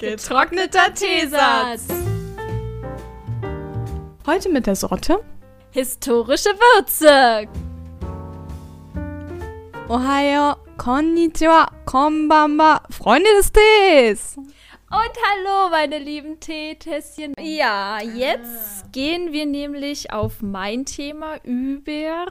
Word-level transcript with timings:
Getrockneter 0.00 0.94
Teesatz. 0.94 1.86
Heute 4.26 4.48
mit 4.48 4.66
der 4.66 4.74
Sorte 4.74 5.22
Historische 5.72 6.48
Würze. 6.48 7.46
Ohayo, 9.90 10.56
konnichiwa, 10.78 11.70
konbanwa, 11.84 12.80
Freunde 12.88 13.28
des 13.36 13.52
Tees. 13.52 14.36
Und 14.38 14.48
hallo, 14.90 15.68
meine 15.70 15.98
lieben 15.98 16.40
Teetässchen. 16.40 17.34
Ja, 17.38 18.00
jetzt 18.00 18.90
gehen 18.92 19.32
wir 19.32 19.44
nämlich 19.44 20.14
auf 20.14 20.40
mein 20.40 20.86
Thema 20.86 21.36
über. 21.44 22.24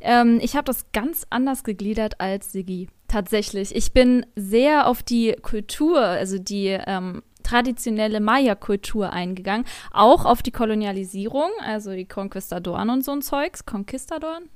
Ähm, 0.00 0.38
ich 0.40 0.54
habe 0.54 0.66
das 0.66 0.92
ganz 0.92 1.26
anders 1.30 1.64
gegliedert 1.64 2.20
als 2.20 2.52
Sigi. 2.52 2.88
Tatsächlich. 3.08 3.74
Ich 3.74 3.92
bin 3.92 4.26
sehr 4.36 4.86
auf 4.86 5.02
die 5.02 5.34
Kultur, 5.40 5.98
also 5.98 6.38
die 6.38 6.78
ähm, 6.86 7.22
traditionelle 7.42 8.20
Maya-Kultur 8.20 9.10
eingegangen. 9.10 9.66
Auch 9.90 10.26
auf 10.26 10.42
die 10.42 10.50
Kolonialisierung, 10.50 11.48
also 11.64 11.92
die 11.92 12.04
Conquistadoren 12.04 12.90
und 12.90 13.02
so 13.02 13.12
ein 13.12 13.22
Zeugs. 13.22 13.64
Conquistadoren? 13.64 14.50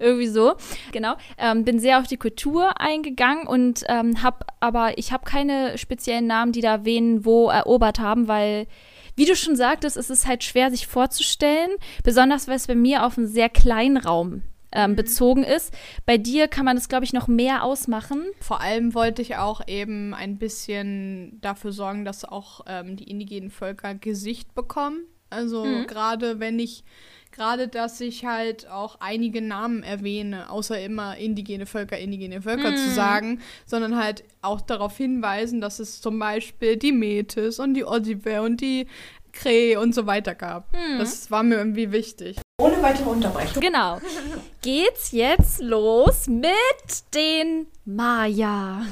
Irgendwie 0.00 0.26
so, 0.26 0.54
genau. 0.90 1.14
Ähm, 1.38 1.64
bin 1.64 1.78
sehr 1.78 2.00
auf 2.00 2.08
die 2.08 2.16
Kultur 2.16 2.80
eingegangen 2.80 3.46
und 3.46 3.84
ähm, 3.88 4.22
habe 4.22 4.46
aber, 4.58 4.98
ich 4.98 5.12
habe 5.12 5.24
keine 5.24 5.78
speziellen 5.78 6.26
Namen, 6.26 6.50
die 6.50 6.60
da 6.60 6.84
wen 6.84 7.24
wo 7.24 7.50
erobert 7.50 8.00
haben, 8.00 8.26
weil, 8.26 8.66
wie 9.14 9.24
du 9.26 9.36
schon 9.36 9.56
sagtest, 9.56 9.96
es 9.96 10.10
ist 10.10 10.26
halt 10.26 10.42
schwer, 10.42 10.70
sich 10.70 10.88
vorzustellen, 10.88 11.70
besonders 12.02 12.48
weil 12.48 12.56
es 12.56 12.66
bei 12.66 12.74
mir 12.74 13.06
auf 13.06 13.16
einen 13.16 13.28
sehr 13.28 13.48
kleinen 13.48 13.96
Raum 13.96 14.42
ähm, 14.72 14.96
bezogen 14.96 15.44
ist. 15.44 15.72
Bei 16.06 16.18
dir 16.18 16.48
kann 16.48 16.64
man 16.64 16.76
das, 16.76 16.88
glaube 16.88 17.04
ich, 17.04 17.12
noch 17.12 17.28
mehr 17.28 17.62
ausmachen. 17.64 18.22
Vor 18.40 18.60
allem 18.60 18.94
wollte 18.94 19.22
ich 19.22 19.36
auch 19.36 19.60
eben 19.66 20.14
ein 20.14 20.38
bisschen 20.38 21.38
dafür 21.40 21.72
sorgen, 21.72 22.04
dass 22.04 22.24
auch 22.24 22.62
ähm, 22.66 22.96
die 22.96 23.10
indigenen 23.10 23.50
Völker 23.50 23.94
Gesicht 23.94 24.54
bekommen. 24.54 25.00
Also 25.30 25.64
Mhm. 25.64 25.86
gerade 25.86 26.40
wenn 26.40 26.58
ich, 26.58 26.84
gerade 27.30 27.66
dass 27.68 28.00
ich 28.02 28.26
halt 28.26 28.68
auch 28.68 28.96
einige 29.00 29.40
Namen 29.40 29.82
erwähne, 29.82 30.50
außer 30.50 30.78
immer 30.80 31.16
indigene 31.16 31.64
Völker, 31.64 31.98
indigene 31.98 32.42
Völker 32.42 32.74
zu 32.76 32.90
sagen, 32.90 33.40
sondern 33.64 33.96
halt 33.96 34.24
auch 34.42 34.60
darauf 34.60 34.96
hinweisen, 34.96 35.62
dass 35.62 35.78
es 35.78 36.02
zum 36.02 36.18
Beispiel 36.18 36.76
die 36.76 36.92
Metis 36.92 37.58
und 37.58 37.72
die 37.74 37.84
Osiwe 37.86 38.42
und 38.42 38.60
die 38.60 38.86
Kree 39.32 39.76
und 39.76 39.94
so 39.94 40.04
weiter 40.06 40.34
gab. 40.34 40.70
Das 40.98 41.30
war 41.30 41.42
mir 41.42 41.54
irgendwie 41.56 41.90
wichtig. 41.92 42.36
Ohne 42.60 42.82
weitere 42.82 43.08
Unterbrechung. 43.08 43.60
Genau. 43.60 44.00
Geht's 44.60 45.12
jetzt 45.12 45.60
los 45.60 46.26
mit 46.28 46.52
den 47.14 47.66
Maya. 47.84 48.86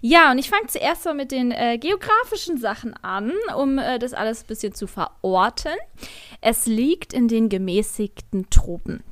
Ja, 0.00 0.30
und 0.30 0.38
ich 0.38 0.48
fange 0.48 0.66
zuerst 0.66 1.04
mal 1.04 1.14
mit 1.14 1.30
den 1.30 1.52
äh, 1.52 1.78
geografischen 1.78 2.58
Sachen 2.58 2.94
an, 3.02 3.32
um 3.56 3.78
äh, 3.78 3.98
das 3.98 4.14
alles 4.14 4.42
ein 4.42 4.46
bisschen 4.46 4.74
zu 4.74 4.86
verorten. 4.86 5.74
Es 6.40 6.66
liegt 6.66 7.12
in 7.12 7.28
den 7.28 7.48
gemäßigten 7.48 8.48
Tropen. 8.50 9.04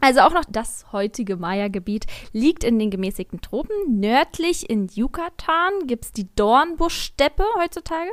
Also 0.00 0.20
auch 0.20 0.32
noch 0.32 0.44
das 0.48 0.86
heutige 0.92 1.36
Maya-Gebiet 1.36 2.06
liegt 2.32 2.64
in 2.64 2.78
den 2.78 2.90
gemäßigten 2.90 3.40
Tropen. 3.40 3.98
Nördlich 3.98 4.68
in 4.68 4.88
Yucatan 4.94 5.86
gibt 5.86 6.04
es 6.04 6.12
die 6.12 6.28
Dornbuschsteppe 6.36 7.44
heutzutage 7.58 8.10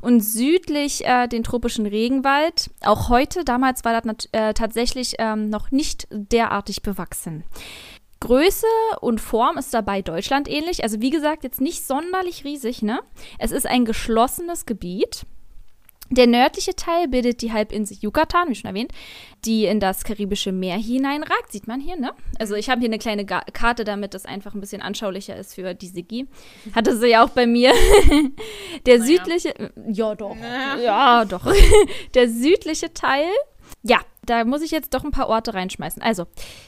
und 0.00 0.20
südlich 0.20 1.06
äh, 1.06 1.28
den 1.28 1.44
tropischen 1.44 1.86
Regenwald. 1.86 2.70
Auch 2.84 3.08
heute, 3.08 3.44
damals 3.44 3.84
war 3.84 4.00
das 4.00 4.28
äh, 4.32 4.54
tatsächlich 4.54 5.14
ähm, 5.18 5.48
noch 5.48 5.70
nicht 5.70 6.08
derartig 6.10 6.82
bewachsen. 6.82 7.44
Größe 8.20 8.66
und 9.00 9.20
Form 9.20 9.56
ist 9.56 9.72
dabei 9.72 10.02
Deutschland 10.02 10.46
ähnlich. 10.46 10.82
Also 10.82 11.00
wie 11.00 11.10
gesagt, 11.10 11.42
jetzt 11.42 11.60
nicht 11.60 11.86
sonderlich 11.86 12.44
riesig, 12.44 12.82
ne? 12.82 13.00
Es 13.38 13.50
ist 13.50 13.66
ein 13.66 13.86
geschlossenes 13.86 14.66
Gebiet. 14.66 15.24
Der 16.10 16.26
nördliche 16.26 16.74
Teil 16.74 17.06
bildet 17.06 17.40
die 17.40 17.52
Halbinsel 17.52 17.96
Yucatan, 18.00 18.48
wie 18.48 18.56
schon 18.56 18.68
erwähnt, 18.68 18.92
die 19.44 19.66
in 19.66 19.78
das 19.78 20.02
Karibische 20.02 20.50
Meer 20.50 20.76
hineinragt. 20.76 21.52
Sieht 21.52 21.68
man 21.68 21.80
hier, 21.80 21.96
ne? 21.96 22.12
Also 22.38 22.56
ich 22.56 22.68
habe 22.68 22.80
hier 22.80 22.88
eine 22.88 22.98
kleine 22.98 23.24
Ga 23.24 23.42
Karte, 23.52 23.84
damit 23.84 24.14
das 24.14 24.26
einfach 24.26 24.54
ein 24.54 24.60
bisschen 24.60 24.82
anschaulicher 24.82 25.36
ist 25.36 25.54
für 25.54 25.72
die 25.72 25.86
Sigi. 25.86 26.26
Hatte 26.74 26.96
sie 26.96 27.08
ja 27.08 27.24
auch 27.24 27.30
bei 27.30 27.46
mir. 27.46 27.72
Der 28.86 29.00
südliche, 29.02 29.54
ja 29.88 30.14
doch, 30.16 30.36
ja 30.82 31.24
doch. 31.24 31.46
Der 32.14 32.28
südliche 32.28 32.92
Teil, 32.92 33.30
ja, 33.82 34.00
da 34.26 34.44
muss 34.44 34.62
ich 34.62 34.70
jetzt 34.70 34.94
doch 34.94 35.04
ein 35.04 35.10
paar 35.10 35.28
Orte 35.28 35.54
reinschmeißen. 35.54 36.02
Also, 36.02 36.26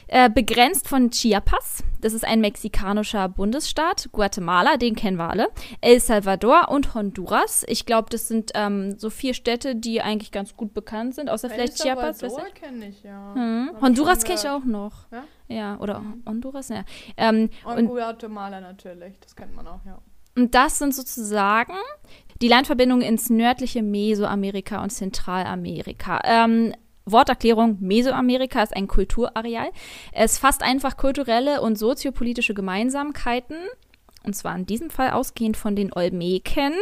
äh, 0.09 0.31
begrenzt 0.31 0.89
von 0.89 1.11
Chiapas, 1.11 1.85
das 2.01 2.13
ist 2.13 2.25
ein 2.25 2.41
mexikanischer 2.41 3.29
Bundesstaat, 3.29 4.09
Guatemala, 4.13 4.77
den 4.77 4.95
kennen 4.97 5.17
wir 5.17 5.31
alle, 5.31 5.49
El 5.81 6.01
Salvador 6.01 6.69
und 6.71 6.95
Honduras. 6.95 7.65
Ich 7.69 7.87
glaube, 7.87 8.09
das 8.11 8.29
sind 8.29 8.53
ähm, 8.55 8.99
so 8.99 9.11
vier 9.11 9.35
Städte, 9.35 9.77
die 9.77 10.01
eigentlich 10.01 10.33
ganz 10.33 10.57
gut 10.57 10.75
bekannt 10.75 11.15
sind, 11.15 11.31
außer 11.31 11.51
vielleicht 11.51 11.81
Chiapas. 11.81 12.23
weiß 12.23 12.33
ich. 12.49 12.55
kenne 12.55 12.89
ich, 12.89 13.03
ja. 13.03 13.35
Hm. 13.35 13.71
Honduras 13.81 14.25
kenne 14.25 14.39
ich 14.39 14.49
auch 14.49 14.65
noch. 14.65 15.11
Ja? 15.13 15.25
Ja, 15.49 15.79
oder 15.81 16.03
Honduras, 16.27 16.69
ja. 16.71 16.85
Ähm, 17.17 17.51
Und, 17.65 17.79
und 17.79 17.87
Guatemala 17.89 18.61
natürlich, 18.61 19.19
das 19.21 19.37
kennt 19.37 19.55
man 19.55 19.67
auch, 19.67 19.85
ja. 19.85 19.99
und 20.37 20.55
das 20.55 20.79
sind 20.79 20.95
sozusagen 20.95 21.75
die 22.41 22.49
Landverbindungen 22.49 23.07
ins 23.07 23.31
nördliche 23.31 23.83
Mesoamerika 23.83 24.83
und 24.83 24.91
Zentralamerika. 24.91 26.21
Ähm, 26.25 26.75
Worterklärung, 27.05 27.79
Mesoamerika 27.81 28.63
ist 28.63 28.77
ein 28.77 28.89
Kulturareal. 28.89 29.71
Es 30.13 30.39
fasst 30.39 30.63
einfach 30.63 30.97
kulturelle 30.97 31.61
und 31.61 31.79
soziopolitische 31.79 32.55
Gemeinsamkeiten, 32.55 33.57
und 34.25 34.35
zwar 34.35 34.57
in 34.57 34.67
diesem 34.67 34.91
Fall 34.91 35.11
ausgehend 35.11 35.57
von 35.57 35.75
den 35.75 35.93
Olmeken, 35.93 36.75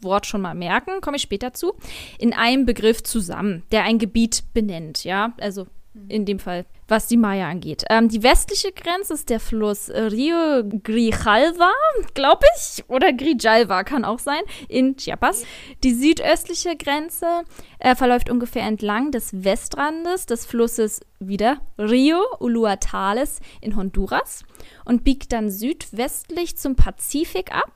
Wort 0.00 0.26
schon 0.26 0.40
mal 0.40 0.54
merken, 0.54 1.00
komme 1.00 1.16
ich 1.16 1.22
später 1.22 1.52
zu, 1.52 1.74
in 2.18 2.32
einem 2.32 2.66
Begriff 2.66 3.02
zusammen, 3.02 3.62
der 3.70 3.84
ein 3.84 3.98
Gebiet 3.98 4.42
benennt, 4.52 5.04
ja, 5.04 5.32
also 5.40 5.66
in 6.08 6.24
dem 6.24 6.38
Fall, 6.38 6.64
was 6.88 7.06
die 7.06 7.16
Maya 7.16 7.48
angeht. 7.48 7.84
Ähm, 7.90 8.08
die 8.08 8.22
westliche 8.22 8.72
Grenze 8.72 9.14
ist 9.14 9.28
der 9.28 9.40
Fluss 9.40 9.90
Rio 9.90 10.62
Grijalva, 10.82 11.70
glaube 12.14 12.46
ich, 12.56 12.84
oder 12.88 13.12
Grijalva 13.12 13.84
kann 13.84 14.04
auch 14.04 14.18
sein, 14.18 14.40
in 14.68 14.96
Chiapas. 14.96 15.44
Die 15.84 15.92
südöstliche 15.92 16.76
Grenze 16.76 17.42
äh, 17.78 17.94
verläuft 17.94 18.30
ungefähr 18.30 18.62
entlang 18.62 19.10
des 19.10 19.44
Westrandes 19.44 20.26
des 20.26 20.46
Flusses 20.46 21.00
wieder 21.18 21.60
Rio 21.78 22.22
Uluatales 22.40 23.40
in 23.60 23.76
Honduras 23.76 24.44
und 24.84 25.04
biegt 25.04 25.32
dann 25.32 25.50
südwestlich 25.50 26.56
zum 26.56 26.74
Pazifik 26.74 27.54
ab. 27.54 27.70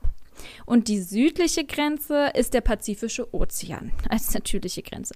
Und 0.65 0.87
die 0.87 1.01
südliche 1.01 1.65
Grenze 1.65 2.31
ist 2.33 2.53
der 2.53 2.61
Pazifische 2.61 3.33
Ozean 3.33 3.91
als 4.09 4.33
natürliche 4.33 4.81
Grenze. 4.83 5.15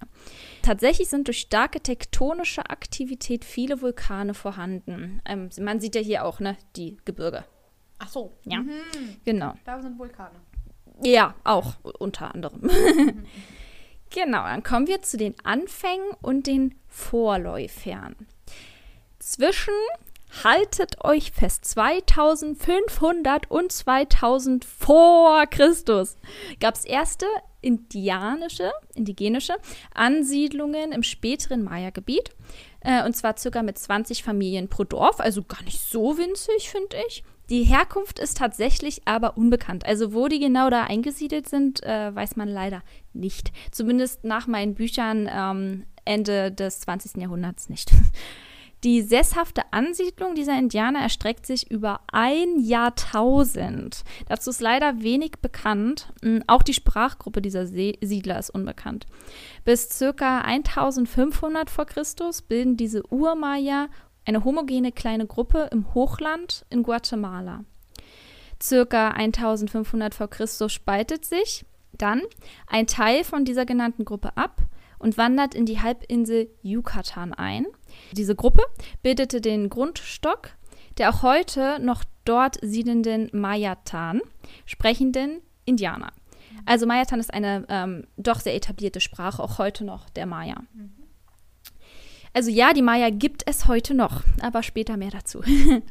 Tatsächlich 0.61 1.09
sind 1.09 1.27
durch 1.27 1.39
starke 1.39 1.81
tektonische 1.81 2.69
Aktivität 2.69 3.45
viele 3.45 3.81
Vulkane 3.81 4.33
vorhanden. 4.33 5.21
Ähm, 5.25 5.49
man 5.59 5.79
sieht 5.79 5.95
ja 5.95 6.01
hier 6.01 6.25
auch, 6.25 6.39
ne, 6.39 6.57
die 6.75 6.97
Gebirge. 7.05 7.45
Ach 7.99 8.07
so, 8.09 8.33
Ja, 8.45 8.63
genau. 9.25 9.53
da 9.63 9.79
sind 9.81 9.99
Vulkane. 9.99 10.35
Ja, 11.03 11.35
auch 11.43 11.75
unter 11.99 12.33
anderem. 12.33 12.61
genau, 14.09 14.43
dann 14.43 14.63
kommen 14.63 14.87
wir 14.87 15.01
zu 15.01 15.17
den 15.17 15.35
Anfängen 15.43 16.09
und 16.21 16.47
den 16.47 16.75
Vorläufern. 16.87 18.15
Zwischen, 19.19 19.73
haltet 20.43 21.03
euch 21.03 21.31
fest, 21.31 21.65
2500 21.65 23.49
und 23.51 23.71
2000 23.71 24.65
vor 24.65 25.45
Christus 25.47 26.17
gab 26.59 26.75
es 26.75 26.85
erste 26.85 27.25
indianische, 27.61 28.71
indigenische 28.95 29.53
Ansiedlungen 29.93 30.91
im 30.91 31.03
späteren 31.03 31.63
Maya-Gebiet. 31.63 32.31
Äh, 32.79 33.05
und 33.05 33.15
zwar 33.15 33.37
circa 33.37 33.61
mit 33.61 33.77
20 33.77 34.23
Familien 34.23 34.67
pro 34.67 34.83
Dorf, 34.83 35.19
also 35.19 35.43
gar 35.43 35.63
nicht 35.63 35.79
so 35.79 36.17
winzig, 36.17 36.69
finde 36.71 36.97
ich. 37.07 37.23
Die 37.49 37.63
Herkunft 37.63 38.17
ist 38.17 38.37
tatsächlich 38.37 39.01
aber 39.05 39.37
unbekannt. 39.37 39.85
Also 39.85 40.13
wo 40.13 40.27
die 40.27 40.39
genau 40.39 40.69
da 40.69 40.85
eingesiedelt 40.85 41.49
sind, 41.49 41.83
äh, 41.83 42.15
weiß 42.15 42.37
man 42.37 42.47
leider 42.47 42.81
nicht. 43.13 43.51
Zumindest 43.71 44.23
nach 44.23 44.47
meinen 44.47 44.73
Büchern 44.73 45.29
ähm, 45.31 45.85
Ende 46.05 46.51
des 46.51 46.79
20. 46.79 47.21
Jahrhunderts 47.21 47.69
nicht. 47.69 47.91
Die 48.83 49.03
sesshafte 49.03 49.61
Ansiedlung 49.71 50.33
dieser 50.33 50.57
Indianer 50.57 50.99
erstreckt 51.01 51.45
sich 51.45 51.69
über 51.69 51.99
ein 52.11 52.59
Jahrtausend. 52.59 54.03
Dazu 54.27 54.49
ist 54.49 54.59
leider 54.59 55.03
wenig 55.03 55.33
bekannt. 55.39 56.11
Mm, 56.23 56.39
Auch 56.47 56.63
die 56.63 56.73
Sprachgruppe 56.73 57.43
dieser 57.43 57.67
See 57.67 57.97
Siedler 58.01 58.39
ist 58.39 58.49
unbekannt. 58.49 59.05
Bis 59.65 59.99
ca. 59.99 60.41
1500 60.41 61.69
vor 61.69 61.85
Christus 61.85 62.41
bilden 62.41 62.75
diese 62.75 63.03
Urmaya 63.11 63.87
eine 64.25 64.43
homogene 64.43 64.91
kleine 64.91 65.27
Gruppe 65.27 65.69
im 65.71 65.93
Hochland 65.93 66.65
in 66.71 66.81
Guatemala. 66.81 67.63
Circa 68.61 69.09
1500 69.09 70.13
vor 70.13 70.27
Christus 70.27 70.73
spaltet 70.73 71.25
sich 71.25 71.65
dann 71.93 72.21
ein 72.67 72.87
Teil 72.87 73.23
von 73.23 73.45
dieser 73.45 73.65
genannten 73.65 74.05
Gruppe 74.05 74.37
ab 74.37 74.61
und 74.99 75.17
wandert 75.17 75.55
in 75.55 75.65
die 75.65 75.81
Halbinsel 75.81 76.49
Yucatan 76.61 77.33
ein. 77.33 77.65
Diese 78.11 78.35
Gruppe 78.35 78.63
bildete 79.01 79.41
den 79.41 79.69
Grundstock 79.69 80.51
der 80.97 81.09
auch 81.09 81.23
heute 81.23 81.79
noch 81.79 82.03
dort 82.25 82.57
siedelnden 82.61 83.29
Mayatan 83.33 84.21
sprechenden 84.65 85.41
Indianer. 85.65 86.11
Also 86.65 86.85
Mayatan 86.85 87.19
ist 87.19 87.33
eine 87.33 87.65
ähm, 87.69 88.07
doch 88.17 88.39
sehr 88.39 88.55
etablierte 88.55 88.99
Sprache, 88.99 89.41
auch 89.41 89.57
heute 89.57 89.83
noch 89.83 90.09
der 90.09 90.25
Maya. 90.25 90.57
Mhm. 90.73 90.91
Also 92.33 92.49
ja, 92.49 92.73
die 92.73 92.81
Maya 92.81 93.09
gibt 93.09 93.43
es 93.45 93.67
heute 93.67 93.93
noch, 93.93 94.23
aber 94.41 94.63
später 94.63 94.95
mehr 94.95 95.11
dazu. 95.11 95.41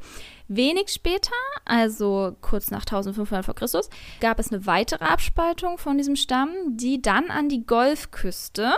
Wenig 0.49 0.89
später, 0.89 1.35
also 1.65 2.37
kurz 2.41 2.71
nach 2.71 2.81
1500 2.81 3.45
vor 3.45 3.55
Christus, 3.55 3.91
gab 4.21 4.39
es 4.39 4.51
eine 4.51 4.65
weitere 4.65 5.05
Abspaltung 5.05 5.77
von 5.77 5.99
diesem 5.99 6.17
Stamm, 6.17 6.51
die 6.69 7.03
dann 7.03 7.31
an 7.31 7.49
die 7.49 7.67
Golfküste, 7.67 8.73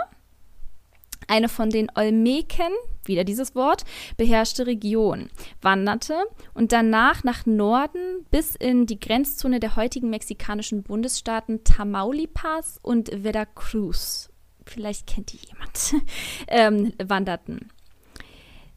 eine 1.27 1.47
von 1.47 1.69
den 1.69 1.89
Olmeken, 1.95 2.73
wieder 3.07 3.23
dieses 3.23 3.55
Wort, 3.55 3.83
beherrschte 4.17 4.67
Region, 4.67 5.29
wanderte 5.61 6.15
und 6.53 6.71
danach 6.71 7.23
nach 7.23 7.45
Norden 7.45 8.25
bis 8.31 8.55
in 8.55 8.85
die 8.85 8.99
Grenzzone 8.99 9.59
der 9.59 9.75
heutigen 9.75 10.09
mexikanischen 10.09 10.83
Bundesstaaten 10.83 11.63
Tamaulipas 11.63 12.79
und 12.81 13.09
Veracruz 13.09 14.29
vielleicht 14.65 15.07
kennt 15.07 15.31
die 15.31 15.39
jemand, 15.47 15.95
ähm, 16.47 16.93
wanderten. 17.03 17.69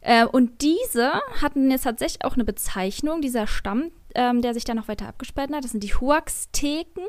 Äh, 0.01 0.25
und 0.25 0.61
diese 0.61 1.13
hatten 1.41 1.71
jetzt 1.71 1.83
tatsächlich 1.83 2.23
auch 2.23 2.35
eine 2.35 2.45
Bezeichnung, 2.45 3.21
dieser 3.21 3.47
Stamm, 3.47 3.91
ähm, 4.15 4.41
der 4.41 4.53
sich 4.53 4.63
dann 4.63 4.77
noch 4.77 4.87
weiter 4.87 5.07
abgespalten 5.07 5.55
hat. 5.55 5.63
Das 5.63 5.71
sind 5.71 5.83
die 5.83 5.93
Huaxteken. 5.93 7.03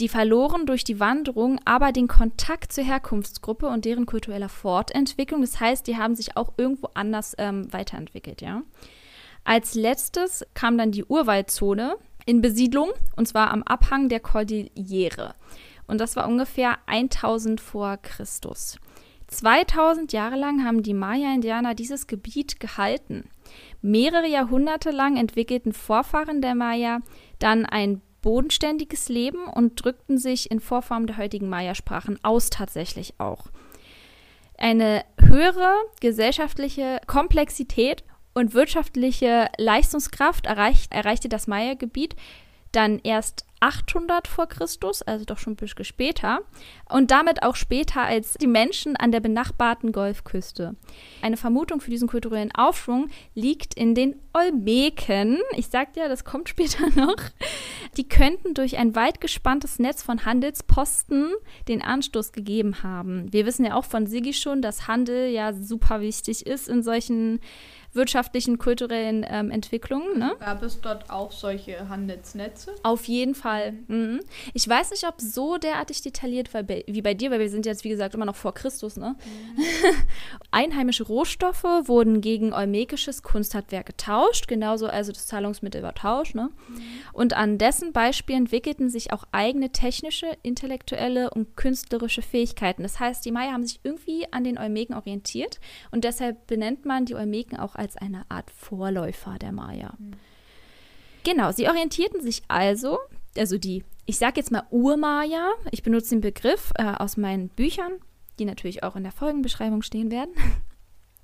Die 0.00 0.08
verloren 0.08 0.64
durch 0.64 0.82
die 0.82 0.98
Wanderung 0.98 1.60
aber 1.66 1.92
den 1.92 2.08
Kontakt 2.08 2.72
zur 2.72 2.84
Herkunftsgruppe 2.84 3.66
und 3.66 3.84
deren 3.84 4.06
kultureller 4.06 4.48
Fortentwicklung. 4.48 5.42
Das 5.42 5.60
heißt, 5.60 5.86
die 5.86 5.98
haben 5.98 6.14
sich 6.14 6.38
auch 6.38 6.54
irgendwo 6.56 6.88
anders 6.94 7.34
ähm, 7.36 7.70
weiterentwickelt, 7.70 8.40
ja. 8.40 8.62
Als 9.44 9.74
letztes 9.74 10.46
kam 10.54 10.78
dann 10.78 10.90
die 10.90 11.04
Urwaldzone 11.04 11.96
in 12.24 12.40
Besiedlung, 12.40 12.90
und 13.16 13.28
zwar 13.28 13.50
am 13.50 13.62
Abhang 13.62 14.08
der 14.08 14.20
Cordillere. 14.20 15.34
Und 15.86 16.00
das 16.00 16.16
war 16.16 16.28
ungefähr 16.28 16.78
1000 16.86 17.60
vor 17.60 17.98
Christus. 17.98 18.78
2000 19.26 20.12
Jahre 20.12 20.36
lang 20.36 20.64
haben 20.64 20.82
die 20.82 20.94
Maya-Indianer 20.94 21.74
dieses 21.74 22.06
Gebiet 22.06 22.58
gehalten. 22.58 23.28
Mehrere 23.82 24.26
Jahrhunderte 24.26 24.90
lang 24.92 25.16
entwickelten 25.16 25.72
Vorfahren 25.72 26.40
der 26.40 26.54
Maya 26.54 27.00
dann 27.38 27.66
ein 27.66 28.00
bodenständiges 28.22 29.08
Leben 29.08 29.44
und 29.44 29.82
drückten 29.84 30.18
sich 30.18 30.50
in 30.50 30.60
Vorform 30.60 31.06
der 31.06 31.16
heutigen 31.16 31.48
Maya-Sprachen 31.48 32.18
aus 32.22 32.50
tatsächlich 32.50 33.14
auch. 33.18 33.46
Eine 34.58 35.04
höhere 35.18 35.74
gesellschaftliche 36.00 37.00
Komplexität 37.06 38.04
und 38.34 38.54
wirtschaftliche 38.54 39.48
Leistungskraft 39.56 40.46
erreicht, 40.46 40.92
erreichte 40.92 41.28
das 41.28 41.46
Maya-Gebiet 41.46 42.14
dann 42.72 43.00
erst 43.02 43.44
800 43.60 44.26
vor 44.26 44.46
Christus, 44.46 45.02
also 45.02 45.24
doch 45.24 45.38
schon 45.38 45.52
ein 45.52 45.56
bisschen 45.56 45.84
später, 45.84 46.40
und 46.88 47.10
damit 47.10 47.42
auch 47.42 47.56
später 47.56 48.02
als 48.02 48.34
die 48.34 48.46
Menschen 48.46 48.96
an 48.96 49.12
der 49.12 49.20
benachbarten 49.20 49.92
Golfküste. 49.92 50.74
Eine 51.20 51.36
Vermutung 51.36 51.80
für 51.80 51.90
diesen 51.90 52.08
kulturellen 52.08 52.52
Aufschwung 52.52 53.08
liegt 53.34 53.74
in 53.74 53.94
den 53.94 54.16
Olmeken. 54.32 55.38
Ich 55.56 55.68
sagte 55.68 56.00
ja, 56.00 56.08
das 56.08 56.24
kommt 56.24 56.48
später 56.48 56.88
noch. 56.96 57.18
Die 57.96 58.08
könnten 58.08 58.54
durch 58.54 58.78
ein 58.78 58.94
weit 58.94 59.20
gespanntes 59.20 59.78
Netz 59.78 60.02
von 60.02 60.24
Handelsposten 60.24 61.30
den 61.68 61.82
Anstoß 61.82 62.32
gegeben 62.32 62.82
haben. 62.82 63.30
Wir 63.32 63.44
wissen 63.44 63.66
ja 63.66 63.74
auch 63.74 63.84
von 63.84 64.06
Sigi 64.06 64.32
schon, 64.32 64.62
dass 64.62 64.88
Handel 64.88 65.28
ja 65.28 65.52
super 65.52 66.00
wichtig 66.00 66.46
ist 66.46 66.68
in 66.68 66.82
solchen 66.82 67.40
wirtschaftlichen, 67.92 68.58
kulturellen 68.58 69.26
ähm, 69.28 69.50
Entwicklungen. 69.50 70.18
Ne? 70.18 70.36
Gab 70.38 70.62
es 70.62 70.80
dort 70.80 71.10
auch 71.10 71.32
solche 71.32 71.88
Handelsnetze? 71.88 72.74
Auf 72.82 73.04
jeden 73.06 73.34
Fall. 73.34 73.72
Mhm. 73.88 74.20
Ich 74.54 74.68
weiß 74.68 74.92
nicht, 74.92 75.06
ob 75.06 75.20
so 75.20 75.58
derartig 75.58 76.00
detailliert 76.02 76.54
war 76.54 76.68
wie 76.68 77.02
bei 77.02 77.14
dir, 77.14 77.30
weil 77.30 77.40
wir 77.40 77.50
sind 77.50 77.66
jetzt, 77.66 77.82
wie 77.82 77.88
gesagt, 77.88 78.14
immer 78.14 78.24
noch 78.24 78.36
vor 78.36 78.54
Christus. 78.54 78.96
Ne? 78.96 79.16
Mhm. 79.24 79.62
Einheimische 80.52 81.04
Rohstoffe 81.04 81.64
wurden 81.64 82.20
gegen 82.20 82.52
olmekisches 82.52 83.22
Kunsthandwerk 83.22 83.86
getauscht, 83.86 84.46
genauso 84.46 84.86
also 84.86 85.10
das 85.10 85.26
Zahlungsmittel 85.26 85.82
war 85.82 85.94
Tausch. 85.94 86.34
Ne? 86.34 86.50
Mhm. 86.68 86.82
Und 87.12 87.32
an 87.34 87.58
dessen 87.58 87.92
Beispiel 87.92 88.36
entwickelten 88.36 88.88
sich 88.88 89.12
auch 89.12 89.24
eigene 89.32 89.70
technische, 89.70 90.26
intellektuelle 90.42 91.30
und 91.30 91.56
künstlerische 91.56 92.22
Fähigkeiten. 92.22 92.82
Das 92.82 93.00
heißt, 93.00 93.24
die 93.24 93.32
Maya 93.32 93.52
haben 93.52 93.66
sich 93.66 93.80
irgendwie 93.82 94.32
an 94.32 94.44
den 94.44 94.58
Olmeken 94.58 94.94
orientiert 94.94 95.58
und 95.90 96.04
deshalb 96.04 96.46
benennt 96.46 96.84
man 96.84 97.04
die 97.04 97.16
Olmeken 97.16 97.58
auch 97.58 97.79
als 97.80 97.96
eine 97.96 98.24
Art 98.28 98.50
Vorläufer 98.50 99.38
der 99.38 99.52
Maya. 99.52 99.94
Mhm. 99.98 100.12
Genau, 101.24 101.50
sie 101.52 101.68
orientierten 101.68 102.22
sich 102.22 102.42
also, 102.48 102.98
also 103.36 103.58
die, 103.58 103.84
ich 104.06 104.18
sage 104.18 104.36
jetzt 104.36 104.52
mal 104.52 104.64
Urmaya, 104.70 105.50
ich 105.70 105.82
benutze 105.82 106.10
den 106.10 106.20
Begriff 106.20 106.72
äh, 106.76 106.84
aus 106.84 107.16
meinen 107.16 107.48
Büchern, 107.48 107.92
die 108.38 108.44
natürlich 108.44 108.82
auch 108.82 108.96
in 108.96 109.02
der 109.02 109.12
Folgenbeschreibung 109.12 109.82
stehen 109.82 110.10
werden. 110.10 110.34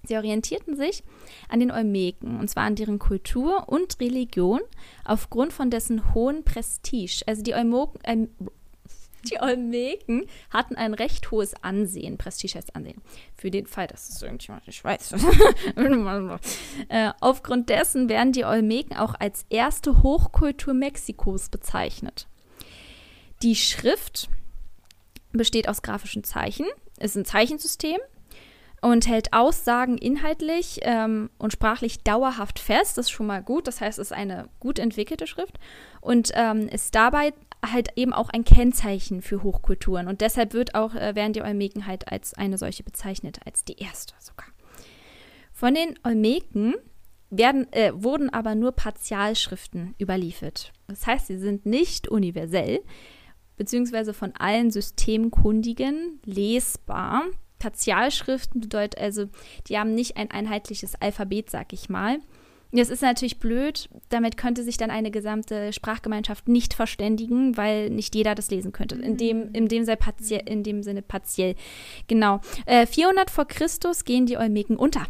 Sie 0.06 0.17
orientierten 0.17 0.76
sich 0.76 1.03
an 1.49 1.58
den 1.58 1.73
Olmeken, 1.73 2.38
und 2.38 2.49
zwar 2.49 2.62
an 2.62 2.76
deren 2.76 3.00
Kultur 3.00 3.69
und 3.69 3.99
Religion, 3.99 4.61
aufgrund 5.05 5.52
von 5.52 5.69
dessen 5.69 6.14
hohen 6.14 6.44
Prestige. 6.44 7.25
Also 7.26 7.43
die 7.43 7.55
Olmoken, 7.55 8.00
ähm, 8.05 8.29
die 9.31 9.40
Olmeken 9.40 10.26
hatten 10.50 10.76
ein 10.76 10.94
recht 10.94 11.31
hohes 11.31 11.55
Ansehen, 11.62 12.19
Prestige 12.19 12.56
heißt 12.56 12.75
Ansehen, 12.75 13.00
für 13.34 13.50
den 13.50 13.67
Fall, 13.67 13.87
dass 13.87 14.08
es 14.08 14.23
irgendjemand 14.23 14.67
nicht 14.67 14.82
weiß. 14.82 15.12
äh, 16.88 17.12
aufgrund 17.20 17.69
dessen 17.69 18.08
werden 18.08 18.32
die 18.32 18.44
Olmeken 18.44 18.96
auch 18.96 19.14
als 19.19 19.46
erste 19.50 20.02
Hochkultur 20.02 20.75
Mexikos 20.75 21.49
bezeichnet. 21.49 22.26
Die 23.43 23.56
Schrift 23.56 24.28
besteht 25.32 25.69
aus 25.69 25.82
grafischen 25.82 26.25
Zeichen, 26.25 26.67
ist 26.99 27.17
ein 27.17 27.25
Zeichensystem 27.25 27.99
und 28.81 29.06
hält 29.08 29.32
Aussagen 29.32 29.99
inhaltlich 29.99 30.81
ähm, 30.82 31.31
und 31.38 31.52
sprachlich 31.52 32.02
dauerhaft 32.02 32.58
fest. 32.58 32.99
Das 32.99 33.06
ist 33.06 33.11
schon 33.11 33.26
mal 33.26 33.43
gut. 33.43 33.67
Das 33.67 33.81
heißt, 33.81 33.99
es 33.99 34.08
ist 34.08 34.12
eine 34.12 34.49
gut 34.61 34.78
entwickelte 34.78 35.26
Schrift 35.26 35.58
und 36.06 36.31
ähm, 36.35 36.69
ist 36.69 36.94
dabei 36.94 37.32
halt 37.64 37.88
eben 37.97 38.12
auch 38.12 38.29
ein 38.29 38.44
Kennzeichen 38.44 39.23
für 39.23 39.43
Hochkulturen. 39.43 40.06
Und 40.06 40.20
deshalb 40.20 40.53
wird 40.53 40.76
auch, 40.76 40.94
äh, 40.94 41.17
werden 41.17 41.32
die 41.32 41.43
Olmeken 41.43 41.87
halt 41.87 42.11
als 42.11 42.32
eine 42.35 42.58
solche 42.58 42.85
bezeichnet, 42.85 43.41
als 43.44 43.64
die 43.64 43.79
erste 43.79 44.14
sogar. 44.20 44.47
Von 45.53 45.75
den 45.75 45.99
Olmeken 46.05 46.75
werden, 47.31 47.70
äh, 47.73 47.93
wurden 47.93 48.31
aber 48.31 48.55
nur 48.55 48.73
Partialschriften 48.73 49.97
überliefert. 50.00 50.73
Das 50.87 51.06
heißt, 51.06 51.26
sie 51.26 51.38
sind 51.38 51.66
nicht 51.66 52.07
universell, 52.07 52.80
beziehungsweise 53.57 54.14
von 54.14 54.33
allen 54.37 54.71
Systemkundigen 54.71 56.21
lesbar. 56.25 57.25
Partialschriften 57.59 58.61
bedeutet 58.61 59.00
also, 59.00 59.26
die 59.66 59.76
haben 59.76 59.95
nicht 59.95 60.16
ein 60.19 60.30
einheitliches 60.30 60.95
Alphabet, 60.95 61.50
sag 61.50 61.73
ich 61.73 61.88
mal, 61.88 62.21
das 62.76 62.88
ist 62.88 63.02
natürlich 63.02 63.38
blöd. 63.38 63.88
Damit 64.09 64.37
könnte 64.37 64.62
sich 64.62 64.76
dann 64.76 64.90
eine 64.90 65.11
gesamte 65.11 65.73
Sprachgemeinschaft 65.73 66.49
nicht 66.49 66.75
verständigen, 66.75 67.56
weil 67.56 67.90
nicht 67.90 68.14
jeder 68.14 68.35
das 68.35 68.50
lesen 68.50 68.73
könnte. 68.73 68.97
In 68.97 69.16
dem, 69.16 69.49
mhm. 69.49 69.54
in 69.54 69.68
dem, 69.68 69.85
Sinne, 69.85 69.97
partiell, 69.97 70.42
in 70.47 70.62
dem 70.62 70.83
Sinne 70.83 71.02
partiell. 71.02 71.54
Genau. 72.06 72.40
Äh, 72.66 72.87
400 72.87 73.30
vor 73.30 73.47
Christus 73.47 74.04
gehen 74.04 74.26
die 74.26 74.37
Olmeken 74.37 74.76
unter, 74.76 75.06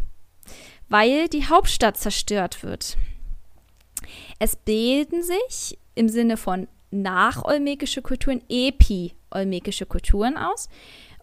weil 0.88 1.28
die 1.28 1.46
Hauptstadt 1.46 1.96
zerstört 1.96 2.62
wird. 2.62 2.96
Es 4.38 4.56
bilden 4.56 5.22
sich 5.22 5.78
im 5.94 6.08
Sinne 6.08 6.36
von 6.36 6.68
nach-olmekische 6.90 8.02
Kulturen 8.02 8.42
epi-olmekische 8.48 9.86
Kulturen 9.86 10.36
aus 10.36 10.68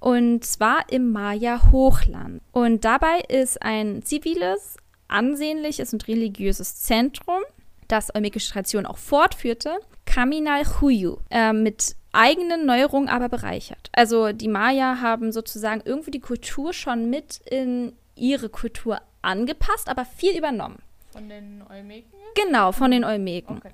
und 0.04 0.44
zwar 0.44 0.92
im 0.92 1.14
Maya-Hochland. 1.14 2.42
Und 2.52 2.84
dabei 2.84 3.22
ist 3.30 3.62
ein 3.62 4.04
ziviles, 4.04 4.76
ansehnliches 5.14 5.94
und 5.94 6.08
religiöses 6.08 6.76
Zentrum, 6.78 7.42
das 7.88 8.14
olmekische 8.14 8.52
Tradition 8.52 8.86
auch 8.86 8.98
fortführte, 8.98 9.78
Kaminal 10.06 10.64
Huyu, 10.82 11.18
äh, 11.30 11.54
mit 11.54 11.96
eigenen 12.12 12.66
Neuerungen 12.66 13.10
aber 13.10 13.30
bereichert. 13.30 13.90
Also 13.94 14.32
die 14.32 14.48
Maya 14.48 15.02
haben 15.02 15.32
sozusagen 15.32 15.82
irgendwie 15.86 16.12
die 16.12 16.20
Kultur 16.20 16.74
schon 16.74 17.10
mit 17.10 17.38
in 17.50 17.94
ihre 18.16 18.50
Kultur 18.50 19.02
angepasst, 19.22 19.90
aber 19.90 20.06
viel 20.06 20.38
übernommen. 20.38 20.80
Von 21.12 21.30
den 21.30 21.64
Olmeken? 21.70 22.12
Genau, 22.36 22.72
von 22.72 22.92
den 22.92 23.04
Olmeken. 23.04 23.58
Okay. 23.58 23.72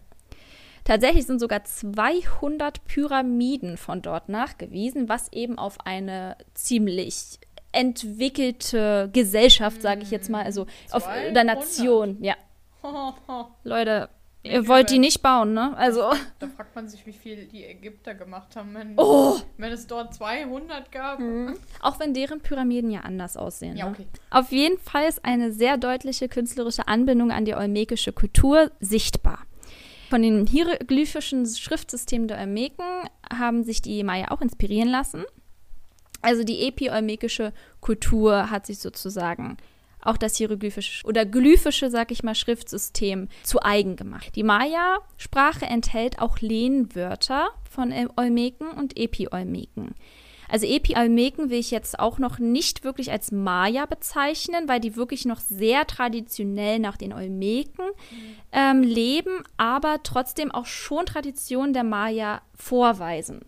Tatsächlich 0.84 1.26
sind 1.26 1.40
sogar 1.40 1.64
200 1.64 2.86
Pyramiden 2.86 3.78
von 3.78 4.02
dort 4.02 4.28
nachgewiesen, 4.28 5.08
was 5.08 5.32
eben 5.32 5.60
auf 5.60 5.78
eine 5.86 6.36
ziemlich 6.54 7.40
entwickelte 7.72 9.10
Gesellschaft, 9.14 9.82
sage 9.82 10.02
ich 10.02 10.12
jetzt 10.12 10.30
mal, 10.30 10.44
also 10.44 10.66
auf 10.92 11.08
der 11.34 11.44
Nation, 11.44 12.18
ja. 12.22 12.36
Leute, 13.64 14.10
ihr 14.44 14.68
wollt 14.68 14.90
die 14.90 15.00
nicht 15.00 15.22
bauen, 15.22 15.54
ne? 15.54 15.76
Also. 15.78 16.12
Da 16.40 16.48
fragt 16.56 16.76
man 16.76 16.88
sich, 16.88 17.06
wie 17.06 17.14
viel 17.14 17.46
die 17.48 17.66
Ägypter 17.66 18.16
gemacht 18.16 18.56
haben, 18.56 18.74
wenn, 18.74 18.94
oh. 18.98 19.38
wenn 19.58 19.72
es 19.72 19.88
dort 19.88 20.14
200 20.14 20.92
gab. 20.92 21.20
Mhm. 21.20 21.58
Auch 21.82 22.00
wenn 22.00 22.14
deren 22.14 22.42
Pyramiden 22.42 22.90
ja 22.90 23.02
anders 23.02 23.38
aussehen. 23.38 23.78
Ja, 23.78 23.86
ne? 23.86 23.92
okay. 23.92 24.08
Auf 24.32 24.52
jeden 24.52 24.78
Fall 24.80 25.08
ist 25.08 25.24
eine 25.26 25.52
sehr 25.52 25.78
deutliche 25.78 26.30
künstlerische 26.30 26.88
Anbindung 26.88 27.32
an 27.32 27.46
die 27.46 27.56
olmekische 27.56 28.14
Kultur 28.14 28.72
sichtbar. 28.80 29.40
Von 30.10 30.24
den 30.24 30.48
hieroglyphischen 30.48 31.46
Schriftsystemen 31.46 32.28
der 32.28 32.40
Olmeken 32.40 32.84
haben 33.32 33.64
sich 33.64 33.82
die 33.84 34.04
Maya 34.04 34.32
auch 34.32 34.42
inspirieren 34.42 34.90
lassen. 34.90 35.24
Also 36.22 36.44
die 36.44 36.68
epi-olmekische 36.68 37.54
Kultur 37.82 38.50
hat 38.50 38.66
sich 38.66 38.80
sozusagen 38.80 39.58
auch 40.02 40.18
das 40.18 40.38
hieroglyphische 40.38 41.06
oder 41.06 41.26
glyphische, 41.26 41.90
sag 41.90 42.12
ich 42.12 42.24
mal, 42.24 42.36
Schriftsystem 42.36 43.28
zu 43.44 43.62
eigen 43.62 43.96
gemacht. 43.96 44.36
Die 44.36 44.44
Maya-Sprache 44.44 45.66
enthält 45.66 46.20
auch 46.20 46.40
Lehnwörter 46.40 47.50
von 47.70 47.94
Olmeken 48.16 48.70
und 48.72 48.98
Epi-Olmeken. 48.98 49.96
Also 50.48 50.66
Epi-Olmeken 50.66 51.52
will 51.52 51.60
ich 51.60 51.70
jetzt 51.70 52.00
auch 52.00 52.18
noch 52.18 52.40
nicht 52.40 52.84
wirklich 52.84 53.12
als 53.12 53.32
Maya 53.32 53.86
bezeichnen, 53.86 54.68
weil 54.68 54.80
die 54.80 54.96
wirklich 54.96 55.26
noch 55.26 55.40
sehr 55.40 55.86
traditionell 55.86 56.80
nach 56.80 56.98
den 56.98 57.14
Olmeken 57.14 57.86
ähm, 58.52 58.82
leben, 58.82 59.44
aber 59.58 60.00
trotzdem 60.02 60.50
auch 60.52 60.66
schon 60.66 61.06
Traditionen 61.06 61.74
der 61.74 61.84
Maya 61.84 62.42
vorweisen. 62.56 63.42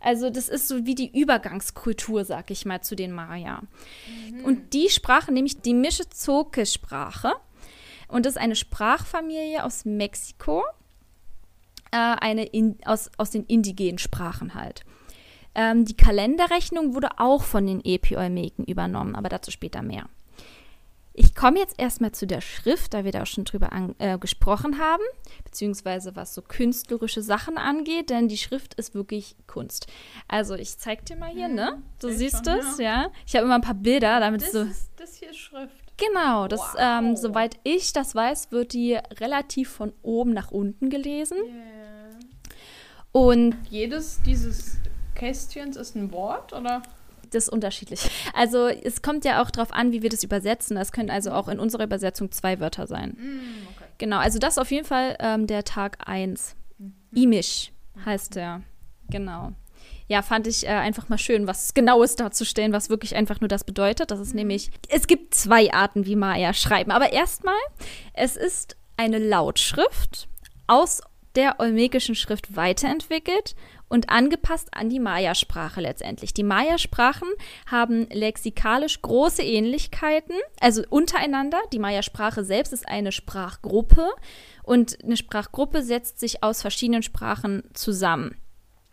Also 0.00 0.30
das 0.30 0.48
ist 0.48 0.66
so 0.66 0.86
wie 0.86 0.94
die 0.94 1.18
Übergangskultur, 1.18 2.24
sag 2.24 2.50
ich 2.50 2.64
mal, 2.64 2.80
zu 2.80 2.96
den 2.96 3.12
Maya. 3.12 3.62
Mhm. 4.32 4.44
Und 4.44 4.72
die 4.72 4.88
Sprache, 4.88 5.30
nämlich 5.30 5.60
die 5.60 5.74
Mische-Zoke-Sprache, 5.74 7.34
und 8.08 8.26
das 8.26 8.34
ist 8.34 8.40
eine 8.40 8.56
Sprachfamilie 8.56 9.62
aus 9.62 9.84
Mexiko, 9.84 10.64
äh, 11.92 11.96
eine 11.96 12.44
in, 12.44 12.78
aus, 12.84 13.10
aus 13.18 13.30
den 13.30 13.44
indigenen 13.44 13.98
Sprachen 13.98 14.54
halt. 14.54 14.84
Ähm, 15.54 15.84
die 15.84 15.96
Kalenderrechnung 15.96 16.94
wurde 16.94 17.18
auch 17.18 17.42
von 17.42 17.66
den 17.66 17.84
Epi-Olmeken 17.84 18.64
übernommen, 18.64 19.14
aber 19.14 19.28
dazu 19.28 19.50
später 19.50 19.82
mehr. 19.82 20.06
Ich 21.12 21.34
komme 21.34 21.58
jetzt 21.58 21.78
erstmal 21.78 22.12
zu 22.12 22.26
der 22.26 22.40
Schrift, 22.40 22.94
da 22.94 23.04
wir 23.04 23.10
da 23.10 23.22
auch 23.22 23.26
schon 23.26 23.44
drüber 23.44 23.72
an, 23.72 23.96
äh, 23.98 24.16
gesprochen 24.16 24.78
haben, 24.78 25.02
beziehungsweise 25.44 26.14
was 26.14 26.34
so 26.34 26.42
künstlerische 26.42 27.20
Sachen 27.20 27.58
angeht, 27.58 28.10
denn 28.10 28.28
die 28.28 28.36
Schrift 28.36 28.74
ist 28.74 28.94
wirklich 28.94 29.34
Kunst. 29.48 29.88
Also 30.28 30.54
ich 30.54 30.78
zeig 30.78 31.04
dir 31.06 31.16
mal 31.16 31.30
hier, 31.30 31.48
mhm, 31.48 31.54
ne? 31.56 31.82
Du 32.00 32.10
siehst 32.10 32.46
es, 32.46 32.78
ja. 32.78 32.84
ja. 32.84 33.10
Ich 33.26 33.34
habe 33.34 33.44
immer 33.44 33.56
ein 33.56 33.60
paar 33.60 33.74
Bilder, 33.74 34.20
damit 34.20 34.42
das 34.42 34.52
so. 34.52 34.62
Ist, 34.62 34.90
das 34.96 35.16
hier 35.16 35.30
ist 35.30 35.38
Schrift. 35.38 35.74
Genau, 35.96 36.48
das, 36.48 36.60
wow. 36.60 36.76
ähm, 36.78 37.16
soweit 37.16 37.58
ich 37.64 37.92
das 37.92 38.14
weiß, 38.14 38.52
wird 38.52 38.72
die 38.72 38.94
relativ 38.94 39.68
von 39.70 39.92
oben 40.02 40.32
nach 40.32 40.50
unten 40.50 40.88
gelesen. 40.88 41.36
Yeah. 41.44 41.90
Und 43.12 43.56
jedes 43.68 44.22
dieses 44.22 44.78
Kästchens 45.14 45.76
ist 45.76 45.96
ein 45.96 46.12
Wort, 46.12 46.52
oder? 46.52 46.82
Das 47.30 47.44
ist 47.44 47.48
unterschiedlich. 47.48 48.10
Also 48.34 48.68
es 48.68 49.02
kommt 49.02 49.24
ja 49.24 49.42
auch 49.42 49.50
darauf 49.50 49.72
an, 49.72 49.92
wie 49.92 50.02
wir 50.02 50.10
das 50.10 50.22
übersetzen. 50.22 50.76
Das 50.76 50.92
können 50.92 51.10
also 51.10 51.32
auch 51.32 51.48
in 51.48 51.58
unserer 51.58 51.84
Übersetzung 51.84 52.30
zwei 52.32 52.60
Wörter 52.60 52.86
sein. 52.86 53.10
Mm, 53.10 53.66
okay. 53.74 53.90
Genau, 53.98 54.18
also 54.18 54.38
das 54.38 54.54
ist 54.54 54.58
auf 54.58 54.70
jeden 54.70 54.86
Fall 54.86 55.16
ähm, 55.20 55.46
der 55.46 55.64
Tag 55.64 55.98
1. 56.06 56.56
Mhm. 56.78 56.92
Imisch 57.14 57.72
heißt 58.04 58.36
der. 58.36 58.62
Genau. 59.10 59.52
Ja, 60.08 60.22
fand 60.22 60.46
ich 60.46 60.66
äh, 60.66 60.70
einfach 60.70 61.08
mal 61.08 61.18
schön, 61.18 61.46
was 61.46 61.72
Genaues 61.72 62.16
darzustellen, 62.16 62.72
was 62.72 62.90
wirklich 62.90 63.14
einfach 63.14 63.40
nur 63.40 63.48
das 63.48 63.64
bedeutet. 63.64 64.10
Das 64.10 64.18
ist 64.18 64.30
mhm. 64.30 64.40
nämlich, 64.40 64.70
es 64.88 65.06
gibt 65.06 65.34
zwei 65.34 65.72
Arten, 65.72 66.04
wie 66.06 66.16
Maya 66.16 66.52
schreiben. 66.52 66.90
Aber 66.90 67.12
erstmal, 67.12 67.54
es 68.12 68.36
ist 68.36 68.76
eine 68.96 69.18
Lautschrift 69.18 70.28
aus 70.66 71.00
der 71.36 71.60
olmekischen 71.60 72.14
Schrift 72.14 72.56
weiterentwickelt 72.56 73.54
und 73.90 74.08
angepasst 74.08 74.68
an 74.72 74.88
die 74.88 75.00
Maya-Sprache 75.00 75.80
letztendlich. 75.80 76.32
Die 76.32 76.44
Maya-Sprachen 76.44 77.28
haben 77.66 78.08
lexikalisch 78.10 79.02
große 79.02 79.42
Ähnlichkeiten, 79.42 80.36
also 80.60 80.82
untereinander. 80.88 81.58
Die 81.72 81.80
Maya-Sprache 81.80 82.44
selbst 82.44 82.72
ist 82.72 82.88
eine 82.88 83.12
Sprachgruppe 83.12 84.08
und 84.62 85.02
eine 85.04 85.16
Sprachgruppe 85.16 85.82
setzt 85.82 86.20
sich 86.20 86.42
aus 86.42 86.62
verschiedenen 86.62 87.02
Sprachen 87.02 87.64
zusammen. 87.74 88.36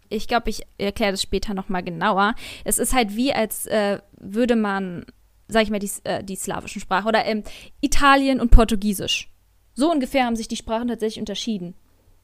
Ich 0.10 0.28
glaube, 0.28 0.50
ich 0.50 0.64
erkläre 0.80 1.12
das 1.12 1.22
später 1.22 1.54
nochmal 1.54 1.84
genauer. 1.84 2.34
Es 2.64 2.80
ist 2.80 2.94
halt 2.94 3.16
wie, 3.16 3.32
als 3.32 3.68
äh, 3.68 4.00
würde 4.20 4.56
man, 4.56 5.06
sag 5.48 5.62
ich 5.62 5.70
mal, 5.70 5.80
die, 5.80 5.92
äh, 6.06 6.24
die 6.24 6.36
slawischen 6.36 6.82
Sprachen 6.82 7.08
oder 7.08 7.24
ähm, 7.26 7.44
Italien 7.82 8.42
und 8.42 8.50
Portugiesisch. 8.50 9.30
So 9.76 9.92
ungefähr 9.92 10.26
haben 10.26 10.36
sich 10.36 10.48
die 10.48 10.56
Sprachen 10.56 10.88
tatsächlich 10.88 11.20
unterschieden. 11.20 11.76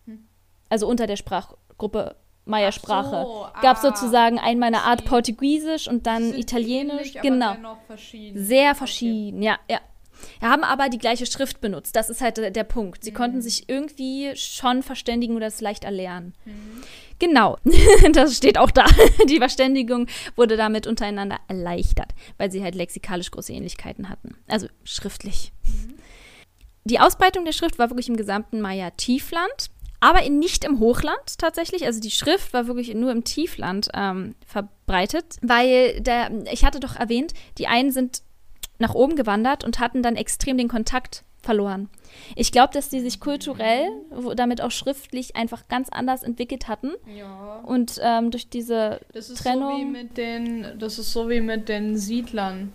Hm. 0.06 0.26
Also 0.70 0.88
unter 0.88 1.06
der 1.06 1.18
Sprachgruppe 1.18 2.16
Maya-Sprache. 2.46 3.24
So, 3.24 3.48
Gab 3.62 3.78
ah, 3.78 3.82
sozusagen 3.82 4.40
einmal 4.40 4.68
eine 4.68 4.84
Art 4.84 5.06
Portugiesisch 5.06 5.88
und 5.88 6.06
dann 6.08 6.34
Italienisch. 6.34 7.16
Ähnlich, 7.16 7.22
genau. 7.22 7.56
Verschieden. 7.88 8.44
Sehr 8.44 8.76
verschieden, 8.76 9.38
okay. 9.38 9.46
ja, 9.46 9.58
ja. 9.70 9.80
Wir 10.40 10.50
haben 10.50 10.64
aber 10.64 10.90
die 10.90 10.98
gleiche 10.98 11.26
Schrift 11.26 11.62
benutzt. 11.62 11.96
Das 11.96 12.10
ist 12.10 12.22
halt 12.22 12.38
der, 12.38 12.52
der 12.52 12.64
Punkt. 12.64 13.04
Sie 13.04 13.12
mhm. 13.12 13.16
konnten 13.16 13.42
sich 13.42 13.68
irgendwie 13.68 14.36
schon 14.36 14.84
verständigen 14.84 15.36
oder 15.36 15.48
es 15.48 15.62
leicht 15.62 15.84
erlernen. 15.84 16.34
Mhm. 16.46 16.84
Genau, 17.20 17.58
das 18.14 18.38
steht 18.38 18.58
auch 18.58 18.72
da. 18.72 18.86
Die 19.30 19.38
Verständigung 19.38 20.08
wurde 20.36 20.58
damit 20.58 20.88
untereinander 20.88 21.40
erleichtert, 21.48 22.14
weil 22.38 22.52
sie 22.52 22.64
halt 22.64 22.76
lexikalisch 22.76 23.32
große 23.32 23.54
Ähnlichkeiten 23.54 24.10
hatten. 24.10 24.36
Also 24.48 24.68
schriftlich. 24.84 25.52
Mhm. 25.66 25.96
Die 26.86 27.00
Ausbreitung 27.00 27.46
der 27.46 27.54
Schrift 27.54 27.80
war 27.80 27.90
wirklich 27.90 28.10
im 28.10 28.18
gesamten 28.18 28.60
Maya-Tiefland 28.60 29.70
aber 30.04 30.22
in, 30.24 30.38
nicht 30.38 30.66
im 30.66 30.82
Hochland 30.82 31.38
tatsächlich. 31.38 31.86
Also 31.86 32.02
die 32.02 32.12
Schrift 32.12 32.52
war 32.52 32.68
wirklich 32.68 32.94
nur 32.94 33.10
im 33.10 33.24
Tiefland 33.24 33.88
ähm, 33.94 34.36
verbreitet, 34.46 35.38
weil 35.42 36.02
der, 36.02 36.30
ich 36.52 36.66
hatte 36.66 36.82
doch 36.82 36.98
erwähnt, 36.98 37.34
die 37.58 37.68
einen 37.68 37.90
sind 37.90 38.22
nach 38.80 38.96
oben 38.96 39.16
gewandert 39.16 39.64
und 39.64 39.80
hatten 39.80 40.04
dann 40.04 40.18
extrem 40.18 40.58
den 40.58 40.68
Kontakt 40.68 41.24
verloren. 41.42 41.88
Ich 42.36 42.52
glaube, 42.52 42.74
dass 42.74 42.90
die 42.90 43.00
sich 43.00 43.22
kulturell, 43.22 43.88
damit 44.36 44.60
auch 44.60 44.72
schriftlich 44.72 45.38
einfach 45.38 45.70
ganz 45.70 45.88
anders 45.88 46.24
entwickelt 46.24 46.68
hatten. 46.68 46.92
Ja. 47.18 47.62
Und 47.66 47.98
ähm, 48.02 48.30
durch 48.30 48.50
diese 48.50 49.00
das 49.14 49.30
ist 49.30 49.42
Trennung. 49.42 49.72
So 49.72 49.78
wie 49.78 49.86
mit 49.86 50.18
den, 50.18 50.80
das 50.80 51.00
ist 51.00 51.14
so 51.14 51.30
wie 51.30 51.40
mit 51.40 51.70
den 51.70 51.96
Siedlern, 51.96 52.74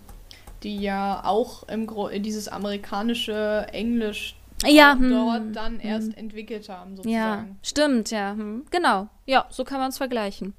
die 0.63 0.79
ja 0.79 1.23
auch 1.25 1.69
im 1.69 1.87
Gro 1.87 2.09
dieses 2.09 2.49
amerikanische 2.49 3.67
Englisch 3.73 4.38
ja, 4.67 4.95
hm, 4.95 5.11
dort 5.11 5.57
dann 5.57 5.81
hm. 5.81 5.89
erst 5.89 6.17
entwickelt 6.17 6.69
haben, 6.69 6.97
sozusagen. 6.97 7.15
Ja, 7.15 7.47
stimmt, 7.63 8.11
ja. 8.11 8.33
Hm. 8.33 8.65
Genau. 8.71 9.09
Ja, 9.27 9.47
so 9.51 9.65
kann 9.65 9.79
man 9.79 9.91
es 9.91 9.99
vergleichen. 9.99 10.55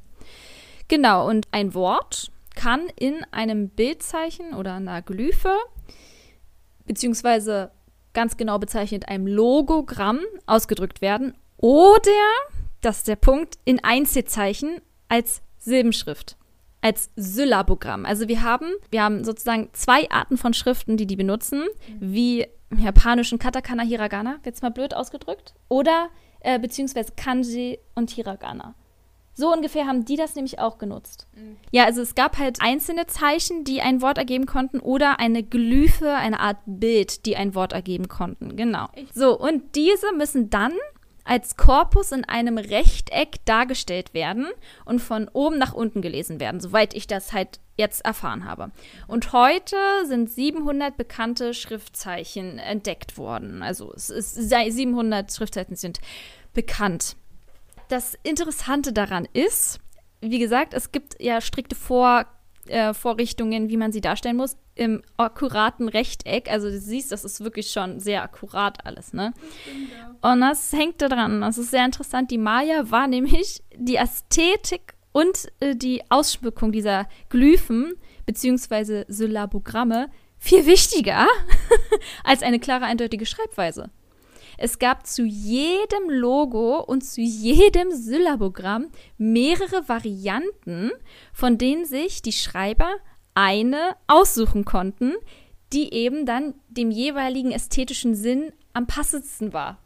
Genau, 0.88 1.28
und 1.28 1.48
ein 1.52 1.74
Wort 1.74 2.32
kann 2.56 2.88
in 2.96 3.24
einem 3.32 3.70
Bildzeichen 3.70 4.54
oder 4.54 4.76
einer 4.76 5.02
Glyphe, 5.02 5.56
beziehungsweise 6.86 7.72
ganz 8.14 8.38
genau 8.38 8.58
bezeichnet 8.58 9.08
einem 9.08 9.28
Logogramm 9.28 10.20
ausgedrückt 10.48 11.02
werden 11.02 11.36
oder, 11.58 12.12
das 12.82 12.98
ist 12.98 13.08
der 13.08 13.18
Punkt, 13.18 13.60
in 13.66 13.84
Einzelzeichen 13.84 14.82
als 15.08 15.42
Silbenschrift 15.58 16.38
als 16.82 17.10
Syllabogramm. 17.16 18.06
Also 18.06 18.28
wir 18.28 18.42
haben, 18.42 18.72
wir 18.90 19.04
haben 19.04 19.24
sozusagen 19.24 19.70
zwei 19.74 20.10
Arten 20.10 20.38
von 20.38 20.54
Schriften, 20.54 20.98
die 20.98 21.08
die 21.08 21.16
benutzen, 21.16 21.64
mhm. 21.88 22.14
wie 22.14 22.48
japanischen 22.78 23.40
Katakana, 23.40 23.84
Hiragana, 23.84 24.40
jetzt 24.46 24.62
mal 24.62 24.72
blöd 24.72 24.94
ausgedrückt, 24.94 25.54
oder 25.68 26.10
äh, 26.42 26.60
beziehungsweise 26.60 27.14
Kanji 27.16 27.80
und 27.96 28.12
Hiragana. 28.12 28.76
So 29.34 29.54
ungefähr 29.54 29.88
haben 29.88 30.04
die 30.04 30.18
das 30.18 30.36
nämlich 30.36 30.60
auch 30.60 30.78
genutzt. 30.80 31.28
Mhm. 31.34 31.56
Ja, 31.72 31.86
also 31.86 32.02
es 32.02 32.14
gab 32.14 32.38
halt 32.38 32.62
einzelne 32.62 33.08
Zeichen, 33.08 33.64
die 33.64 33.82
ein 33.82 34.02
Wort 34.02 34.18
ergeben 34.18 34.46
konnten 34.46 34.82
oder 34.82 35.20
eine 35.22 35.44
Glyphe, 35.44 36.14
eine 36.14 36.42
Art 36.42 36.58
Bild, 36.66 37.26
die 37.26 37.38
ein 37.38 37.56
Wort 37.56 37.72
ergeben 37.72 38.10
konnten. 38.10 38.58
Genau. 38.58 38.88
So, 39.14 39.40
und 39.40 39.76
diese 39.76 40.12
müssen 40.12 40.50
dann 40.50 40.74
als 41.24 41.58
Korpus 41.58 42.12
in 42.12 42.26
einem 42.26 42.58
Rechteck 42.58 43.44
dargestellt 43.46 44.14
werden 44.14 44.48
und 44.86 45.00
von 45.00 45.28
oben 45.30 45.58
nach 45.58 45.74
unten 45.74 46.02
gelesen 46.02 46.40
werden, 46.40 46.60
soweit 46.60 46.94
ich 46.94 47.08
das 47.08 47.34
halt 47.34 47.60
jetzt 47.78 48.04
erfahren 48.06 48.46
habe. 48.46 48.72
Und 49.08 49.32
heute 49.32 49.78
sind 50.06 50.30
700 50.30 50.98
bekannte 50.98 51.54
Schriftzeichen 51.54 52.60
entdeckt 52.60 53.18
worden. 53.18 53.64
Also 53.64 53.94
es 53.96 54.10
ist, 54.10 54.36
700 54.36 55.32
Schriftzeichen 55.32 55.76
sind 55.76 56.00
bekannt. 56.54 57.16
Das 57.88 58.18
Interessante 58.24 58.94
daran 58.94 59.28
ist, 59.34 59.80
wie 60.22 60.40
gesagt, 60.40 60.74
es 60.74 60.92
gibt 60.92 61.22
ja 61.22 61.42
strikte 61.42 61.76
Vor 61.76 62.26
äh, 62.70 62.94
Vorrichtungen, 62.94 63.70
wie 63.70 63.78
man 63.78 63.92
sie 63.92 64.02
darstellen 64.02 64.38
muss, 64.38 64.58
im 64.76 65.02
akkuraten 65.18 65.90
Rechteck. 65.90 66.50
Also 66.50 66.70
du 66.70 66.80
siehst, 66.80 67.12
das 67.12 67.26
ist 67.26 67.44
wirklich 67.44 67.72
schon 67.72 68.00
sehr 68.00 68.24
akkurat 68.24 68.86
alles, 68.86 69.14
ne? 69.14 69.34
Und 70.22 70.42
das 70.42 70.72
hängt 70.74 71.02
da 71.02 71.10
dran. 71.10 71.42
Das 71.42 71.58
ist 71.58 71.72
sehr 71.72 71.86
interessant. 71.86 72.32
Die 72.32 72.38
Maya 72.38 72.92
war 72.92 73.08
nämlich 73.08 73.64
die 73.76 73.96
Ästhetik 73.96 74.94
und 75.12 75.52
äh, 75.60 75.76
die 75.76 76.02
Ausschmückung 76.10 76.72
dieser 76.72 77.08
Glyphen 77.30 77.94
bzw. 78.26 79.06
Syllabogramme 79.08 80.10
viel 80.38 80.66
wichtiger 80.66 81.28
als 82.24 82.44
eine 82.44 82.60
klare, 82.60 82.86
eindeutige 82.86 83.26
Schreibweise. 83.26 83.90
Es 84.62 84.78
gab 84.78 85.08
zu 85.08 85.24
jedem 85.24 86.10
Logo 86.10 86.82
und 86.82 87.02
zu 87.02 87.22
jedem 87.22 87.92
Syllabogramm 87.92 88.90
mehrere 89.18 89.88
Varianten, 89.88 90.92
von 91.32 91.58
denen 91.58 91.86
sich 91.86 92.22
die 92.22 92.34
Schreiber 92.34 92.90
eine 93.34 93.96
aussuchen 94.08 94.66
konnten, 94.66 95.14
die 95.72 95.94
eben 95.94 96.26
dann 96.26 96.56
dem 96.68 96.92
jeweiligen 96.92 97.54
ästhetischen 97.54 98.16
Sinn 98.16 98.52
am 98.74 98.86
passendsten 98.86 99.54
war. 99.54 99.80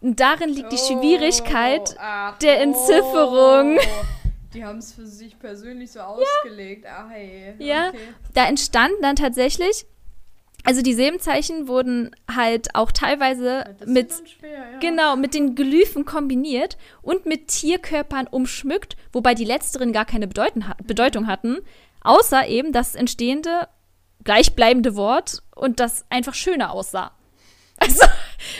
darin 0.00 0.48
liegt 0.48 0.72
die 0.72 0.78
Schwierigkeit 0.78 1.94
ach, 1.98 2.38
der 2.38 2.62
Entzifferung. 2.62 3.76
oh. 3.76 4.06
Die 4.54 4.64
haben 4.64 4.78
es 4.78 4.94
für 4.94 5.06
sich 5.06 5.38
persönlich 5.38 5.92
so 5.92 6.00
ausgelegt. 6.00 6.86
Ah, 6.86 7.06
hey. 7.08 7.54
Ja. 7.58 7.90
Okay. 7.90 7.98
Da 8.32 8.46
entstanden 8.46 9.02
dann 9.02 9.14
tatsächlich, 9.14 9.84
also 10.64 10.82
die 10.82 10.94
Silbenzeichen 10.94 11.68
wurden 11.68 12.10
halt 12.30 12.74
auch 12.74 12.92
teilweise 12.92 13.64
Das 13.78 13.88
mit 13.88 14.12
schwer, 14.28 14.72
ja. 14.72 14.78
Genau, 14.78 15.16
mit 15.16 15.34
den 15.34 15.54
Glyphen 15.54 16.04
kombiniert 16.04 16.76
und 17.02 17.26
mit 17.26 17.48
Tierkörpern 17.48 18.26
umschmückt, 18.26 18.96
wobei 19.12 19.34
die 19.34 19.44
letzteren 19.44 19.92
gar 19.92 20.04
keine 20.04 20.28
Bedeuten, 20.28 20.64
Bedeutung 20.84 21.26
hatten, 21.26 21.58
außer 22.02 22.46
eben 22.46 22.72
das 22.72 22.94
entstehende 22.94 23.68
gleichbleibende 24.24 24.96
Wort 24.96 25.42
und 25.54 25.80
das 25.80 26.04
einfach 26.10 26.34
schöner 26.34 26.72
aussah. 26.72 27.12
Also 27.82 28.04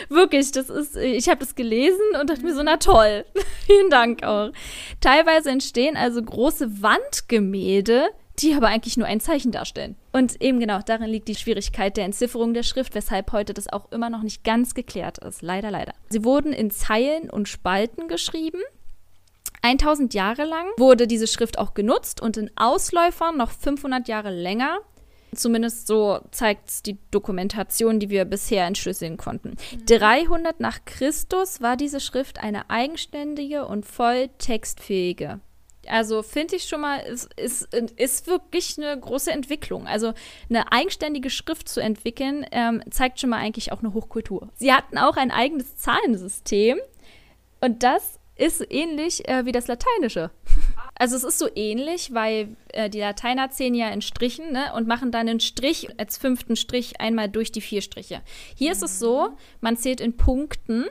wirklich, 0.09 0.51
das 0.51 0.71
ist, 0.71 0.97
ich 0.97 1.29
habe 1.29 1.41
das 1.41 1.53
gelesen 1.53 2.01
und 2.19 2.27
dachte 2.27 2.41
mir 2.41 2.55
so, 2.55 2.63
na 2.63 2.77
toll, 2.77 3.23
vielen 3.67 3.91
Dank 3.91 4.23
auch. 4.23 4.51
Teilweise 4.99 5.51
entstehen 5.51 5.95
also 5.95 6.23
große 6.23 6.81
Wandgemälde, 6.81 8.09
die 8.39 8.55
aber 8.55 8.69
eigentlich 8.69 8.97
nur 8.97 9.05
ein 9.05 9.19
Zeichen 9.19 9.51
darstellen. 9.51 9.95
Und 10.11 10.41
eben 10.41 10.59
genau, 10.59 10.79
darin 10.85 11.09
liegt 11.09 11.27
die 11.27 11.35
Schwierigkeit 11.35 11.95
der 11.95 12.05
Entzifferung 12.05 12.53
der 12.53 12.63
Schrift, 12.63 12.95
weshalb 12.95 13.31
heute 13.31 13.53
das 13.53 13.71
auch 13.71 13.91
immer 13.91 14.09
noch 14.09 14.23
nicht 14.23 14.43
ganz 14.43 14.73
geklärt 14.73 15.19
ist. 15.19 15.41
Leider, 15.41 15.71
leider. 15.71 15.93
Sie 16.09 16.23
wurden 16.23 16.53
in 16.53 16.69
Zeilen 16.71 17.29
und 17.29 17.47
Spalten 17.47 18.07
geschrieben. 18.07 18.59
1000 19.61 20.13
Jahre 20.13 20.43
lang 20.43 20.65
wurde 20.77 21.07
diese 21.07 21.27
Schrift 21.27 21.59
auch 21.59 21.73
genutzt 21.73 22.21
und 22.21 22.35
in 22.35 22.51
Ausläufern 22.55 23.37
noch 23.37 23.51
500 23.51 24.07
Jahre 24.07 24.31
länger. 24.31 24.79
Zumindest 25.33 25.87
so 25.87 26.19
zeigt 26.31 26.85
die 26.85 26.97
Dokumentation, 27.09 27.99
die 27.99 28.09
wir 28.09 28.25
bisher 28.25 28.65
entschlüsseln 28.65 29.15
konnten. 29.15 29.55
300 29.85 30.59
nach 30.59 30.83
Christus 30.83 31.61
war 31.61 31.77
diese 31.77 32.01
Schrift 32.01 32.39
eine 32.39 32.69
eigenständige 32.69 33.65
und 33.65 33.85
voll 33.85 34.29
textfähige. 34.39 35.39
Also 35.87 36.21
finde 36.21 36.55
ich 36.55 36.65
schon 36.65 36.81
mal, 36.81 36.99
es 36.99 37.27
ist, 37.37 37.73
ist 37.73 38.27
wirklich 38.27 38.77
eine 38.77 38.99
große 38.99 39.31
Entwicklung. 39.31 39.87
Also 39.87 40.13
eine 40.49 40.71
eigenständige 40.71 41.29
Schrift 41.29 41.67
zu 41.67 41.81
entwickeln, 41.81 42.45
ähm, 42.51 42.83
zeigt 42.89 43.19
schon 43.19 43.31
mal 43.31 43.37
eigentlich 43.37 43.71
auch 43.71 43.79
eine 43.79 43.93
Hochkultur. 43.93 44.49
Sie 44.55 44.71
hatten 44.71 44.97
auch 44.97 45.17
ein 45.17 45.31
eigenes 45.31 45.77
Zahlensystem 45.77 46.79
und 47.61 47.83
das 47.83 48.19
ist 48.35 48.65
ähnlich 48.71 49.27
äh, 49.27 49.45
wie 49.45 49.51
das 49.51 49.67
Lateinische. 49.67 50.31
Also 50.95 51.15
es 51.15 51.23
ist 51.23 51.39
so 51.39 51.47
ähnlich, 51.55 52.13
weil 52.13 52.55
äh, 52.73 52.89
die 52.89 52.99
Lateiner 52.99 53.49
zählen 53.49 53.73
ja 53.73 53.89
in 53.89 54.01
Strichen 54.01 54.51
ne, 54.51 54.71
und 54.75 54.87
machen 54.87 55.11
dann 55.11 55.27
einen 55.27 55.39
Strich 55.39 55.87
als 55.99 56.17
fünften 56.17 56.55
Strich 56.55 56.99
einmal 56.99 57.29
durch 57.29 57.51
die 57.51 57.61
vier 57.61 57.81
Striche. 57.81 58.21
Hier 58.55 58.71
ist 58.71 58.83
es 58.83 58.99
so, 58.99 59.29
man 59.61 59.77
zählt 59.77 60.01
in 60.01 60.17
Punkten. 60.17 60.85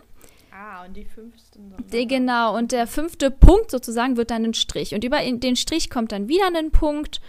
Ah, 0.63 0.85
und 0.85 0.95
die 0.95 1.05
fünften. 1.07 1.71
dann- 1.71 1.87
Die, 1.89 2.07
genau, 2.07 2.55
und 2.57 2.73
der 2.73 2.87
fünfte 2.87 3.31
Punkt 3.31 3.71
sozusagen 3.71 4.19
wird 4.19 4.31
dann 4.31 4.45
ein 4.45 4.53
Strich. 4.55 4.95
Und 4.95 5.05
über 5.05 5.19
den 5.23 5.57
Strich 5.57 5.89
kommt 5.89 6.13
dann 6.13 6.29
wieder 6.29 6.49
ein 6.55 6.71
Punkt. 6.71 7.21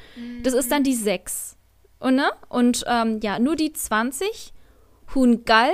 Das 0.43 0.53
ist 0.53 0.69
dann 0.71 0.83
die 0.83 0.95
6. 0.95 1.55
Und, 1.99 2.15
ne? 2.15 2.29
und 2.49 2.83
ähm, 2.87 3.19
ja, 3.23 3.39
nur 3.39 3.55
die 3.55 3.71
20, 3.71 4.53
Hungal, 5.15 5.71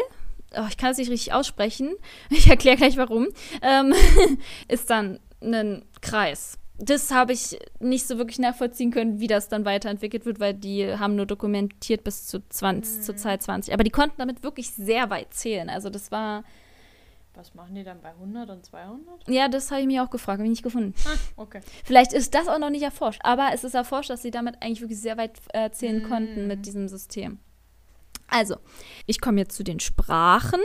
oh, 0.55 0.65
ich 0.69 0.77
kann 0.77 0.91
es 0.91 0.97
nicht 0.97 1.09
richtig 1.09 1.33
aussprechen, 1.33 1.95
ich 2.29 2.47
erkläre 2.47 2.77
gleich 2.77 2.97
warum, 2.97 3.27
ähm, 3.61 3.93
ist 4.67 4.89
dann 4.89 5.19
ein 5.41 5.83
Kreis. 6.01 6.57
Das 6.79 7.09
habe 7.11 7.33
ich 7.33 7.57
nicht 7.79 8.05
so 8.05 8.19
wirklich 8.19 8.37
nachvollziehen 8.37 8.91
können, 8.91 9.19
wie 9.19 9.25
das 9.27 9.47
dann 9.49 9.65
weiterentwickelt 9.65 10.25
wird, 10.27 10.39
weil 10.39 10.53
die 10.53 10.95
haben 10.95 11.15
nur 11.15 11.25
dokumentiert 11.25 12.03
bis 12.03 12.27
zu 12.27 12.47
20, 12.47 13.01
zur 13.03 13.15
Zeit 13.15 13.41
20. 13.41 13.73
Aber 13.73 13.83
die 13.83 13.89
konnten 13.89 14.17
damit 14.19 14.43
wirklich 14.43 14.69
sehr 14.71 15.09
weit 15.09 15.33
zählen. 15.33 15.69
Also 15.71 15.89
das 15.89 16.11
war, 16.11 16.43
Was 17.37 17.53
machen 17.53 17.75
die 17.75 17.83
dann 17.83 18.01
bei 18.01 18.09
100 18.09 18.49
und 18.49 18.65
200? 18.65 19.29
ja, 19.29 19.47
das 19.47 19.69
habe 19.69 19.81
ich 19.81 19.87
mir 19.87 20.03
auch 20.03 20.09
gefragt, 20.09 20.39
habe 20.39 20.45
ich 20.45 20.49
nicht 20.49 20.63
gefunden. 20.63 20.93
Ah, 21.05 21.17
okay. 21.41 21.61
Vielleicht 21.83 22.11
ist 22.11 22.33
das 22.33 22.47
auch 22.47 22.57
noch 22.57 22.71
nicht 22.71 22.81
erforscht, 22.81 23.21
aber 23.23 23.49
es 23.53 23.63
ist 23.63 23.75
erforscht, 23.75 24.09
dass 24.09 24.23
sie 24.23 24.31
damit 24.31 24.55
eigentlich 24.61 24.81
wirklich 24.81 24.99
sehr 24.99 25.17
weit 25.17 25.37
äh, 25.53 25.69
zählen 25.69 26.03
Mm. 26.03 26.09
konnten 26.09 26.47
mit 26.47 26.65
diesem 26.65 26.87
System. 26.87 27.39
Also, 28.27 28.57
ich 29.05 29.21
komme 29.21 29.39
jetzt 29.39 29.55
zu 29.55 29.63
den 29.63 29.79
Sprachen. 29.79 30.59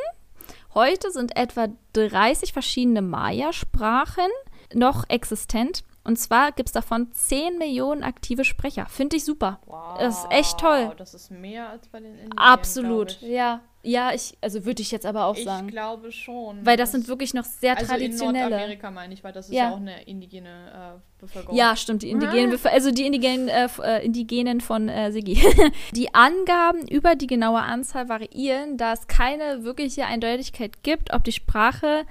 Heute 0.75 1.11
sind 1.11 1.37
etwa 1.37 1.69
30 1.93 2.53
verschiedene 2.55 3.03
Maya-Sprachen 3.03 4.31
noch 4.75 5.05
existent. 5.11 5.85
Und 6.05 6.19
zwar 6.19 6.51
gibt 6.53 6.71
es 6.71 6.73
davon 6.73 7.13
10 7.13 7.59
Millionen 7.59 8.03
aktive 8.03 8.45
Sprecher. 8.45 8.87
Finde 8.87 9.17
ich 9.17 9.25
super. 9.25 9.61
Wow. 9.67 9.99
Das 9.99 10.19
ist 10.25 10.27
echt 10.31 10.59
toll. 10.59 10.93
Das 10.97 11.15
ist 11.15 11.31
mehr 11.31 11.69
als 11.69 11.87
bei 11.89 12.01
den 12.01 12.15
Indien. 12.15 12.39
Absolut. 12.39 13.21
Ja. 13.21 13.61
Ja, 13.85 14.13
ich, 14.15 14.35
also 14.41 14.65
würde 14.65 14.81
ich 14.81 14.93
jetzt 14.93 15.05
aber 15.07 15.25
auch 15.27 15.37
Ich 15.37 15.45
sagen. 15.45 15.67
glaube 15.67 16.13
schon. 16.13 16.65
Weil 16.65 16.77
das 16.77 16.93
sind 16.93 17.09
wirklich 17.09 17.35
noch 17.35 17.45
sehr 17.45 17.73
also 17.77 17.83
in 17.83 17.89
traditionelle. 18.01 18.51
Nordamerika 18.51 18.91
meine 18.93 19.13
ich, 19.13 19.25
weil 19.25 19.33
das 19.33 19.49
ist 19.49 19.55
Ja. 19.55 19.65
ja, 19.65 19.73
auch 19.73 19.77
eine 19.79 20.03
indigene 20.05 20.49
äh, 20.97 21.21
Bevölkerung. 21.21 21.57
Ja, 21.57 21.75
stimmt, 21.75 22.03
die 22.03 22.11
indigenen, 22.11 22.53
Bevölker- 22.53 22.73
also 22.73 22.93
die 22.93 23.05
indigenen, 23.07 23.49
äh, 23.49 23.69
äh, 23.83 24.05
Indigenen 24.05 24.61
von 24.61 24.89
äh, 24.89 25.11
Sigi. 25.11 25.43
die 25.97 26.15
Angaben 26.15 26.87
über 26.87 27.17
die 27.17 27.27
genaue 27.27 27.61
Anzahl 27.63 28.09
variieren, 28.09 28.77
da 28.77 28.93
es 28.93 29.09
keine 29.09 29.65
wirkliche 29.65 30.07
Eindeutigkeit 30.07 30.83
gibt, 30.85 31.13
ob 31.13 31.25
die 31.25 31.33
Sprache 31.33 32.05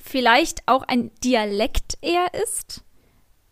vielleicht 0.00 0.62
auch 0.66 0.82
ein 0.86 1.10
Dialekt 1.24 1.98
eher 2.02 2.26
ist 2.44 2.84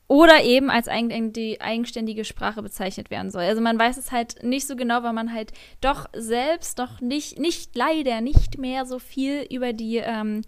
oder 0.08 0.42
eben 0.42 0.70
als 0.70 0.88
die 0.88 1.60
eigenständige 1.60 2.24
Sprache 2.24 2.62
bezeichnet 2.62 3.10
werden 3.10 3.30
soll. 3.30 3.42
Also 3.42 3.60
man 3.60 3.78
weiß 3.78 3.98
es 3.98 4.10
halt 4.10 4.42
nicht 4.42 4.66
so 4.66 4.74
genau, 4.74 5.02
weil 5.02 5.12
man 5.12 5.32
halt 5.32 5.52
doch 5.82 6.06
selbst 6.14 6.78
noch 6.78 7.00
nicht, 7.00 7.38
nicht 7.38 7.76
leider 7.76 8.22
nicht 8.22 8.58
mehr 8.58 8.86
so 8.86 8.98
viel 8.98 9.46
über 9.50 9.74
die, 9.74 9.98
ähm, 9.98 10.42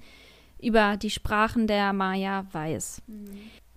über 0.61 0.97
die 0.97 1.11
Sprachen 1.11 1.67
der 1.67 1.93
Maya 1.93 2.47
weiß. 2.53 3.03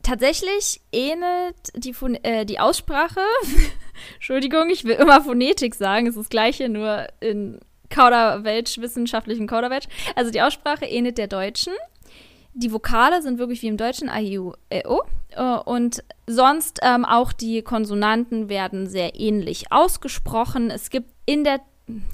Tatsächlich 0.03 0.81
ähnelt 0.93 1.55
die, 1.75 1.93
äh, 2.23 2.45
die 2.45 2.59
Aussprache, 2.59 3.21
Entschuldigung, 4.15 4.69
ich 4.69 4.85
will 4.85 4.95
immer 4.95 5.21
Phonetik 5.21 5.75
sagen, 5.75 6.07
es 6.07 6.15
ist 6.15 6.23
das 6.23 6.29
gleiche, 6.29 6.69
nur 6.69 7.07
in 7.19 7.59
Kauderwelsch, 7.89 8.79
wissenschaftlichen 8.79 9.47
Kauderwelsch. 9.47 9.87
Also 10.15 10.31
die 10.31 10.41
Aussprache 10.41 10.85
ähnelt 10.85 11.17
der 11.17 11.27
deutschen. 11.27 11.73
Die 12.53 12.71
Vokale 12.71 13.21
sind 13.21 13.39
wirklich 13.39 13.61
wie 13.61 13.67
im 13.67 13.77
Deutschen 13.77 14.09
A, 14.09 14.19
I, 14.19 14.39
U, 14.39 14.53
E, 14.69 14.85
O. 14.85 15.01
Äh, 15.35 15.59
Und 15.65 16.03
sonst 16.27 16.79
ähm, 16.81 17.05
auch 17.05 17.33
die 17.33 17.61
Konsonanten 17.61 18.49
werden 18.49 18.87
sehr 18.87 19.19
ähnlich 19.19 19.71
ausgesprochen. 19.71 20.69
Es 20.69 20.89
gibt 20.89 21.09
in 21.25 21.43
der 21.43 21.59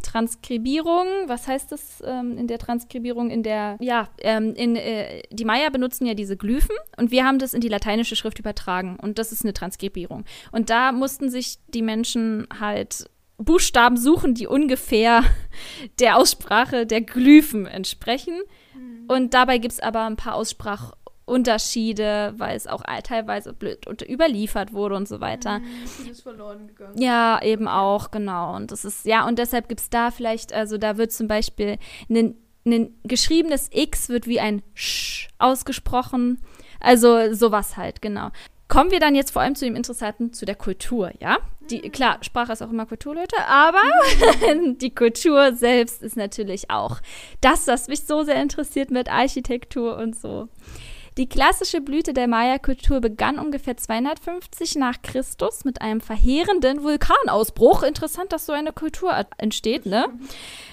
Transkribierung, 0.02 1.06
was 1.28 1.48
heißt 1.48 1.72
das 1.72 2.02
ähm, 2.04 2.38
in 2.38 2.48
der 2.48 2.58
Transkribierung? 2.58 3.30
In 3.30 3.44
der, 3.44 3.78
ja, 3.80 4.10
ähm, 4.20 4.56
in, 4.56 4.76
äh, 4.76 5.22
die 5.30 5.46
Maya 5.46 5.70
benutzen 5.70 6.08
ja 6.08 6.16
diese 6.16 6.38
Glyphen 6.38 6.76
und 6.98 7.12
wir 7.12 7.24
haben 7.24 7.38
das 7.38 7.54
in 7.54 7.62
die 7.62 7.68
lateinische 7.68 8.16
Schrift 8.16 8.40
übertragen 8.40 8.98
und 9.00 9.20
das 9.20 9.32
ist 9.32 9.44
eine 9.44 9.54
Transkribierung. 9.54 10.26
Und 10.52 10.72
da 10.72 10.92
mussten 10.92 11.30
sich 11.30 11.60
die 11.68 11.84
Menschen 11.84 12.48
halt 12.60 13.06
Buchstaben 13.38 13.96
suchen, 13.96 14.34
die 14.34 14.48
ungefähr 14.48 15.24
der 16.00 16.18
Aussprache 16.18 16.88
der 16.88 17.02
Glyphen 17.02 17.68
entsprechen. 17.68 18.34
Und 19.08 19.34
dabei 19.34 19.58
gibt 19.58 19.74
es 19.74 19.80
aber 19.80 20.06
ein 20.06 20.18
paar 20.18 20.36
Aussprachunterschiede, 21.30 22.34
weil 22.38 22.56
es 22.56 22.68
auch 22.68 22.84
teilweise 23.04 23.54
blöd 23.54 23.88
unter 23.88 24.10
überliefert 24.10 24.74
wurde 24.74 24.96
und 24.96 25.08
so 25.08 25.22
weiter. 25.22 25.62
Viel 25.86 26.12
ist 26.12 26.22
verloren 26.22 26.68
gegangen. 26.68 27.00
Ja, 27.00 27.42
eben 27.42 27.68
auch, 27.68 28.12
genau. 28.12 28.56
Und 28.56 28.72
das 28.72 28.86
ist, 28.86 29.06
ja, 29.06 29.28
und 29.28 29.40
deshalb 29.40 29.70
gibt 29.70 29.82
es 29.82 29.90
da 29.90 30.12
vielleicht, 30.12 30.54
also 30.54 30.78
da 30.78 30.98
wird 30.98 31.12
zum 31.12 31.28
Beispiel 31.28 31.78
ein, 32.10 32.36
ein 32.66 32.94
geschriebenes 33.04 33.70
X 33.72 34.10
wird 34.10 34.28
wie 34.28 34.40
ein 34.40 34.62
Sch 34.74 35.30
ausgesprochen. 35.38 36.40
Also 36.80 37.34
sowas 37.34 37.78
halt, 37.78 38.02
genau. 38.02 38.30
Kommen 38.68 38.92
wir 38.92 39.00
dann 39.00 39.16
jetzt 39.16 39.32
vor 39.32 39.42
allem 39.42 39.56
zu 39.56 39.66
dem 39.66 39.76
Interessanten, 39.76 40.32
zu 40.32 40.46
der 40.46 40.56
Kultur, 40.56 41.12
ja? 41.20 41.38
Die, 41.72 41.82
klar, 41.90 42.20
Sprache 42.22 42.54
ist 42.54 42.62
auch 42.62 42.70
immer 42.70 42.86
Kultur, 42.86 43.16
Leute, 43.16 43.36
aber 43.48 43.82
die 44.76 44.94
Kultur 44.94 45.54
selbst 45.54 46.02
ist 46.04 46.16
natürlich 46.16 46.70
auch 46.70 47.00
das, 47.42 47.68
was 47.68 47.88
mich 47.88 48.06
so 48.06 48.24
sehr 48.24 48.42
interessiert 48.42 48.92
mit 48.92 49.10
Architektur 49.10 49.98
und 49.98 50.16
so. 50.16 50.50
Die 51.20 51.28
klassische 51.28 51.82
Blüte 51.82 52.14
der 52.14 52.30
Maya-Kultur 52.30 53.02
begann 53.02 53.40
ungefähr 53.40 53.76
250 53.76 54.76
nach 54.76 55.02
Christus 55.02 55.66
mit 55.66 55.82
einem 55.82 56.00
verheerenden 56.00 56.82
Vulkanausbruch. 56.82 57.84
Interessant, 57.84 58.32
dass 58.32 58.46
so 58.46 58.54
eine 58.54 58.72
Kultur 58.72 59.14
entsteht, 59.38 59.86
ne? 59.86 60.06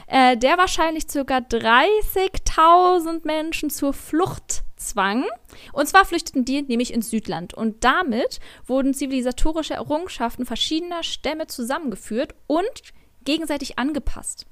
Äh, 0.09 0.37
der 0.37 0.57
wahrscheinlich 0.57 1.09
ca. 1.09 1.39
30.000 1.39 3.23
Menschen 3.25 3.71
zur 3.71 3.93
Flucht 3.93 4.63
zwang. 4.77 5.25
Und 5.73 5.89
zwar 5.89 6.05
flüchteten 6.05 6.45
die 6.45 6.63
nämlich 6.63 6.95
ins 6.95 7.11
Südland. 7.11 7.55
Und 7.55 7.83
damit 7.83 8.39
wurden 8.69 8.95
zivilisatorische 8.95 9.75
Errungenschaften 9.75 10.47
verschiedener 10.47 11.03
Stämme 11.03 11.49
zusammengeführt 11.49 12.37
und 12.47 12.95
gegenseitig 13.25 13.81
angepasst. 13.81 14.47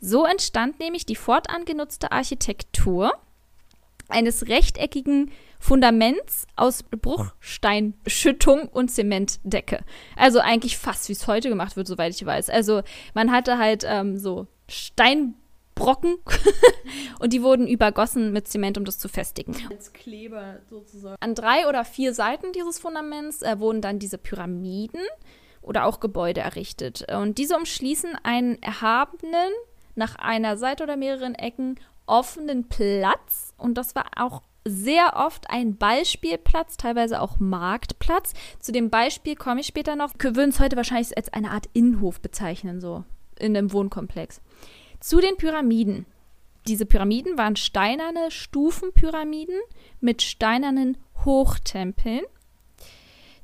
So 0.00 0.26
entstand 0.26 0.80
nämlich 0.80 1.06
die 1.06 1.14
fortan 1.14 1.64
genutzte 1.66 2.10
Architektur 2.10 3.12
eines 4.08 4.48
rechteckigen 4.48 5.30
Fundaments 5.58 6.46
aus 6.54 6.82
Bruchsteinschüttung 6.82 8.68
und 8.68 8.90
Zementdecke. 8.90 9.80
Also 10.16 10.40
eigentlich 10.40 10.78
fast 10.78 11.08
wie 11.08 11.12
es 11.12 11.26
heute 11.26 11.48
gemacht 11.48 11.76
wird, 11.76 11.86
soweit 11.86 12.14
ich 12.14 12.24
weiß. 12.24 12.50
Also 12.50 12.82
man 13.14 13.32
hatte 13.32 13.58
halt 13.58 13.84
ähm, 13.86 14.18
so 14.18 14.46
Brocken 15.76 16.16
und 17.20 17.34
die 17.34 17.42
wurden 17.42 17.66
übergossen 17.68 18.32
mit 18.32 18.48
Zement, 18.48 18.78
um 18.78 18.84
das 18.84 18.98
zu 18.98 19.08
festigen. 19.08 19.54
Als 19.70 19.92
Kleber 19.92 20.60
sozusagen. 20.70 21.16
An 21.20 21.34
drei 21.34 21.68
oder 21.68 21.84
vier 21.84 22.14
Seiten 22.14 22.52
dieses 22.52 22.78
Fundaments 22.78 23.42
äh, 23.42 23.58
wurden 23.60 23.82
dann 23.82 23.98
diese 23.98 24.16
Pyramiden 24.16 25.02
oder 25.60 25.84
auch 25.84 26.00
Gebäude 26.00 26.40
errichtet. 26.40 27.06
Und 27.12 27.36
diese 27.36 27.56
umschließen 27.56 28.16
einen 28.22 28.60
erhabenen, 28.62 29.52
nach 29.94 30.16
einer 30.16 30.56
Seite 30.56 30.84
oder 30.84 30.96
mehreren 30.96 31.34
Ecken 31.34 31.78
offenen 32.06 32.68
Platz. 32.68 33.45
Und 33.56 33.74
das 33.74 33.94
war 33.94 34.06
auch 34.16 34.42
sehr 34.64 35.14
oft 35.16 35.48
ein 35.48 35.76
Ballspielplatz, 35.76 36.76
teilweise 36.76 37.20
auch 37.20 37.38
Marktplatz. 37.38 38.34
Zu 38.58 38.72
dem 38.72 38.90
Beispiel 38.90 39.36
komme 39.36 39.60
ich 39.60 39.66
später 39.66 39.96
noch. 39.96 40.12
Wir 40.18 40.34
würden 40.34 40.50
es 40.50 40.60
heute 40.60 40.76
wahrscheinlich 40.76 41.16
als 41.16 41.32
eine 41.32 41.52
Art 41.52 41.68
Innenhof 41.72 42.20
bezeichnen, 42.20 42.80
so 42.80 43.04
in 43.38 43.56
einem 43.56 43.72
Wohnkomplex. 43.72 44.40
Zu 45.00 45.20
den 45.20 45.36
Pyramiden. 45.36 46.06
Diese 46.66 46.84
Pyramiden 46.84 47.38
waren 47.38 47.54
steinerne 47.54 48.30
Stufenpyramiden 48.30 49.60
mit 50.00 50.22
steinernen 50.22 50.98
Hochtempeln. 51.24 52.22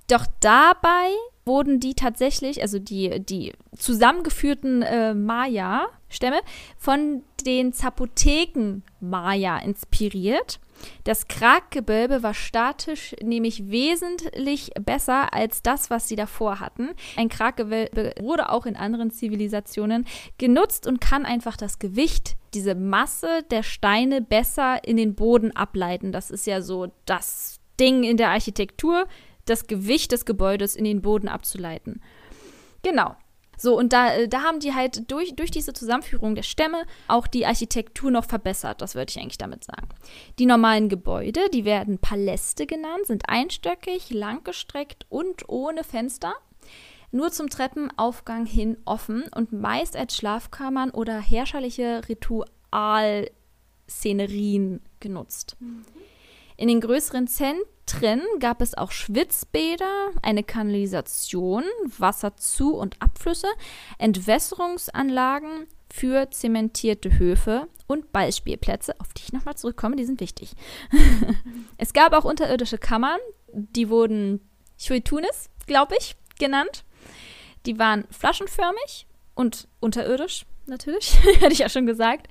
Doch 0.09 0.27
dabei 0.40 1.11
wurden 1.44 1.81
die 1.81 1.94
tatsächlich, 1.94 2.62
also 2.62 2.78
die, 2.78 3.20
die 3.20 3.52
zusammengeführten 3.76 4.83
äh, 4.83 5.14
Maya-Stämme, 5.14 6.40
von 6.78 7.22
den 7.46 7.72
Zapoteken 7.72 8.85
Maya 9.00 9.59
inspiriert. 9.59 10.61
Das 11.05 11.28
Kraggewölbe 11.28 12.22
war 12.22 12.35
statisch 12.35 13.14
nämlich 13.22 13.70
wesentlich 13.70 14.70
besser 14.81 15.33
als 15.33 15.62
das, 15.62 15.90
was 15.90 16.09
sie 16.09 16.16
davor 16.16 16.61
hatten. 16.61 16.90
Ein 17.16 17.28
Kraggewölbe 17.28 18.14
wurde 18.20 18.50
auch 18.50 18.66
in 18.66 18.76
anderen 18.76 19.11
Zivilisationen 19.11 20.07
genutzt 20.38 20.87
und 20.87 21.00
kann 21.00 21.24
einfach 21.24 21.57
das 21.57 21.78
Gewicht, 21.78 22.37
diese 22.55 22.74
Masse 22.74 23.44
der 23.50 23.62
Steine 23.62 24.22
besser 24.22 24.85
in 24.85 24.96
den 24.96 25.14
Boden 25.14 25.55
ableiten. 25.55 26.12
Das 26.12 26.31
ist 26.31 26.46
ja 26.46 26.62
so 26.62 26.88
das 27.07 27.61
Ding 27.78 28.05
in 28.05 28.16
der 28.16 28.31
Architektur, 28.31 29.07
das 29.44 29.66
Gewicht 29.66 30.12
des 30.12 30.24
Gebäudes 30.24 30.76
in 30.76 30.85
den 30.85 31.02
Boden 31.02 31.28
abzuleiten. 31.28 32.00
Genau. 32.83 33.16
So, 33.62 33.78
und 33.78 33.92
da, 33.92 34.14
äh, 34.14 34.28
da 34.28 34.42
haben 34.42 34.59
die 34.59 34.74
halt 34.74 35.09
durch, 35.11 35.35
durch 35.37 35.52
diese 35.52 35.72
Zusammenführung 35.72 36.35
der 36.35 36.42
Stämme 36.42 36.83
auch 37.07 37.28
die 37.28 37.46
Architektur 37.46 38.11
noch 38.11 38.24
verbessert, 38.24 38.83
das 38.83 38.96
würde 38.96 39.11
ich 39.11 39.20
eigentlich 39.20 39.38
damit 39.38 39.62
sagen. 39.62 39.88
Die 40.40 40.46
normalen 40.46 40.88
Gebäude, 40.88 41.42
die 41.52 41.64
werden 41.64 41.98
Paläste 41.98 42.66
genannt, 42.66 43.07
sind 43.07 43.28
einstöckig, 43.28 44.11
langgestreckt 44.11 45.07
und 45.11 45.48
ohne 45.48 45.85
Fenster. 45.85 46.35
Nur 47.12 47.31
zum 47.31 47.50
Treppenaufgang 47.50 48.46
hin 48.46 48.78
offen 48.85 49.26
und 49.33 49.52
meist 49.52 49.96
als 49.96 50.16
Schlafkammern 50.16 50.90
oder 50.90 51.20
herrscherliche 51.20 52.02
Ritualszenerien 52.09 54.81
genutzt. 54.98 55.57
Mhm. 55.61 55.85
In 56.62 56.68
den 56.68 56.81
größeren 56.81 57.27
Zentren 57.27 58.22
gab 58.38 58.62
es 58.62 58.75
auch 58.79 58.92
Schwitzbäder, 58.92 60.12
eine 60.22 60.44
Kanalisation, 60.44 61.64
Wasserzu- 61.98 62.79
und 62.79 63.03
Abflüsse, 63.03 63.48
Entwässerungsanlagen 63.98 65.66
für 65.92 66.31
zementierte 66.31 67.18
Höfe 67.18 67.66
und 67.88 68.12
Ballspielplätze, 68.12 68.94
auf 69.01 69.12
die 69.12 69.22
ich 69.25 69.33
nochmal 69.33 69.57
zurückkomme, 69.57 69.96
die 69.96 70.05
sind 70.05 70.20
wichtig. 70.20 70.53
es 71.79 71.92
gab 71.92 72.12
auch 72.12 72.25
unterirdische 72.25 72.79
Kammern, 72.79 73.18
die 73.53 73.88
wurden 73.88 74.48
Chuitunis, 74.79 75.51
glaube 75.66 75.96
ich, 75.98 76.14
genannt. 76.38 76.85
Die 77.66 77.81
waren 77.81 78.05
flaschenförmig 78.12 79.09
und 79.35 79.66
unterirdisch 79.81 80.46
natürlich, 80.72 81.22
hätte 81.40 81.52
ich 81.52 81.61
ja 81.61 81.68
schon 81.68 81.87
gesagt, 81.87 82.26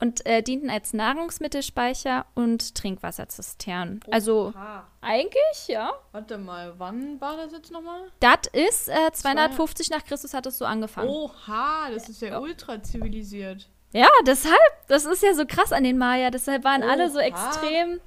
und 0.00 0.26
äh, 0.26 0.42
dienten 0.42 0.70
als 0.70 0.92
Nahrungsmittelspeicher 0.92 2.26
und 2.34 2.74
Trinkwasserzisternen. 2.74 4.00
Also 4.10 4.52
eigentlich, 5.00 5.68
ja. 5.68 5.92
Warte 6.10 6.38
mal, 6.38 6.74
wann 6.78 7.20
war 7.20 7.36
das 7.36 7.52
jetzt 7.52 7.70
nochmal? 7.70 8.10
Das 8.20 8.48
ist 8.52 8.88
äh, 8.88 9.12
250 9.12 9.90
nach 9.90 10.04
Christus 10.04 10.34
hat 10.34 10.46
es 10.46 10.58
so 10.58 10.64
angefangen. 10.64 11.08
Oha, 11.08 11.90
das 11.92 12.08
ist 12.08 12.22
ja, 12.22 12.28
ja. 12.28 12.38
ultra 12.40 12.82
zivilisiert. 12.82 13.68
Ja, 13.92 14.08
deshalb, 14.26 14.58
das 14.88 15.04
ist 15.04 15.22
ja 15.22 15.34
so 15.34 15.44
krass 15.46 15.72
an 15.72 15.84
den 15.84 15.98
Maya, 15.98 16.30
deshalb 16.30 16.64
waren 16.64 16.82
Oha. 16.82 16.90
alle 16.90 17.10
so 17.10 17.18
extrem 17.18 18.00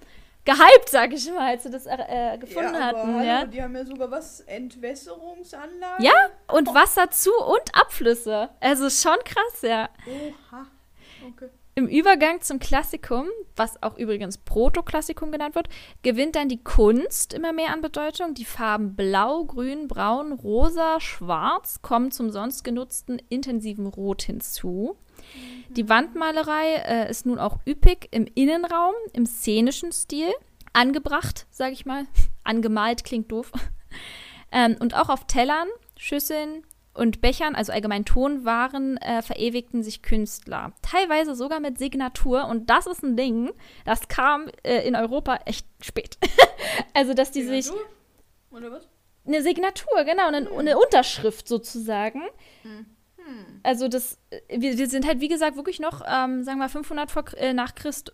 gehypt, 0.45 0.89
sag 0.89 1.11
ich 1.11 1.29
mal, 1.31 1.51
als 1.51 1.63
sie 1.63 1.69
das 1.69 1.85
äh, 1.85 2.37
gefunden 2.37 2.75
ja, 2.75 2.79
hatten. 2.79 3.15
Hallo, 3.15 3.25
ja, 3.25 3.45
die 3.45 3.61
haben 3.61 3.75
ja 3.75 3.85
sogar 3.85 4.09
was, 4.11 4.41
Entwässerungsanlagen? 4.41 6.05
Ja, 6.05 6.13
und 6.51 6.73
Wasser 6.73 7.09
zu 7.11 7.31
und 7.33 7.73
Abflüsse. 7.73 8.49
Also 8.59 8.89
schon 8.89 9.17
krass, 9.25 9.61
ja. 9.63 9.89
Oha, 10.07 10.67
okay. 11.27 11.49
Im 11.77 11.87
Übergang 11.87 12.39
zum 12.39 12.59
Klassikum, 12.59 13.27
was 13.57 13.83
auch 13.83 13.97
übrigens 13.97 14.37
Protoklassikum 14.37 15.33
genannt 15.33 15.55
wird, 15.55 15.67
gewinnt 16.03 16.37
dann 16.37 16.47
die 16.47 16.63
Kunst 16.63 17.33
immer 17.33 17.51
mehr 17.51 17.73
an 17.73 17.81
Bedeutung. 17.81 18.33
Die 18.33 18.45
Farben 18.45 18.95
Blau, 18.95 19.43
Grün, 19.43 19.89
Braun, 19.89 20.31
Rosa, 20.31 21.01
Schwarz 21.01 21.81
kommen 21.81 22.11
zum 22.11 22.29
sonst 22.29 22.63
genutzten 22.63 23.21
intensiven 23.27 23.87
Rot 23.87 24.21
hinzu. 24.21 24.95
Die 25.69 25.89
Wandmalerei 25.89 26.75
äh, 26.75 27.09
ist 27.09 27.25
nun 27.25 27.39
auch 27.39 27.59
üppig 27.67 28.07
im 28.11 28.27
Innenraum, 28.33 28.93
im 29.13 29.25
szenischen 29.25 29.91
Stil. 29.91 30.31
Angebracht, 30.73 31.47
sage 31.51 31.73
ich 31.73 31.85
mal. 31.85 32.05
Angemalt 32.43 33.03
klingt 33.03 33.31
doof. 33.31 33.51
ähm, 34.51 34.77
und 34.79 34.95
auch 34.95 35.09
auf 35.09 35.25
Tellern, 35.27 35.67
Schüsseln 35.97 36.63
und 36.93 37.19
Bechern, 37.21 37.55
also 37.55 37.73
allgemein 37.73 38.05
Tonwaren, 38.05 38.97
äh, 38.97 39.21
verewigten 39.21 39.83
sich 39.83 40.01
Künstler. 40.01 40.71
Teilweise 40.81 41.35
sogar 41.35 41.59
mit 41.59 41.77
Signatur. 41.77 42.47
Und 42.47 42.69
das 42.69 42.87
ist 42.87 43.03
ein 43.03 43.17
Ding, 43.17 43.51
das 43.83 44.07
kam 44.07 44.49
äh, 44.63 44.87
in 44.87 44.95
Europa 44.95 45.39
echt 45.45 45.67
spät. 45.81 46.17
also, 46.93 47.13
dass 47.13 47.31
die 47.31 47.43
Signatur? 47.43 47.61
sich. 47.63 47.73
Oder 48.51 48.71
was? 48.71 48.87
Eine 49.27 49.41
Signatur, 49.41 50.03
genau, 50.05 50.27
eine, 50.27 50.49
eine 50.49 50.77
Unterschrift 50.77 51.47
sozusagen. 51.47 52.21
Hm. 52.61 52.85
Hm. 53.25 53.59
Also 53.63 53.87
das, 53.87 54.17
äh, 54.29 54.39
wir, 54.59 54.77
wir, 54.77 54.87
sind 54.87 55.05
halt, 55.07 55.19
wie 55.19 55.27
gesagt, 55.27 55.57
wirklich 55.57 55.79
noch, 55.79 56.01
ähm, 56.07 56.43
sagen 56.43 56.59
wir, 56.59 56.69
500 56.69 57.09
vor, 57.11 57.23
äh, 57.37 57.53
nach 57.53 57.73
Christ, 57.73 58.13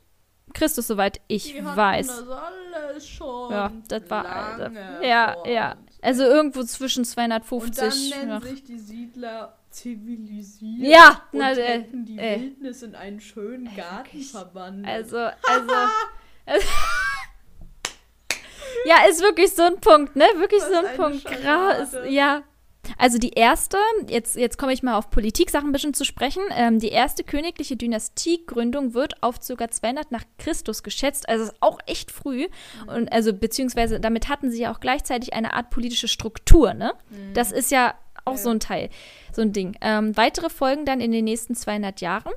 Christus, 0.54 0.88
soweit 0.88 1.22
ich 1.28 1.54
Die 1.54 1.64
weiß. 1.64 2.08
das 2.08 2.28
alles 2.30 3.08
schon 3.08 3.52
ja, 3.52 3.72
das 3.88 4.10
war, 4.10 4.26
also, 4.26 4.76
ja, 5.04 5.38
ja. 5.46 5.76
Also 6.02 6.24
irgendwo 6.24 6.64
zwischen 6.64 7.06
250. 7.06 7.84
Und 7.84 8.12
dann 8.12 8.28
nennen 8.28 8.42
sich 8.42 8.64
die 8.64 8.80
Siedler 8.80 9.58
zivilisiert. 9.70 10.88
Ja, 10.88 11.24
und 11.32 11.40
na, 11.40 11.52
äh, 11.52 11.84
die 11.92 12.18
äh, 12.18 12.40
Wildnis 12.40 12.82
in 12.84 12.96
einen 12.96 13.22
schönen 13.22 13.74
Garten 13.76 14.22
verwandelt. 14.22 14.88
Also, 14.88 15.18
also. 15.18 15.74
also 16.46 16.68
ja, 18.86 18.96
ist 19.10 19.22
wirklich 19.22 19.54
so 19.54 19.64
ein 19.64 19.80
Punkt, 19.80 20.16
ne? 20.16 20.26
Wirklich 20.38 20.62
Was 20.62 20.70
so 20.70 20.76
ein 20.76 20.96
Punkt. 20.96 21.26
Grau 21.26 21.70
ist, 21.82 21.98
ja, 22.10 22.44
also 22.98 23.18
die 23.18 23.32
erste, 23.32 23.78
jetzt, 24.08 24.36
jetzt 24.36 24.58
komme 24.58 24.74
ich 24.74 24.84
mal 24.84 24.96
auf 24.96 25.10
Politik-Sachen 25.10 25.70
ein 25.70 25.72
bisschen 25.72 25.94
zu 25.94 26.06
sprechen, 26.06 26.44
ähm, 26.56 26.80
die 26.80 26.90
erste 26.90 27.24
königliche 27.24 27.76
Dynastiegründung 27.76 28.94
wird 28.94 29.22
auf 29.22 29.40
ca. 29.40 29.70
200 29.70 30.12
nach 30.12 30.24
Christus 30.38 30.84
geschätzt, 30.84 31.28
also 31.30 31.46
ist 31.46 31.56
auch 31.60 31.80
echt 31.86 32.12
früh. 32.12 32.48
Und 32.88 33.12
also 33.12 33.34
beziehungsweise 33.34 34.00
damit 34.00 34.30
hatten 34.30 34.52
sie 34.52 34.62
ja 34.62 34.74
auch 34.74 34.80
gleichzeitig 34.80 35.34
eine 35.34 35.54
Art 35.54 35.70
politische 35.70 36.08
Struktur, 36.08 36.74
ne? 36.74 36.94
Mhm. 37.10 37.34
Das 37.34 37.52
ist 37.52 37.72
ja 37.72 37.96
auch 38.26 38.34
ja. 38.34 38.38
so 38.38 38.50
ein 38.50 38.60
Teil, 38.60 38.90
so 39.32 39.42
ein 39.42 39.54
Ding. 39.54 39.76
Ähm, 39.82 40.16
weitere 40.16 40.50
folgen 40.50 40.86
dann 40.86 41.02
in 41.02 41.12
den 41.12 41.26
nächsten 41.26 41.56
200 41.56 42.02
Jahren. 42.02 42.32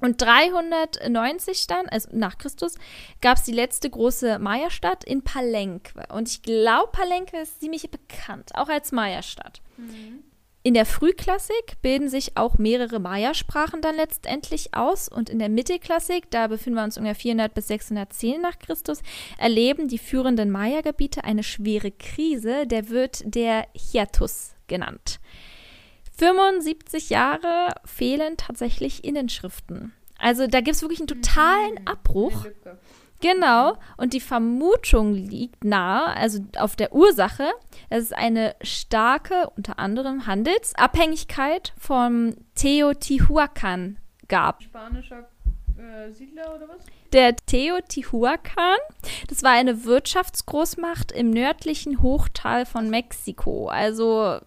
Und 0.00 0.20
390 0.20 1.66
dann, 1.66 1.88
also 1.88 2.08
nach 2.12 2.38
Christus, 2.38 2.74
gab 3.20 3.36
es 3.36 3.44
die 3.44 3.52
letzte 3.52 3.90
große 3.90 4.38
Maya-Stadt 4.38 5.04
in 5.04 5.22
Palenque. 5.22 5.92
Und 6.12 6.28
ich 6.28 6.42
glaube, 6.42 6.90
Palenque 6.92 7.40
ist 7.40 7.60
ziemlich 7.60 7.90
bekannt, 7.90 8.50
auch 8.54 8.68
als 8.68 8.92
Maya-Stadt. 8.92 9.60
Mhm. 9.76 10.24
In 10.62 10.74
der 10.74 10.84
Frühklassik 10.84 11.80
bilden 11.80 12.10
sich 12.10 12.36
auch 12.36 12.58
mehrere 12.58 12.98
Maya-Sprachen 12.98 13.80
dann 13.80 13.96
letztendlich 13.96 14.74
aus. 14.74 15.08
Und 15.08 15.30
in 15.30 15.38
der 15.38 15.48
Mittelklassik, 15.48 16.30
da 16.30 16.48
befinden 16.48 16.78
wir 16.78 16.84
uns 16.84 16.98
ungefähr 16.98 17.14
400 17.14 17.54
bis 17.54 17.68
610 17.68 18.42
nach 18.42 18.58
Christus, 18.58 19.00
erleben 19.38 19.88
die 19.88 19.96
führenden 19.96 20.50
Maya-Gebiete 20.50 21.24
eine 21.24 21.44
schwere 21.44 21.90
Krise. 21.90 22.66
Der 22.66 22.90
wird 22.90 23.22
der 23.24 23.68
Hiatus 23.74 24.52
genannt. 24.66 25.18
75 26.20 27.08
Jahre 27.08 27.74
fehlen 27.86 28.36
tatsächlich 28.36 29.04
Innenschriften. 29.04 29.94
Also 30.18 30.46
da 30.46 30.60
gibt 30.60 30.76
es 30.76 30.82
wirklich 30.82 31.00
einen 31.00 31.06
totalen 31.06 31.76
mhm. 31.80 31.86
Abbruch. 31.86 32.46
Genau. 33.20 33.78
Und 33.96 34.12
die 34.12 34.20
Vermutung 34.20 35.14
liegt 35.14 35.64
nahe, 35.64 36.14
also 36.14 36.40
auf 36.58 36.76
der 36.76 36.94
Ursache, 36.94 37.48
dass 37.88 38.02
es 38.04 38.12
eine 38.12 38.54
starke, 38.62 39.50
unter 39.56 39.78
anderem 39.78 40.26
Handelsabhängigkeit 40.26 41.72
vom 41.78 42.34
Teotihuacan 42.54 43.98
gab. 44.28 44.62
Spanischer 44.62 45.26
äh, 45.78 46.10
Siedler 46.12 46.54
oder 46.54 46.68
was? 46.68 46.84
Der 47.14 47.34
Teotihuacan, 47.34 48.78
das 49.28 49.42
war 49.42 49.52
eine 49.52 49.84
Wirtschaftsgroßmacht 49.84 51.12
im 51.12 51.30
nördlichen 51.30 52.02
Hochtal 52.02 52.66
von 52.66 52.90
Mexiko. 52.90 53.68
Also 53.68 54.40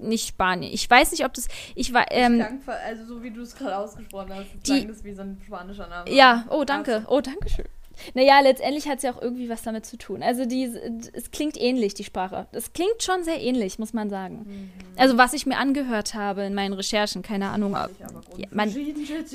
Nicht 0.00 0.26
Spanien. 0.26 0.72
Ich 0.72 0.90
weiß 0.90 1.12
nicht, 1.12 1.24
ob 1.24 1.32
das. 1.34 1.46
Ich 1.76 1.92
war. 1.92 2.10
Ähm, 2.10 2.44
also 2.84 3.06
so 3.06 3.22
wie 3.22 3.30
du 3.30 3.42
es 3.42 3.54
gerade 3.54 3.76
ausgesprochen 3.76 4.34
hast, 4.34 4.64
klang 4.64 4.88
das 4.88 5.04
wie 5.04 5.12
so 5.12 5.22
ein 5.22 5.40
spanischer 5.46 5.86
Name. 5.86 6.10
Ja, 6.10 6.44
oh, 6.50 6.64
danke. 6.64 7.04
Oh, 7.08 7.20
danke 7.20 7.48
schön. 7.48 7.66
Naja, 8.14 8.40
letztendlich 8.40 8.88
hat 8.88 8.98
es 8.98 9.02
ja 9.04 9.12
auch 9.12 9.20
irgendwie 9.20 9.48
was 9.48 9.62
damit 9.62 9.86
zu 9.86 9.96
tun. 9.96 10.22
Also 10.22 10.44
die, 10.44 10.64
es 11.12 11.30
klingt 11.30 11.60
ähnlich, 11.60 11.94
die 11.94 12.04
Sprache. 12.04 12.46
Es 12.52 12.72
klingt 12.72 13.02
schon 13.02 13.24
sehr 13.24 13.40
ähnlich, 13.40 13.78
muss 13.78 13.92
man 13.92 14.10
sagen. 14.10 14.46
Mhm. 14.46 14.70
Also 14.96 15.18
was 15.18 15.34
ich 15.34 15.46
mir 15.46 15.58
angehört 15.58 16.14
habe 16.14 16.42
in 16.42 16.54
meinen 16.54 16.72
Recherchen, 16.72 17.22
keine 17.22 17.50
Ahnung. 17.50 17.74
Ob, 17.74 17.90
ja, 18.36 18.46
man, 18.50 18.70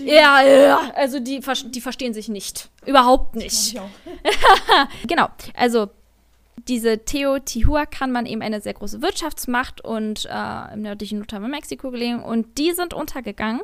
ja, 0.04 0.41
ja, 0.41 0.91
also 0.95 1.19
die, 1.19 1.41
die 1.69 1.82
verstehen 1.82 2.13
sich 2.13 2.28
nicht. 2.28 2.69
Überhaupt 2.86 3.36
nicht. 3.36 3.80
genau, 5.08 5.28
also 5.54 5.89
diese 6.68 7.06
Teotihuacan 7.06 8.12
man 8.12 8.26
eben 8.26 8.41
eine 8.41 8.62
sehr 8.62 8.74
große 8.74 9.02
Wirtschaftsmacht 9.02 9.82
und 9.82 10.26
äh, 10.26 10.74
im 10.74 10.82
nördlichen 10.82 11.26
Mexiko 11.50 11.91
gelegen 11.91 12.24
und 12.24 12.58
die 12.58 12.72
sind 12.72 12.94
untergegangen 12.94 13.62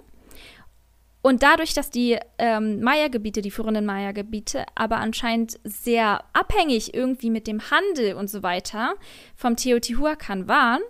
und 1.21 1.43
dadurch, 1.43 1.73
dass 1.73 1.89
die 1.91 2.17
ähm, 2.39 2.81
Maya-Gebiete, 2.81 3.41
die 3.41 3.51
führenden 3.51 3.85
Maya-Gebiete, 3.85 4.65
aber 4.73 4.97
anscheinend 4.97 5.59
sehr 5.63 6.23
abhängig 6.33 6.93
irgendwie 6.93 7.29
mit 7.29 7.45
dem 7.45 7.61
Handel 7.69 8.15
und 8.15 8.29
so 8.29 8.41
weiter 8.41 8.95
vom 9.35 9.55
Teotihuacan 9.55 10.47
waren, 10.47 10.81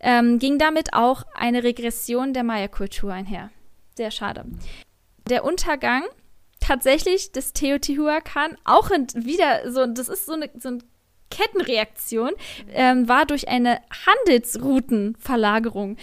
ähm, 0.00 0.38
ging 0.38 0.58
damit 0.58 0.94
auch 0.94 1.24
eine 1.34 1.62
Regression 1.62 2.32
der 2.32 2.42
Maya-Kultur 2.42 3.12
einher. 3.12 3.50
Sehr 3.96 4.10
schade. 4.10 4.46
Der 5.28 5.44
Untergang 5.44 6.04
tatsächlich 6.58 7.32
des 7.32 7.52
Teotihuacan 7.52 8.56
auch 8.64 8.90
in, 8.90 9.08
wieder 9.14 9.70
so, 9.70 9.86
das 9.86 10.08
ist 10.08 10.24
so, 10.24 10.32
eine, 10.32 10.50
so 10.58 10.70
ein 10.70 10.82
Kettenreaktion 11.40 12.30
ähm, 12.72 13.08
war 13.08 13.26
durch 13.26 13.48
eine 13.48 13.78
Handelsroutenverlagerung. 14.06 15.96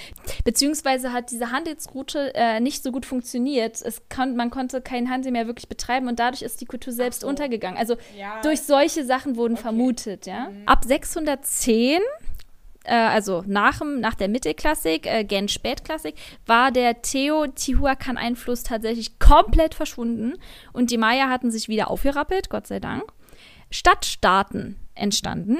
Beziehungsweise 0.44 1.14
hat 1.14 1.32
diese 1.32 1.52
Handelsroute 1.52 2.34
äh, 2.36 2.60
nicht 2.60 2.84
so 2.84 2.92
gut 2.92 3.06
funktioniert. 3.06 3.82
Es 3.82 4.02
kon 4.10 4.36
man 4.36 4.50
konnte 4.50 4.82
keinen 4.82 5.10
Handel 5.10 5.32
mehr 5.32 5.48
wirklich 5.48 5.70
betreiben 5.70 6.08
und 6.08 6.20
dadurch 6.20 6.42
ist 6.42 6.62
die 6.62 6.66
Kultur 6.66 6.94
selbst 6.94 7.22
so. 7.22 7.28
untergegangen. 7.28 7.78
Also 7.78 7.96
ja. 8.18 8.42
durch 8.42 8.62
solche 8.62 9.06
Sachen 9.06 9.36
wurden 9.36 9.54
okay. 9.54 9.64
vermutet. 9.64 10.26
Ja? 10.26 10.50
Mhm. 10.50 10.64
Ab 10.66 10.84
610 10.86 12.02
äh, 12.84 12.94
also 12.94 13.44
nach, 13.46 13.82
nach 13.82 14.16
der 14.16 14.30
Mittelklassik, 14.30 15.06
äh, 15.06 15.24
gen 15.24 15.50
Spätklassik, 15.50 16.16
war 16.46 16.72
der 16.72 17.02
Teotihuacan-Einfluss 17.02 18.64
tatsächlich 18.64 19.20
komplett 19.20 19.76
verschwunden 19.76 20.36
und 20.74 20.90
die 20.90 20.98
Maya 20.98 21.30
hatten 21.30 21.52
sich 21.52 21.68
wieder 21.68 21.92
aufgerappelt, 21.92 22.50
Gott 22.50 22.66
sei 22.66 22.80
Dank. 22.80 23.04
Stadtstaaten 23.70 24.78
entstanden. 24.98 25.58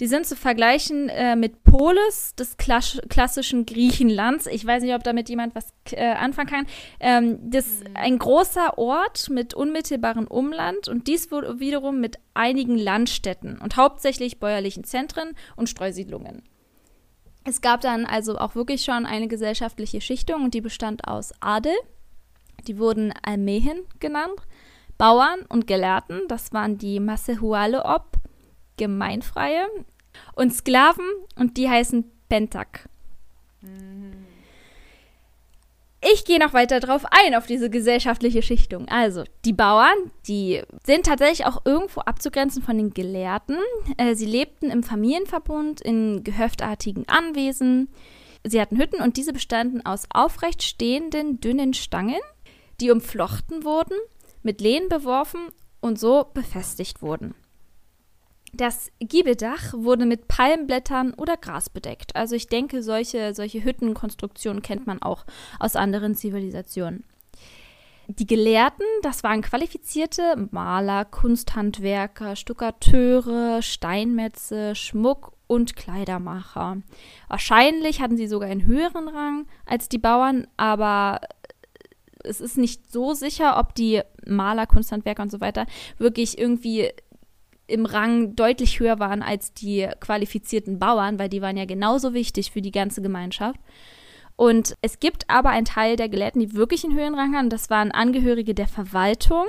Die 0.00 0.06
sind 0.06 0.26
zu 0.26 0.36
vergleichen 0.36 1.08
äh, 1.08 1.34
mit 1.34 1.64
Polis 1.64 2.34
des 2.36 2.56
Klas 2.56 3.00
klassischen 3.08 3.66
Griechenlands. 3.66 4.46
Ich 4.46 4.64
weiß 4.64 4.84
nicht, 4.84 4.94
ob 4.94 5.02
damit 5.02 5.28
jemand 5.28 5.56
was 5.56 5.72
äh, 5.90 6.12
anfangen 6.12 6.48
kann. 6.48 6.66
Ähm, 7.00 7.50
das 7.50 7.66
ist 7.66 7.88
mhm. 7.88 7.96
ein 7.96 8.18
großer 8.18 8.78
Ort 8.78 9.28
mit 9.28 9.54
unmittelbarem 9.54 10.28
Umland 10.28 10.86
und 10.86 11.08
dies 11.08 11.30
wiederum 11.30 12.00
mit 12.00 12.16
einigen 12.32 12.78
Landstädten 12.78 13.58
und 13.58 13.76
hauptsächlich 13.76 14.38
bäuerlichen 14.38 14.84
Zentren 14.84 15.32
und 15.56 15.68
Streusiedlungen. 15.68 16.42
Es 17.44 17.60
gab 17.60 17.80
dann 17.80 18.04
also 18.04 18.38
auch 18.38 18.54
wirklich 18.54 18.82
schon 18.82 19.04
eine 19.06 19.26
gesellschaftliche 19.26 20.00
Schichtung 20.00 20.44
und 20.44 20.54
die 20.54 20.60
bestand 20.60 21.08
aus 21.08 21.32
Adel. 21.40 21.74
Die 22.66 22.78
wurden 22.78 23.12
Almehen 23.22 23.80
genannt. 23.98 24.40
Bauern 24.98 25.40
und 25.48 25.68
Gelehrten, 25.68 26.22
das 26.28 26.52
waren 26.52 26.76
die 26.76 26.98
Masehualeop, 26.98 28.17
Gemeinfreie, 28.78 29.66
und 30.34 30.54
Sklaven, 30.54 31.04
und 31.36 31.58
die 31.58 31.68
heißen 31.68 32.10
Pentak. 32.30 32.88
Ich 36.00 36.24
gehe 36.24 36.38
noch 36.38 36.52
weiter 36.52 36.80
drauf 36.80 37.04
ein, 37.10 37.34
auf 37.34 37.46
diese 37.46 37.70
gesellschaftliche 37.70 38.40
Schichtung. 38.40 38.88
Also, 38.88 39.24
die 39.44 39.52
Bauern, 39.52 39.96
die 40.26 40.62
sind 40.84 41.06
tatsächlich 41.06 41.44
auch 41.44 41.66
irgendwo 41.66 42.00
abzugrenzen 42.00 42.62
von 42.62 42.78
den 42.78 42.94
Gelehrten. 42.94 43.58
Äh, 43.96 44.14
sie 44.14 44.26
lebten 44.26 44.70
im 44.70 44.82
Familienverbund 44.84 45.80
in 45.80 46.22
gehöftartigen 46.22 47.08
Anwesen. 47.08 47.88
Sie 48.44 48.60
hatten 48.60 48.78
Hütten 48.78 49.02
und 49.02 49.16
diese 49.16 49.32
bestanden 49.32 49.84
aus 49.84 50.04
aufrecht 50.10 50.62
stehenden, 50.62 51.40
dünnen 51.40 51.74
Stangen, 51.74 52.20
die 52.80 52.90
umflochten 52.92 53.64
wurden 53.64 53.96
mit 54.42 54.60
Lehnen 54.60 54.88
beworfen 54.88 55.40
und 55.80 55.98
so 55.98 56.26
befestigt 56.32 57.02
wurden. 57.02 57.34
Das 58.52 58.90
Giebeldach 58.98 59.74
wurde 59.74 60.06
mit 60.06 60.28
Palmblättern 60.28 61.14
oder 61.14 61.36
Gras 61.36 61.68
bedeckt. 61.68 62.16
Also 62.16 62.34
ich 62.34 62.46
denke, 62.46 62.82
solche, 62.82 63.34
solche 63.34 63.62
Hüttenkonstruktionen 63.62 64.62
kennt 64.62 64.86
man 64.86 65.02
auch 65.02 65.26
aus 65.58 65.76
anderen 65.76 66.14
Zivilisationen. 66.14 67.04
Die 68.08 68.26
Gelehrten, 68.26 68.86
das 69.02 69.22
waren 69.22 69.42
qualifizierte 69.42 70.48
Maler, 70.50 71.04
Kunsthandwerker, 71.04 72.36
Stuckateure, 72.36 73.60
Steinmetze, 73.60 74.74
Schmuck 74.74 75.32
und 75.46 75.76
Kleidermacher. 75.76 76.78
Wahrscheinlich 77.28 78.00
hatten 78.00 78.16
sie 78.16 78.26
sogar 78.26 78.48
einen 78.48 78.64
höheren 78.64 79.08
Rang 79.08 79.46
als 79.66 79.90
die 79.90 79.98
Bauern, 79.98 80.46
aber 80.56 81.20
es 82.24 82.40
ist 82.40 82.56
nicht 82.56 82.90
so 82.90 83.12
sicher, 83.12 83.58
ob 83.58 83.74
die 83.74 84.00
Maler, 84.26 84.66
Kunsthandwerker 84.66 85.22
und 85.22 85.30
so 85.30 85.42
weiter 85.42 85.66
wirklich 85.98 86.38
irgendwie 86.38 86.90
im 87.68 87.86
Rang 87.86 88.34
deutlich 88.34 88.80
höher 88.80 88.98
waren 88.98 89.22
als 89.22 89.52
die 89.52 89.86
qualifizierten 90.00 90.78
Bauern, 90.78 91.18
weil 91.18 91.28
die 91.28 91.42
waren 91.42 91.56
ja 91.56 91.66
genauso 91.66 92.14
wichtig 92.14 92.50
für 92.50 92.62
die 92.62 92.72
ganze 92.72 93.02
Gemeinschaft. 93.02 93.60
Und 94.36 94.74
es 94.82 95.00
gibt 95.00 95.28
aber 95.28 95.50
einen 95.50 95.64
Teil 95.64 95.96
der 95.96 96.08
Gelehrten, 96.08 96.40
die 96.40 96.54
wirklich 96.54 96.84
einen 96.84 96.96
höheren 96.96 97.14
Rang 97.14 97.34
haben. 97.34 97.50
Das 97.50 97.70
waren 97.70 97.92
Angehörige 97.92 98.54
der 98.54 98.68
Verwaltung 98.68 99.46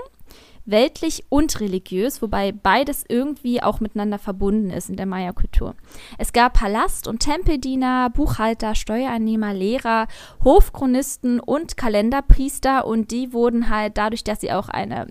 weltlich 0.65 1.23
und 1.29 1.59
religiös, 1.59 2.21
wobei 2.21 2.51
beides 2.51 3.03
irgendwie 3.07 3.61
auch 3.61 3.79
miteinander 3.79 4.19
verbunden 4.19 4.69
ist 4.69 4.89
in 4.89 4.97
der 4.97 5.05
Maya-Kultur. 5.05 5.75
Es 6.17 6.33
gab 6.33 6.53
Palast- 6.53 7.07
und 7.07 7.19
Tempeldiener, 7.19 8.09
Buchhalter, 8.09 8.75
Steuereinnehmer, 8.75 9.53
Lehrer, 9.53 10.07
Hofchronisten 10.43 11.39
und 11.39 11.77
Kalenderpriester 11.77 12.85
und 12.85 13.11
die 13.11 13.33
wurden 13.33 13.69
halt 13.69 13.97
dadurch, 13.97 14.23
dass 14.23 14.41
sie 14.41 14.51
auch 14.51 14.69
eine 14.69 15.07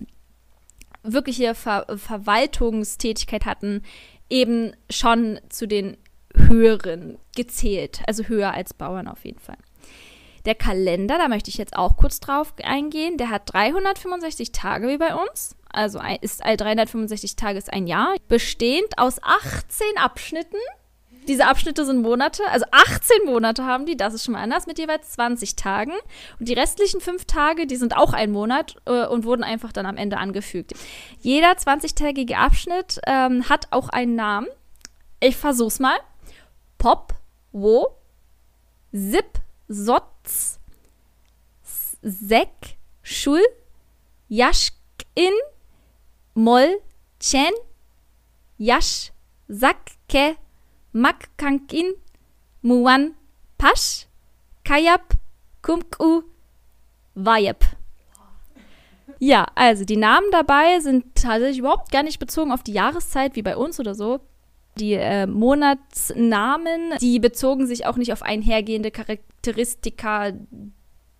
wirkliche 1.03 1.55
Ver 1.55 1.85
Verwaltungstätigkeit 1.97 3.45
hatten, 3.45 3.83
eben 4.29 4.73
schon 4.89 5.39
zu 5.49 5.67
den 5.67 5.97
höheren 6.35 7.17
gezählt, 7.35 8.01
also 8.07 8.23
höher 8.23 8.53
als 8.53 8.73
Bauern 8.73 9.07
auf 9.07 9.25
jeden 9.25 9.39
Fall. 9.39 9.57
Der 10.45 10.55
Kalender, 10.55 11.17
da 11.17 11.27
möchte 11.27 11.49
ich 11.49 11.57
jetzt 11.57 11.75
auch 11.75 11.97
kurz 11.97 12.19
drauf 12.19 12.53
eingehen, 12.63 13.17
der 13.17 13.29
hat 13.29 13.53
365 13.53 14.51
Tage 14.51 14.87
wie 14.87 14.97
bei 14.97 15.13
uns. 15.15 15.55
Also 15.71 15.99
ist 16.21 16.41
365 16.43 17.35
Tage 17.35 17.57
ist 17.57 17.71
ein 17.71 17.87
Jahr, 17.87 18.15
bestehend 18.27 18.97
aus 18.97 19.21
18 19.21 19.85
Abschnitten. 19.97 20.57
Diese 21.27 21.45
Abschnitte 21.45 21.85
sind 21.85 22.01
Monate, 22.01 22.43
also 22.49 22.65
18 22.71 23.25
Monate 23.25 23.63
haben 23.63 23.85
die, 23.85 23.95
das 23.95 24.13
ist 24.13 24.25
schon 24.25 24.33
mal 24.33 24.41
anders, 24.41 24.65
mit 24.65 24.79
jeweils 24.79 25.11
20 25.11 25.55
Tagen. 25.55 25.91
Und 26.39 26.49
die 26.49 26.53
restlichen 26.53 27.01
fünf 27.01 27.25
Tage, 27.25 27.67
die 27.67 27.75
sind 27.75 27.95
auch 27.95 28.13
ein 28.13 28.31
Monat 28.31 28.75
äh, 28.85 29.05
und 29.05 29.25
wurden 29.25 29.43
einfach 29.43 29.71
dann 29.71 29.85
am 29.85 29.97
Ende 29.97 30.17
angefügt. 30.17 30.73
Jeder 31.21 31.51
20-tägige 31.51 32.33
Abschnitt 32.33 32.99
ähm, 33.05 33.47
hat 33.47 33.67
auch 33.71 33.89
einen 33.89 34.15
Namen. 34.15 34.47
Ich 35.19 35.35
versuch's 35.35 35.79
mal. 35.79 35.97
Pop, 36.77 37.13
Wo, 37.51 37.95
Zip, 38.91 39.39
Sot, 39.67 40.03
Sek, 42.01 42.77
Schul, 43.03 43.41
Yashkin, 44.29 45.33
Mol, 46.33 46.79
Chen, 47.19 47.51
Yash, 48.57 49.11
Sakke, 49.47 50.37
Makkankin, 50.91 51.93
Muan, 52.61 53.13
Pasch, 53.57 54.07
Kayap, 54.63 55.13
Kumku, 55.61 56.23
Wayep. 57.15 57.65
Ja, 59.19 59.47
also 59.55 59.83
die 59.83 59.97
Namen 59.97 60.27
dabei 60.31 60.79
sind 60.79 61.03
tatsächlich 61.15 61.59
überhaupt 61.59 61.91
gar 61.91 62.03
nicht 62.03 62.19
bezogen 62.19 62.51
auf 62.51 62.63
die 62.63 62.73
Jahreszeit 62.73 63.35
wie 63.35 63.41
bei 63.41 63.57
uns 63.57 63.79
oder 63.79 63.93
so. 63.93 64.21
Die 64.77 64.93
äh, 64.93 65.27
Monatsnamen, 65.27 66.93
die 67.01 67.19
bezogen 67.19 67.67
sich 67.67 67.85
auch 67.85 67.97
nicht 67.97 68.13
auf 68.13 68.21
einhergehende 68.23 68.91
Charakteristika 68.91 70.31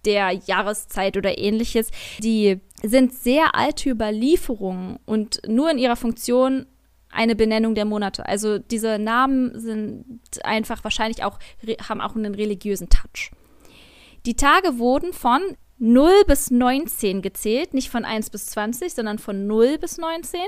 der 0.05 0.31
Jahreszeit 0.31 1.17
oder 1.17 1.37
ähnliches. 1.37 1.91
Die 2.19 2.61
sind 2.81 3.13
sehr 3.13 3.55
alte 3.55 3.89
Überlieferungen 3.89 4.99
und 5.05 5.41
nur 5.47 5.69
in 5.69 5.77
ihrer 5.77 5.97
Funktion 5.97 6.67
eine 7.11 7.35
Benennung 7.35 7.75
der 7.75 7.85
Monate. 7.85 8.25
Also 8.25 8.59
diese 8.59 8.99
Namen 8.99 9.59
sind 9.59 10.21
einfach 10.43 10.83
wahrscheinlich 10.83 11.23
auch, 11.23 11.39
haben 11.87 12.01
auch 12.01 12.15
einen 12.15 12.35
religiösen 12.35 12.89
Touch. 12.89 13.31
Die 14.25 14.35
Tage 14.35 14.77
wurden 14.77 15.13
von 15.13 15.41
0 15.79 16.11
bis 16.27 16.51
19 16.51 17.21
gezählt, 17.21 17.73
nicht 17.73 17.89
von 17.89 18.05
1 18.05 18.29
bis 18.29 18.47
20, 18.47 18.93
sondern 18.93 19.17
von 19.17 19.47
0 19.47 19.77
bis 19.77 19.97
19. 19.97 20.41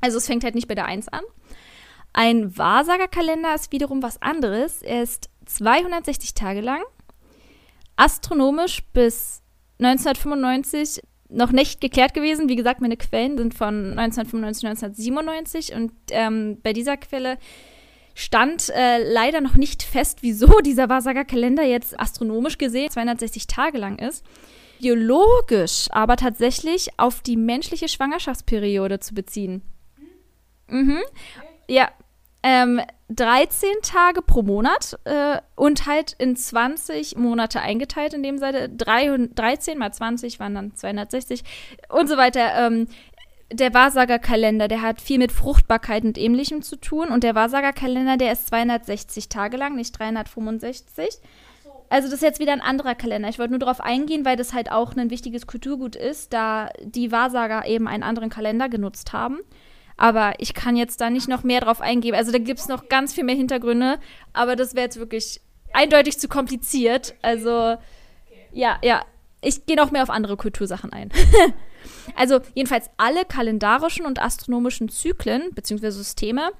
Also 0.00 0.18
es 0.18 0.26
fängt 0.26 0.44
halt 0.44 0.54
nicht 0.54 0.68
bei 0.68 0.74
der 0.74 0.86
1 0.86 1.08
an. 1.08 1.24
Ein 2.12 2.56
Wahrsagerkalender 2.56 3.54
ist 3.54 3.72
wiederum 3.72 4.02
was 4.02 4.20
anderes. 4.20 4.82
Er 4.82 5.02
ist 5.02 5.30
260 5.46 6.34
Tage 6.34 6.60
lang, 6.60 6.82
astronomisch 7.96 8.82
bis 8.92 9.42
1995 9.78 11.02
noch 11.30 11.52
nicht 11.52 11.80
geklärt 11.80 12.14
gewesen. 12.14 12.48
Wie 12.48 12.56
gesagt, 12.56 12.80
meine 12.80 12.96
Quellen 12.96 13.38
sind 13.38 13.54
von 13.54 13.98
1995, 13.98 14.68
1997 14.68 15.74
und 15.74 15.92
ähm, 16.10 16.58
bei 16.62 16.72
dieser 16.72 16.96
Quelle 16.96 17.38
stand 18.14 18.70
äh, 18.70 18.98
leider 19.12 19.40
noch 19.40 19.54
nicht 19.54 19.82
fest, 19.82 20.18
wieso 20.22 20.60
dieser 20.64 20.88
Wahrsagerkalender 20.88 21.62
jetzt 21.62 21.98
astronomisch 21.98 22.58
gesehen 22.58 22.90
260 22.90 23.46
Tage 23.46 23.78
lang 23.78 23.98
ist. 23.98 24.24
Biologisch 24.80 25.88
aber 25.90 26.16
tatsächlich 26.16 26.88
auf 26.98 27.20
die 27.20 27.36
menschliche 27.36 27.88
Schwangerschaftsperiode 27.88 28.98
zu 28.98 29.14
beziehen. 29.14 29.62
Mhm. 30.68 31.00
Ja, 31.68 31.90
ähm, 32.42 32.80
13 33.10 33.68
Tage 33.82 34.22
pro 34.22 34.42
Monat 34.42 34.98
äh, 35.04 35.38
und 35.56 35.86
halt 35.86 36.14
in 36.18 36.36
20 36.36 37.16
Monate 37.16 37.60
eingeteilt 37.60 38.14
in 38.14 38.22
dem 38.22 38.38
Seite. 38.38 38.68
13 38.68 39.78
mal 39.78 39.92
20 39.92 40.38
waren 40.38 40.54
dann 40.54 40.74
260 40.76 41.42
und 41.88 42.08
so 42.08 42.16
weiter. 42.16 42.54
Ähm, 42.56 42.86
der 43.52 43.74
Wahrsagerkalender, 43.74 44.68
der 44.68 44.80
hat 44.82 45.00
viel 45.00 45.18
mit 45.18 45.32
Fruchtbarkeit 45.32 46.04
und 46.04 46.18
ähnlichem 46.18 46.62
zu 46.62 46.76
tun. 46.76 47.08
Und 47.08 47.24
der 47.24 47.34
Wahrsagerkalender, 47.34 48.16
der 48.16 48.32
ist 48.32 48.46
260 48.46 49.28
Tage 49.28 49.56
lang, 49.56 49.74
nicht 49.74 49.98
365. 49.98 51.18
Also 51.88 52.06
das 52.06 52.18
ist 52.18 52.22
jetzt 52.22 52.38
wieder 52.38 52.52
ein 52.52 52.60
anderer 52.60 52.94
Kalender. 52.94 53.28
Ich 53.28 53.40
wollte 53.40 53.50
nur 53.50 53.58
darauf 53.58 53.80
eingehen, 53.80 54.24
weil 54.24 54.36
das 54.36 54.54
halt 54.54 54.70
auch 54.70 54.94
ein 54.94 55.10
wichtiges 55.10 55.48
Kulturgut 55.48 55.96
ist, 55.96 56.32
da 56.32 56.68
die 56.80 57.10
Wahrsager 57.10 57.66
eben 57.66 57.88
einen 57.88 58.04
anderen 58.04 58.30
Kalender 58.30 58.68
genutzt 58.68 59.12
haben. 59.12 59.40
Aber 60.00 60.32
ich 60.38 60.54
kann 60.54 60.76
jetzt 60.76 61.02
da 61.02 61.10
nicht 61.10 61.28
noch 61.28 61.44
mehr 61.44 61.60
drauf 61.60 61.82
eingehen. 61.82 62.14
Also 62.14 62.32
da 62.32 62.38
gibt 62.38 62.58
es 62.58 62.68
noch 62.68 62.88
ganz 62.88 63.12
viel 63.12 63.22
mehr 63.22 63.34
Hintergründe. 63.34 63.98
Aber 64.32 64.56
das 64.56 64.74
wäre 64.74 64.86
jetzt 64.86 64.98
wirklich 64.98 65.42
eindeutig 65.74 66.18
zu 66.18 66.26
kompliziert. 66.26 67.14
Also 67.20 67.76
ja, 68.50 68.78
ja. 68.82 69.04
Ich 69.42 69.66
gehe 69.66 69.76
noch 69.76 69.90
mehr 69.90 70.02
auf 70.02 70.08
andere 70.08 70.38
Kultursachen 70.38 70.90
ein. 70.90 71.10
also 72.16 72.40
jedenfalls 72.54 72.88
alle 72.96 73.26
kalendarischen 73.26 74.06
und 74.06 74.22
astronomischen 74.22 74.88
Zyklen 74.88 75.50
bzw. 75.52 75.90
Systeme 75.90 76.50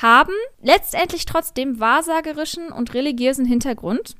haben 0.00 0.34
letztendlich 0.62 1.26
trotzdem 1.26 1.80
wahrsagerischen 1.80 2.70
und 2.70 2.94
religiösen 2.94 3.44
Hintergrund 3.44 4.14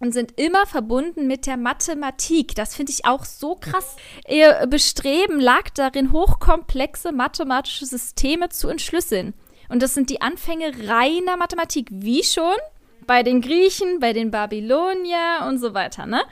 und 0.00 0.12
sind 0.12 0.38
immer 0.38 0.66
verbunden 0.66 1.26
mit 1.26 1.46
der 1.46 1.56
Mathematik. 1.56 2.54
Das 2.54 2.74
finde 2.74 2.92
ich 2.92 3.06
auch 3.06 3.24
so 3.24 3.54
krass. 3.54 3.96
Ihr 4.28 4.66
Bestreben 4.68 5.40
lag 5.40 5.70
darin, 5.70 6.12
hochkomplexe 6.12 7.12
mathematische 7.12 7.86
Systeme 7.86 8.48
zu 8.48 8.68
entschlüsseln. 8.68 9.34
Und 9.68 9.82
das 9.82 9.94
sind 9.94 10.10
die 10.10 10.20
Anfänge 10.20 10.72
reiner 10.86 11.36
Mathematik, 11.36 11.88
wie 11.90 12.22
schon 12.22 12.56
bei 13.06 13.22
den 13.22 13.40
Griechen, 13.40 14.00
bei 14.00 14.12
den 14.12 14.30
Babylonier 14.30 15.46
und 15.48 15.58
so 15.58 15.74
weiter, 15.74 16.06
ne? 16.06 16.22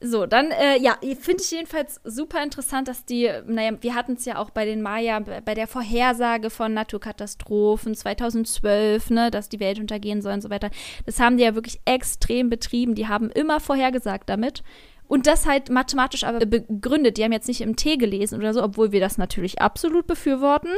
So, 0.00 0.26
dann, 0.26 0.50
äh, 0.50 0.78
ja, 0.78 0.98
finde 1.18 1.42
ich 1.42 1.50
jedenfalls 1.50 2.00
super 2.04 2.42
interessant, 2.42 2.86
dass 2.86 3.06
die, 3.06 3.30
naja, 3.46 3.72
wir 3.80 3.94
hatten 3.94 4.12
es 4.12 4.26
ja 4.26 4.38
auch 4.38 4.50
bei 4.50 4.66
den 4.66 4.82
Maya, 4.82 5.20
bei 5.20 5.54
der 5.54 5.66
Vorhersage 5.66 6.50
von 6.50 6.74
Naturkatastrophen 6.74 7.94
2012, 7.94 9.08
ne, 9.10 9.30
dass 9.30 9.48
die 9.48 9.58
Welt 9.58 9.78
untergehen 9.78 10.20
soll 10.20 10.34
und 10.34 10.42
so 10.42 10.50
weiter. 10.50 10.70
Das 11.06 11.18
haben 11.18 11.38
die 11.38 11.44
ja 11.44 11.54
wirklich 11.54 11.80
extrem 11.86 12.50
betrieben. 12.50 12.94
Die 12.94 13.08
haben 13.08 13.30
immer 13.30 13.58
vorhergesagt 13.58 14.28
damit. 14.28 14.62
Und 15.08 15.26
das 15.26 15.46
halt 15.46 15.70
mathematisch 15.70 16.24
aber 16.24 16.44
begründet. 16.44 17.16
Die 17.16 17.24
haben 17.24 17.32
jetzt 17.32 17.48
nicht 17.48 17.62
im 17.62 17.76
T 17.76 17.96
gelesen 17.96 18.38
oder 18.38 18.52
so, 18.52 18.62
obwohl 18.62 18.92
wir 18.92 19.00
das 19.00 19.16
natürlich 19.16 19.62
absolut 19.62 20.06
befürworten. 20.06 20.72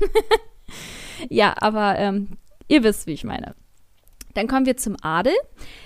ja, 1.28 1.54
aber 1.58 1.98
ähm, 1.98 2.38
ihr 2.68 2.84
wisst, 2.84 3.06
wie 3.06 3.12
ich 3.12 3.24
meine. 3.24 3.54
Dann 4.34 4.48
kommen 4.48 4.64
wir 4.64 4.78
zum 4.78 4.96
Adel. 5.02 5.34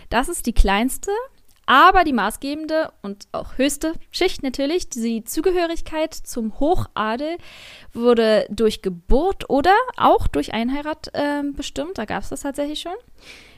Das 0.08 0.28
ist 0.28 0.46
die 0.46 0.52
kleinste 0.52 1.10
aber 1.66 2.04
die 2.04 2.12
maßgebende 2.12 2.92
und 3.02 3.26
auch 3.32 3.58
höchste 3.58 3.94
Schicht 4.10 4.42
natürlich, 4.42 4.88
die 4.88 5.24
Zugehörigkeit 5.24 6.14
zum 6.14 6.58
Hochadel, 6.60 7.36
wurde 7.92 8.46
durch 8.50 8.82
Geburt 8.82 9.50
oder 9.50 9.74
auch 9.96 10.28
durch 10.28 10.54
Einheirat 10.54 11.08
äh, 11.12 11.42
bestimmt. 11.52 11.98
Da 11.98 12.04
gab 12.04 12.22
es 12.22 12.28
das 12.28 12.40
tatsächlich 12.40 12.80
schon. 12.80 12.94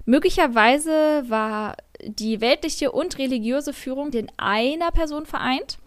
Möglicherweise 0.06 1.24
war 1.28 1.76
die 2.02 2.40
weltliche 2.40 2.92
und 2.92 3.18
religiöse 3.18 3.74
Führung 3.74 4.10
in 4.12 4.30
einer 4.38 4.90
Person 4.90 5.26
vereint 5.26 5.78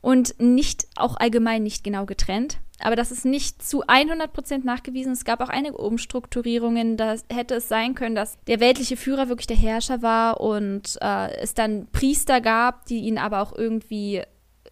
und 0.00 0.38
nicht 0.38 0.86
auch 0.96 1.16
allgemein 1.16 1.64
nicht 1.64 1.82
genau 1.82 2.06
getrennt. 2.06 2.58
Aber 2.84 2.96
das 2.96 3.10
ist 3.10 3.24
nicht 3.24 3.62
zu 3.62 3.82
100% 3.84 4.64
nachgewiesen. 4.64 5.12
Es 5.12 5.24
gab 5.24 5.40
auch 5.40 5.48
einige 5.48 5.78
Umstrukturierungen. 5.78 6.98
Da 6.98 7.16
hätte 7.32 7.54
es 7.54 7.66
sein 7.66 7.94
können, 7.94 8.14
dass 8.14 8.36
der 8.46 8.60
weltliche 8.60 8.98
Führer 8.98 9.30
wirklich 9.30 9.46
der 9.46 9.56
Herrscher 9.56 10.02
war 10.02 10.42
und 10.42 10.98
äh, 11.00 11.34
es 11.38 11.54
dann 11.54 11.86
Priester 11.92 12.42
gab, 12.42 12.84
die 12.84 12.98
ihn 12.98 13.16
aber 13.16 13.40
auch 13.40 13.56
irgendwie, 13.56 14.22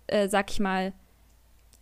äh, 0.09 0.29
sag 0.29 0.51
ich 0.51 0.61
mal, 0.61 0.93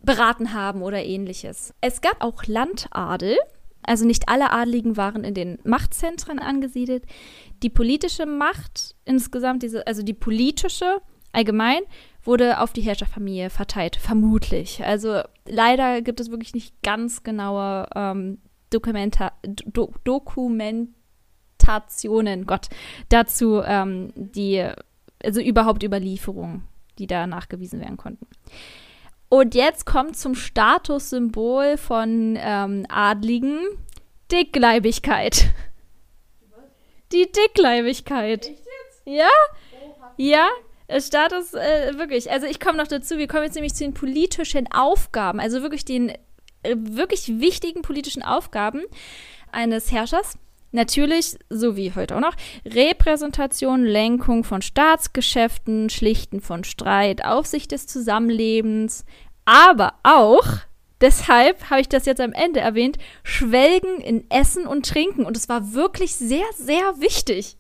beraten 0.03 0.55
haben 0.55 0.83
oder 0.83 1.05
ähnliches. 1.05 1.75
Es 1.81 2.01
gab 2.01 2.23
auch 2.23 2.45
Landadel. 2.47 3.37
Also 3.83 4.07
nicht 4.07 4.29
alle 4.29 4.53
Adligen 4.53 4.97
waren 4.97 5.25
in 5.25 5.35
den 5.35 5.59
Machtzentren 5.65 6.39
angesiedelt. 6.39 7.07
Die 7.65 7.71
politische 7.71 8.25
Macht 8.25 8.95
insgesamt, 9.05 9.65
diese, 9.65 9.85
also 9.85 10.05
die 10.05 10.15
politische 10.15 11.01
allgemein, 11.33 11.81
wurde 12.25 12.61
auf 12.61 12.73
die 12.73 12.83
Herrscherfamilie 12.83 13.51
verteilt, 13.51 13.97
vermutlich. 13.97 14.85
Also 14.85 15.23
leider 15.47 16.03
gibt 16.03 16.21
es 16.21 16.31
wirklich 16.31 16.55
nicht 16.55 16.81
ganz 16.83 17.23
genaue 17.23 17.89
ähm, 17.95 18.39
Dokumenta 18.71 19.33
Do 19.43 19.93
Dokumentationen, 20.05 22.47
Gott, 22.47 22.69
dazu, 23.09 23.63
ähm, 23.65 24.13
die, 24.15 24.69
also 25.23 25.41
überhaupt 25.41 25.83
Überlieferungen, 25.83 26.65
die 26.99 27.07
da 27.07 27.27
nachgewiesen 27.27 27.81
werden 27.81 27.97
konnten. 27.97 28.27
Und 29.29 29.55
jetzt 29.55 29.87
kommt 29.87 30.17
zum 30.17 30.35
Statussymbol 30.35 31.77
von 31.77 32.37
ähm, 32.39 32.87
Adligen 32.89 33.61
Dickleibigkeit. 34.31 35.53
Die 37.13 37.31
Dickleibigkeit. 37.31 38.47
Echt 38.47 38.59
jetzt? 38.59 39.03
Ja? 39.05 39.29
Ja, 40.17 40.49
Status, 40.99 41.55
äh, 41.55 41.99
wirklich. 41.99 42.31
Also 42.31 42.47
ich 42.47 42.59
komme 42.59 42.79
noch 42.79 42.89
dazu, 42.89 43.19
wir 43.19 43.29
kommen 43.29 43.45
jetzt 43.45 43.55
nämlich 43.55 43.75
zu 43.75 43.85
den 43.85 43.95
politischen 43.95 44.67
Aufgaben, 44.73 45.39
also 45.39 45.63
wirklich 45.63 45.85
den 45.85 46.11
äh, 46.63 46.77
wirklich 46.77 47.41
wichtigen 47.41 47.83
politischen 47.83 48.23
Aufgaben 48.23 48.83
eines 49.53 49.93
Herrschers. 49.93 50.35
Natürlich, 50.73 51.37
so 51.49 51.77
wie 51.77 51.93
heute 51.95 52.17
auch 52.17 52.21
noch, 52.21 52.37
Repräsentation, 52.65 53.85
Lenkung 53.85 54.45
von 54.45 54.63
Staatsgeschäften, 54.63 55.91
Schlichten 55.91 56.41
von 56.41 56.63
Streit, 56.63 57.25
Aufsicht 57.25 57.73
des 57.73 57.89
Zusammenlebens, 57.89 59.05
aber 59.45 59.95
auch, 60.05 60.47
deshalb 61.01 61.71
habe 61.71 61.81
ich 61.81 61.89
das 61.89 62.07
jetzt 62.07 62.21
am 62.21 62.33
Ende 62.33 62.61
erwähnt, 62.61 62.99
Schwelgen 63.25 64.01
in 64.01 64.31
Essen 64.31 64.65
und 64.67 64.87
Trinken. 64.87 65.25
Und 65.25 65.37
es 65.37 65.49
war 65.49 65.75
wirklich 65.75 66.15
sehr, 66.15 66.47
sehr 66.57 67.01
wichtig. 67.01 67.57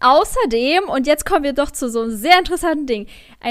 Außerdem, 0.00 0.88
und 0.88 1.06
jetzt 1.06 1.24
kommen 1.24 1.44
wir 1.44 1.52
doch 1.52 1.70
zu 1.70 1.88
so 1.88 2.02
einem 2.02 2.16
sehr 2.16 2.38
interessanten 2.38 2.86
Ding, 2.86 3.06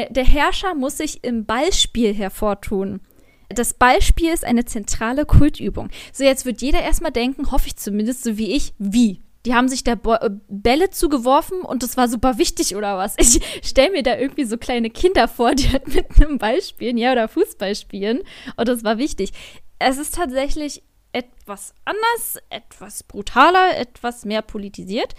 der 0.10 0.26
Herrscher 0.26 0.76
muss 0.76 0.98
sich 0.98 1.24
im 1.24 1.46
Ballspiel 1.46 2.14
hervortun. 2.14 3.02
Das 3.50 3.74
Ballspiel 3.74 4.32
ist 4.32 4.46
eine 4.46 4.66
zentrale 4.66 5.26
Kultübung. 5.26 5.90
So, 6.12 6.24
jetzt 6.24 6.46
wird 6.46 6.62
jeder 6.62 6.82
erstmal 6.82 7.12
denken, 7.12 7.52
hoffe 7.52 7.68
ich 7.68 7.76
zumindest, 7.78 8.24
so 8.24 8.38
wie 8.38 8.52
ich, 8.52 8.74
wie? 8.80 9.22
Die 9.46 9.54
haben 9.54 9.68
sich 9.68 9.84
da 9.84 9.96
Bo 9.96 10.14
äh, 10.14 10.30
Bälle 10.48 10.90
zugeworfen 10.90 11.62
und 11.62 11.84
das 11.84 11.98
war 11.98 12.08
super 12.08 12.38
wichtig 12.38 12.76
oder 12.76 12.98
was? 12.98 13.16
Ich 13.18 13.42
stelle 13.62 13.92
mir 13.92 14.04
da 14.04 14.18
irgendwie 14.18 14.46
so 14.46 14.58
kleine 14.58 14.90
Kinder 14.90 15.28
vor, 15.28 15.54
die 15.54 15.70
halt 15.70 15.94
mit 15.94 16.06
einem 16.18 16.38
Ball 16.38 16.62
spielen, 16.62 16.98
ja, 16.98 17.12
oder 17.12 17.28
Fußball 17.28 17.76
spielen. 17.76 18.22
Und 18.56 18.68
das 18.68 18.84
war 18.84 18.98
wichtig. 18.98 19.34
Es 19.80 19.98
ist 19.98 20.16
tatsächlich 20.16 20.82
etwas 21.12 21.76
anders, 21.86 22.38
etwas 22.50 23.04
brutaler, 23.04 23.78
etwas 23.78 24.26
mehr 24.26 24.42
politisiert. 24.42 25.14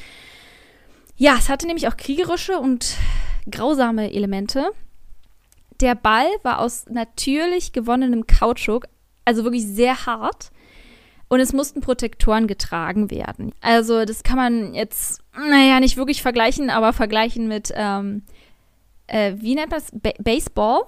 Ja, 1.16 1.36
es 1.38 1.48
hatte 1.48 1.66
nämlich 1.66 1.88
auch 1.88 1.96
kriegerische 1.96 2.58
und 2.58 2.96
grausame 3.50 4.12
Elemente. 4.12 4.70
Der 5.80 5.94
Ball 5.94 6.26
war 6.42 6.60
aus 6.60 6.86
natürlich 6.88 7.72
gewonnenem 7.72 8.26
Kautschuk, 8.26 8.86
also 9.24 9.44
wirklich 9.44 9.66
sehr 9.66 10.06
hart. 10.06 10.50
Und 11.28 11.40
es 11.40 11.52
mussten 11.52 11.80
Protektoren 11.80 12.46
getragen 12.46 13.10
werden. 13.10 13.52
Also 13.60 14.04
das 14.04 14.22
kann 14.22 14.36
man 14.36 14.74
jetzt, 14.74 15.20
naja, 15.34 15.80
nicht 15.80 15.96
wirklich 15.96 16.22
vergleichen, 16.22 16.70
aber 16.70 16.92
vergleichen 16.92 17.48
mit, 17.48 17.72
ähm, 17.74 18.22
äh, 19.06 19.32
wie 19.36 19.54
nennt 19.54 19.70
man 19.70 19.80
das? 19.80 19.90
Ba 19.92 20.10
Baseball? 20.18 20.82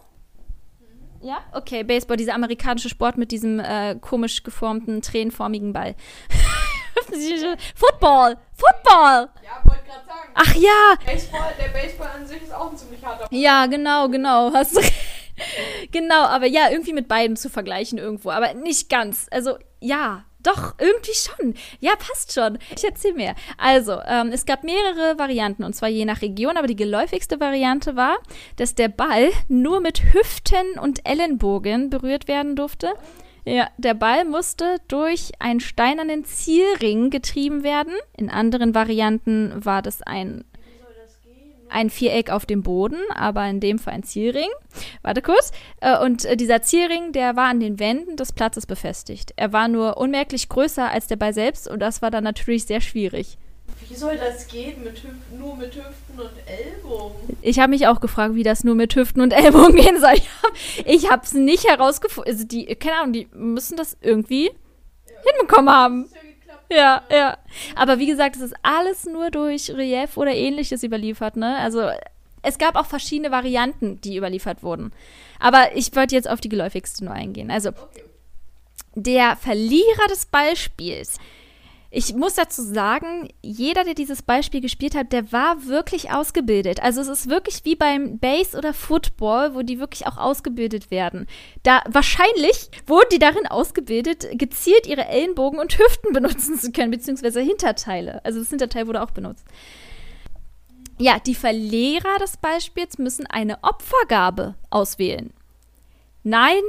Ja? 1.22 1.38
Okay, 1.52 1.82
Baseball, 1.82 2.16
dieser 2.16 2.34
amerikanische 2.34 2.88
Sport 2.88 3.16
mit 3.16 3.32
diesem 3.32 3.58
äh, 3.58 3.96
komisch 4.00 4.42
geformten, 4.42 5.02
tränenformigen 5.02 5.72
Ball. 5.72 5.94
Football! 7.74 8.36
Football! 8.54 9.28
Ja, 9.44 9.62
wollte 9.64 9.84
gerade 9.84 10.06
sagen. 10.06 10.30
Ach 10.34 10.54
ja! 10.54 10.94
Baseball, 11.04 11.52
der 11.58 11.68
Baseball 11.68 12.08
an 12.16 12.26
sich 12.26 12.42
ist 12.42 12.54
auch 12.54 12.70
ein 12.70 12.76
ziemlich 12.76 13.04
harter. 13.04 13.26
Ja, 13.30 13.66
genau, 13.66 14.08
genau. 14.08 14.52
Hast 14.52 14.76
du 14.76 14.80
genau, 15.92 16.22
aber 16.22 16.46
ja, 16.46 16.70
irgendwie 16.70 16.92
mit 16.92 17.08
beiden 17.08 17.36
zu 17.36 17.50
vergleichen 17.50 17.98
irgendwo. 17.98 18.30
Aber 18.30 18.54
nicht 18.54 18.88
ganz. 18.88 19.26
Also, 19.30 19.58
ja, 19.80 20.24
doch, 20.46 20.74
irgendwie 20.78 21.12
schon. 21.14 21.54
Ja, 21.80 21.96
passt 21.96 22.32
schon. 22.32 22.58
Ich 22.74 22.84
erzähle 22.84 23.14
mehr. 23.14 23.34
Also, 23.58 24.00
ähm, 24.06 24.30
es 24.32 24.46
gab 24.46 24.62
mehrere 24.62 25.18
Varianten, 25.18 25.64
und 25.64 25.74
zwar 25.74 25.88
je 25.88 26.04
nach 26.04 26.22
Region, 26.22 26.56
aber 26.56 26.68
die 26.68 26.76
geläufigste 26.76 27.40
Variante 27.40 27.96
war, 27.96 28.16
dass 28.56 28.74
der 28.74 28.88
Ball 28.88 29.30
nur 29.48 29.80
mit 29.80 30.14
Hüften 30.14 30.78
und 30.80 31.06
Ellenbogen 31.06 31.90
berührt 31.90 32.28
werden 32.28 32.54
durfte. 32.54 32.94
Ja, 33.48 33.68
der 33.78 33.94
Ball 33.94 34.24
musste 34.24 34.78
durch 34.88 35.30
einen 35.38 35.60
steinernen 35.60 36.24
Zielring 36.24 37.10
getrieben 37.10 37.62
werden. 37.62 37.92
In 38.16 38.28
anderen 38.28 38.74
Varianten 38.74 39.64
war 39.64 39.82
das 39.82 40.02
ein 40.02 40.44
ein 41.68 41.90
Viereck 41.90 42.30
auf 42.30 42.46
dem 42.46 42.62
Boden, 42.62 42.98
aber 43.12 43.44
in 43.48 43.58
dem 43.58 43.80
Fall 43.80 43.94
ein 43.94 44.02
Zielring. 44.04 44.48
Warte 45.02 45.20
kurz. 45.20 45.50
Äh, 45.80 45.98
und 45.98 46.24
äh, 46.24 46.36
dieser 46.36 46.62
Zielring, 46.62 47.10
der 47.10 47.34
war 47.34 47.48
an 47.48 47.58
den 47.58 47.80
Wänden 47.80 48.16
des 48.16 48.32
Platzes 48.32 48.66
befestigt. 48.66 49.32
Er 49.34 49.52
war 49.52 49.66
nur 49.66 49.96
unmerklich 49.96 50.48
größer 50.48 50.88
als 50.88 51.08
der 51.08 51.16
Ball 51.16 51.34
selbst 51.34 51.66
und 51.68 51.80
das 51.80 52.02
war 52.02 52.12
dann 52.12 52.22
natürlich 52.22 52.66
sehr 52.66 52.80
schwierig. 52.80 53.36
Wie 53.88 53.94
soll 53.94 54.16
das 54.16 54.48
gehen, 54.48 54.82
mit 54.82 54.96
Hüften, 54.96 55.38
nur 55.38 55.56
mit 55.56 55.74
Hüften 55.74 56.18
und 56.18 56.30
Ellbogen? 56.46 57.36
Ich 57.42 57.58
habe 57.58 57.70
mich 57.70 57.86
auch 57.86 58.00
gefragt, 58.00 58.34
wie 58.34 58.42
das 58.42 58.64
nur 58.64 58.74
mit 58.74 58.94
Hüften 58.94 59.20
und 59.20 59.32
Ellbogen 59.32 59.76
gehen 59.76 60.00
soll. 60.00 60.16
Ich 60.84 61.10
habe 61.10 61.22
es 61.24 61.32
nicht 61.32 61.68
herausgefunden. 61.68 62.32
Also 62.32 62.44
die, 62.44 62.66
keine 62.76 62.96
Ahnung, 62.96 63.12
die 63.12 63.28
müssen 63.32 63.76
das 63.76 63.96
irgendwie 64.00 64.46
ja, 64.46 65.32
hinbekommen 65.32 65.72
haben. 65.72 66.10
Ja, 66.70 67.02
ja. 67.10 67.38
Aber 67.76 67.98
wie 67.98 68.06
gesagt, 68.06 68.36
es 68.36 68.42
ist 68.42 68.54
alles 68.62 69.04
nur 69.04 69.30
durch 69.30 69.70
Relief 69.70 70.16
oder 70.16 70.34
ähnliches 70.34 70.82
überliefert, 70.82 71.36
ne? 71.36 71.56
Also 71.58 71.90
es 72.42 72.58
gab 72.58 72.76
auch 72.76 72.86
verschiedene 72.86 73.30
Varianten, 73.30 74.00
die 74.00 74.16
überliefert 74.16 74.62
wurden. 74.62 74.92
Aber 75.38 75.76
ich 75.76 75.94
wollte 75.94 76.14
jetzt 76.14 76.28
auf 76.28 76.40
die 76.40 76.48
geläufigste 76.48 77.04
nur 77.04 77.14
eingehen. 77.14 77.50
Also 77.50 77.70
der 78.94 79.36
Verlierer 79.36 80.08
des 80.08 80.26
Beispiels 80.26 81.18
ich 81.96 82.14
muss 82.14 82.34
dazu 82.34 82.60
sagen, 82.60 83.30
jeder, 83.40 83.82
der 83.82 83.94
dieses 83.94 84.20
Beispiel 84.20 84.60
gespielt 84.60 84.94
hat, 84.94 85.12
der 85.12 85.32
war 85.32 85.64
wirklich 85.64 86.10
ausgebildet. 86.10 86.82
Also 86.82 87.00
es 87.00 87.08
ist 87.08 87.30
wirklich 87.30 87.64
wie 87.64 87.74
beim 87.74 88.18
Base 88.18 88.54
oder 88.54 88.74
Football, 88.74 89.54
wo 89.54 89.62
die 89.62 89.80
wirklich 89.80 90.06
auch 90.06 90.18
ausgebildet 90.18 90.90
werden. 90.90 91.26
Da 91.62 91.82
wahrscheinlich 91.88 92.68
wurden 92.86 93.08
die 93.12 93.18
darin 93.18 93.46
ausgebildet, 93.46 94.28
gezielt 94.32 94.86
ihre 94.86 95.06
Ellenbogen 95.06 95.58
und 95.58 95.78
Hüften 95.78 96.12
benutzen 96.12 96.58
zu 96.58 96.70
können, 96.70 96.90
beziehungsweise 96.90 97.40
Hinterteile. 97.40 98.22
Also 98.26 98.40
das 98.40 98.50
Hinterteil 98.50 98.88
wurde 98.88 99.02
auch 99.02 99.12
benutzt. 99.12 99.46
Ja, 100.98 101.18
die 101.18 101.34
Verlierer 101.34 102.18
des 102.20 102.36
Beispiels 102.36 102.98
müssen 102.98 103.26
eine 103.26 103.64
Opfergabe 103.64 104.54
auswählen. 104.68 105.32
Nein, 106.24 106.60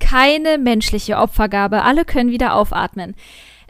keine 0.00 0.56
menschliche 0.56 1.18
Opfergabe. 1.18 1.82
Alle 1.82 2.06
können 2.06 2.30
wieder 2.30 2.54
aufatmen. 2.54 3.14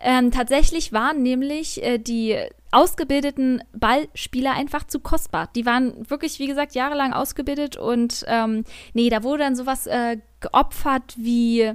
Ähm, 0.07 0.31
tatsächlich 0.31 0.93
waren 0.93 1.23
nämlich 1.23 1.83
äh, 1.83 1.97
die 1.97 2.37
ausgebildeten 2.71 3.65
Ballspieler 3.73 4.53
einfach 4.53 4.85
zu 4.85 5.01
kostbar. 5.01 5.49
Die 5.57 5.65
waren 5.65 6.11
wirklich, 6.11 6.39
wie 6.39 6.47
gesagt, 6.47 6.75
jahrelang 6.75 7.15
ausgebildet 7.15 7.79
und 7.79 8.23
ähm, 8.29 8.65
nee, 8.93 9.09
da 9.09 9.23
wurde 9.23 9.45
dann 9.45 9.57
sowas 9.57 9.87
äh, 9.87 10.19
geopfert 10.41 11.15
wie 11.17 11.73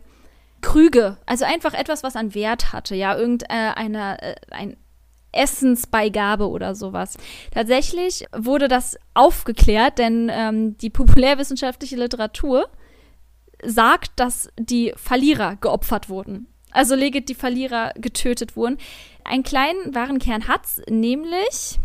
Krüge. 0.62 1.18
Also 1.26 1.44
einfach 1.44 1.74
etwas, 1.74 2.04
was 2.04 2.16
an 2.16 2.36
Wert 2.36 2.72
hatte, 2.72 2.94
ja, 2.94 3.18
irgendeine, 3.18 4.22
äh, 4.22 4.36
ein 4.52 4.78
Essensbeigabe 5.32 6.48
oder 6.50 6.76
sowas. 6.76 7.18
Tatsächlich 7.52 8.26
wurde 8.38 8.68
das 8.68 9.00
aufgeklärt, 9.16 9.98
denn 9.98 10.30
ähm, 10.32 10.78
die 10.78 10.92
populärwissenschaftliche 10.92 11.96
Literatur 11.96 12.70
sagt, 13.64 14.12
dass 14.18 14.50
die 14.60 14.94
Verlierer 14.96 15.56
geopfert 15.56 16.10
wurden. 16.10 16.46
Also 16.72 16.96
legit 16.96 17.30
die 17.30 17.36
Verlierer 17.36 17.94
getötet 17.96 18.56
wurden. 18.56 18.78
Einen 19.24 19.44
kleinen 19.44 19.94
Warenkern 19.94 20.48
hat's, 20.48 20.82
nämlich 20.90 21.80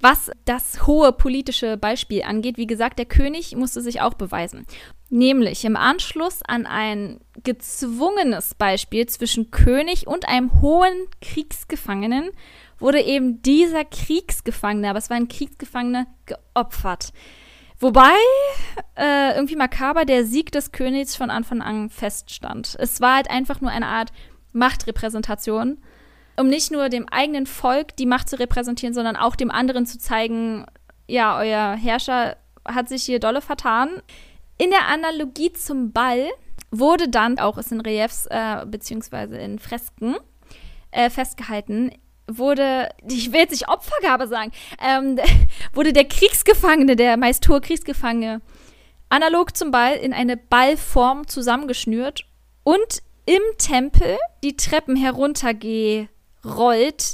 was 0.00 0.30
das 0.44 0.86
hohe 0.86 1.12
politische 1.12 1.76
Beispiel 1.76 2.22
angeht. 2.22 2.58
Wie 2.58 2.66
gesagt, 2.66 2.98
der 2.98 3.06
König 3.06 3.56
musste 3.56 3.80
sich 3.80 4.00
auch 4.00 4.14
beweisen. 4.14 4.66
Nämlich 5.08 5.64
im 5.64 5.76
Anschluss 5.76 6.42
an 6.42 6.66
ein 6.66 7.20
gezwungenes 7.44 8.54
Beispiel 8.54 9.06
zwischen 9.06 9.50
König 9.50 10.06
und 10.06 10.28
einem 10.28 10.60
hohen 10.60 11.08
Kriegsgefangenen 11.22 12.30
wurde 12.78 13.00
eben 13.00 13.40
dieser 13.42 13.84
Kriegsgefangene, 13.84 14.90
aber 14.90 14.98
es 14.98 15.08
war 15.08 15.16
ein 15.16 15.28
Kriegsgefangener, 15.28 16.06
geopfert. 16.26 17.12
Wobei 17.78 18.14
äh, 18.96 19.34
irgendwie 19.34 19.56
makaber 19.56 20.04
der 20.04 20.24
Sieg 20.24 20.50
des 20.52 20.72
Königs 20.72 21.14
von 21.14 21.30
Anfang 21.30 21.60
an 21.60 21.90
feststand. 21.90 22.76
Es 22.78 23.00
war 23.00 23.16
halt 23.16 23.30
einfach 23.30 23.60
nur 23.60 23.70
eine 23.70 23.86
Art 23.86 24.12
Machtrepräsentation, 24.52 25.78
um 26.38 26.48
nicht 26.48 26.70
nur 26.70 26.88
dem 26.88 27.08
eigenen 27.08 27.46
Volk 27.46 27.96
die 27.96 28.06
Macht 28.06 28.28
zu 28.28 28.38
repräsentieren, 28.38 28.94
sondern 28.94 29.16
auch 29.16 29.36
dem 29.36 29.50
anderen 29.50 29.86
zu 29.86 29.98
zeigen, 29.98 30.64
ja, 31.06 31.38
euer 31.38 31.76
Herrscher 31.76 32.36
hat 32.66 32.88
sich 32.88 33.04
hier 33.04 33.20
dolle 33.20 33.40
vertan. 33.40 34.02
In 34.58 34.70
der 34.70 34.88
Analogie 34.88 35.52
zum 35.52 35.92
Ball 35.92 36.28
wurde 36.70 37.08
dann 37.08 37.38
auch 37.38 37.58
es 37.58 37.70
in 37.70 37.80
Reliefs 37.80 38.26
äh, 38.26 38.64
beziehungsweise 38.66 39.36
in 39.36 39.58
Fresken 39.58 40.16
äh, 40.90 41.10
festgehalten, 41.10 41.92
wurde, 42.26 42.88
ich 43.08 43.32
will 43.32 43.40
jetzt 43.40 43.52
nicht 43.52 43.68
Opfergabe 43.68 44.26
sagen, 44.26 44.52
ähm, 44.82 45.18
wurde 45.72 45.92
der 45.92 46.06
Kriegsgefangene, 46.06 46.96
der 46.96 47.16
meist 47.16 47.48
hohe 47.48 47.60
Kriegsgefangene, 47.60 48.40
analog 49.08 49.56
zum 49.56 49.70
Ball 49.70 49.94
in 49.94 50.12
eine 50.12 50.36
Ballform 50.36 51.28
zusammengeschnürt 51.28 52.26
und 52.64 53.02
im 53.26 53.42
Tempel 53.58 54.18
die 54.42 54.56
Treppen 54.56 54.96
heruntergerollt 54.96 56.08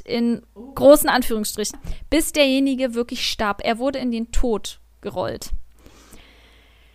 in 0.05 0.43
großen 0.75 1.09
Anführungsstrichen, 1.09 1.79
bis 2.11 2.33
derjenige 2.33 2.95
wirklich 2.95 3.27
starb. 3.29 3.63
Er 3.65 3.79
wurde 3.79 3.99
in 3.99 4.11
den 4.11 4.33
Tod 4.33 4.81
gerollt. 5.01 5.51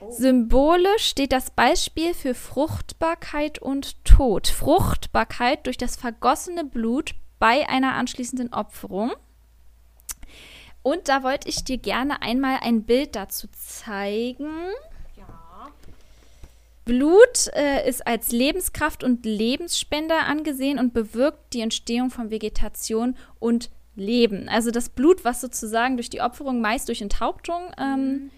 Symbolisch 0.09 1.05
steht 1.05 1.31
das 1.31 1.49
Beispiel 1.51 2.13
für 2.13 2.35
Fruchtbarkeit 2.35 3.59
und 3.59 4.03
Tod. 4.05 4.47
Fruchtbarkeit 4.47 5.65
durch 5.65 5.77
das 5.77 5.95
vergossene 5.95 6.63
Blut 6.63 7.15
bei 7.39 7.67
einer 7.69 7.95
anschließenden 7.95 8.53
Opferung. 8.53 9.11
Und 10.81 11.09
da 11.09 11.23
wollte 11.23 11.49
ich 11.49 11.63
dir 11.63 11.77
gerne 11.77 12.21
einmal 12.21 12.59
ein 12.61 12.83
Bild 12.83 13.15
dazu 13.15 13.47
zeigen. 13.51 14.49
Ja. 15.17 15.69
Blut 16.85 17.49
äh, 17.53 17.87
ist 17.87 18.07
als 18.07 18.31
Lebenskraft 18.31 19.03
und 19.03 19.25
Lebensspender 19.25 20.25
angesehen 20.25 20.79
und 20.79 20.93
bewirkt 20.93 21.53
die 21.53 21.61
Entstehung 21.61 22.09
von 22.09 22.31
Vegetation 22.31 23.17
und 23.39 23.69
Leben. 23.95 24.47
Also 24.47 24.71
das 24.71 24.89
Blut, 24.89 25.25
was 25.25 25.41
sozusagen 25.41 25.97
durch 25.97 26.09
die 26.09 26.21
Opferung, 26.21 26.61
meist 26.61 26.87
durch 26.87 27.01
Enthauptung 27.01 27.71
ähm, 27.77 28.31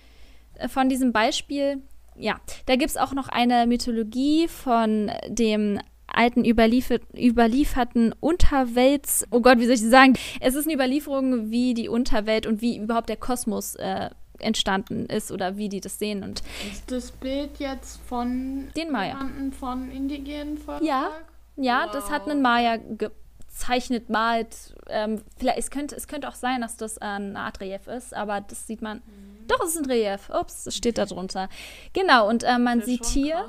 mhm. 0.59 0.69
von 0.69 0.89
diesem 0.89 1.11
Beispiel 1.11 1.83
ja, 2.19 2.39
da 2.65 2.75
gibt 2.75 2.89
es 2.91 2.97
auch 2.97 3.13
noch 3.13 3.29
eine 3.29 3.65
Mythologie 3.65 4.47
von 4.47 5.09
dem 5.27 5.79
alten 6.13 6.45
überliefer 6.45 6.99
überlieferten 7.17 8.13
Unterwelts, 8.19 9.25
oh 9.31 9.41
Gott, 9.41 9.59
wie 9.59 9.65
soll 9.65 9.75
ich 9.75 9.81
sagen? 9.81 10.13
Es 10.39 10.55
ist 10.55 10.65
eine 10.65 10.75
Überlieferung, 10.75 11.51
wie 11.51 11.73
die 11.73 11.89
Unterwelt 11.89 12.45
und 12.45 12.61
wie 12.61 12.77
überhaupt 12.77 13.09
der 13.09 13.17
Kosmos 13.17 13.75
äh, 13.75 14.09
entstanden 14.39 15.05
ist 15.05 15.31
oder 15.31 15.57
wie 15.57 15.69
die 15.69 15.81
das 15.81 15.99
sehen. 15.99 16.23
Und 16.23 16.41
ist 16.71 16.91
das 16.91 17.11
Bild 17.11 17.59
jetzt 17.59 17.99
von 18.01 18.69
den 18.75 18.91
Maya 18.91 19.29
von 19.59 19.91
indigenen 19.91 20.57
Völkern? 20.57 20.85
Ja, 20.85 21.09
ja, 21.55 21.83
wow. 21.85 21.91
das 21.91 22.09
hat 22.09 22.29
einen 22.29 22.41
Maya 22.41 22.77
gezeichnet, 22.77 24.09
malt. 24.09 24.73
Ähm, 24.87 25.21
vielleicht, 25.37 25.59
es, 25.59 25.71
könnte, 25.71 25.95
es 25.95 26.07
könnte 26.07 26.29
auch 26.29 26.35
sein, 26.35 26.61
dass 26.61 26.77
das 26.77 26.97
eine 26.97 27.37
Art 27.37 27.59
Relief 27.59 27.87
ist, 27.87 28.13
aber 28.13 28.41
das 28.41 28.65
sieht 28.65 28.81
man. 28.81 28.97
Mhm. 28.97 29.28
Doch, 29.49 29.59
es 29.63 29.75
ist 29.75 29.77
ein 29.77 29.85
Relief. 29.85 30.29
Ups, 30.29 30.67
es 30.67 30.75
steht 30.75 30.97
da 30.97 31.05
drunter. 31.05 31.49
Genau, 31.93 32.29
und 32.29 32.43
äh, 32.43 32.57
man 32.57 32.81
sieht 32.81 33.05
hier. 33.05 33.45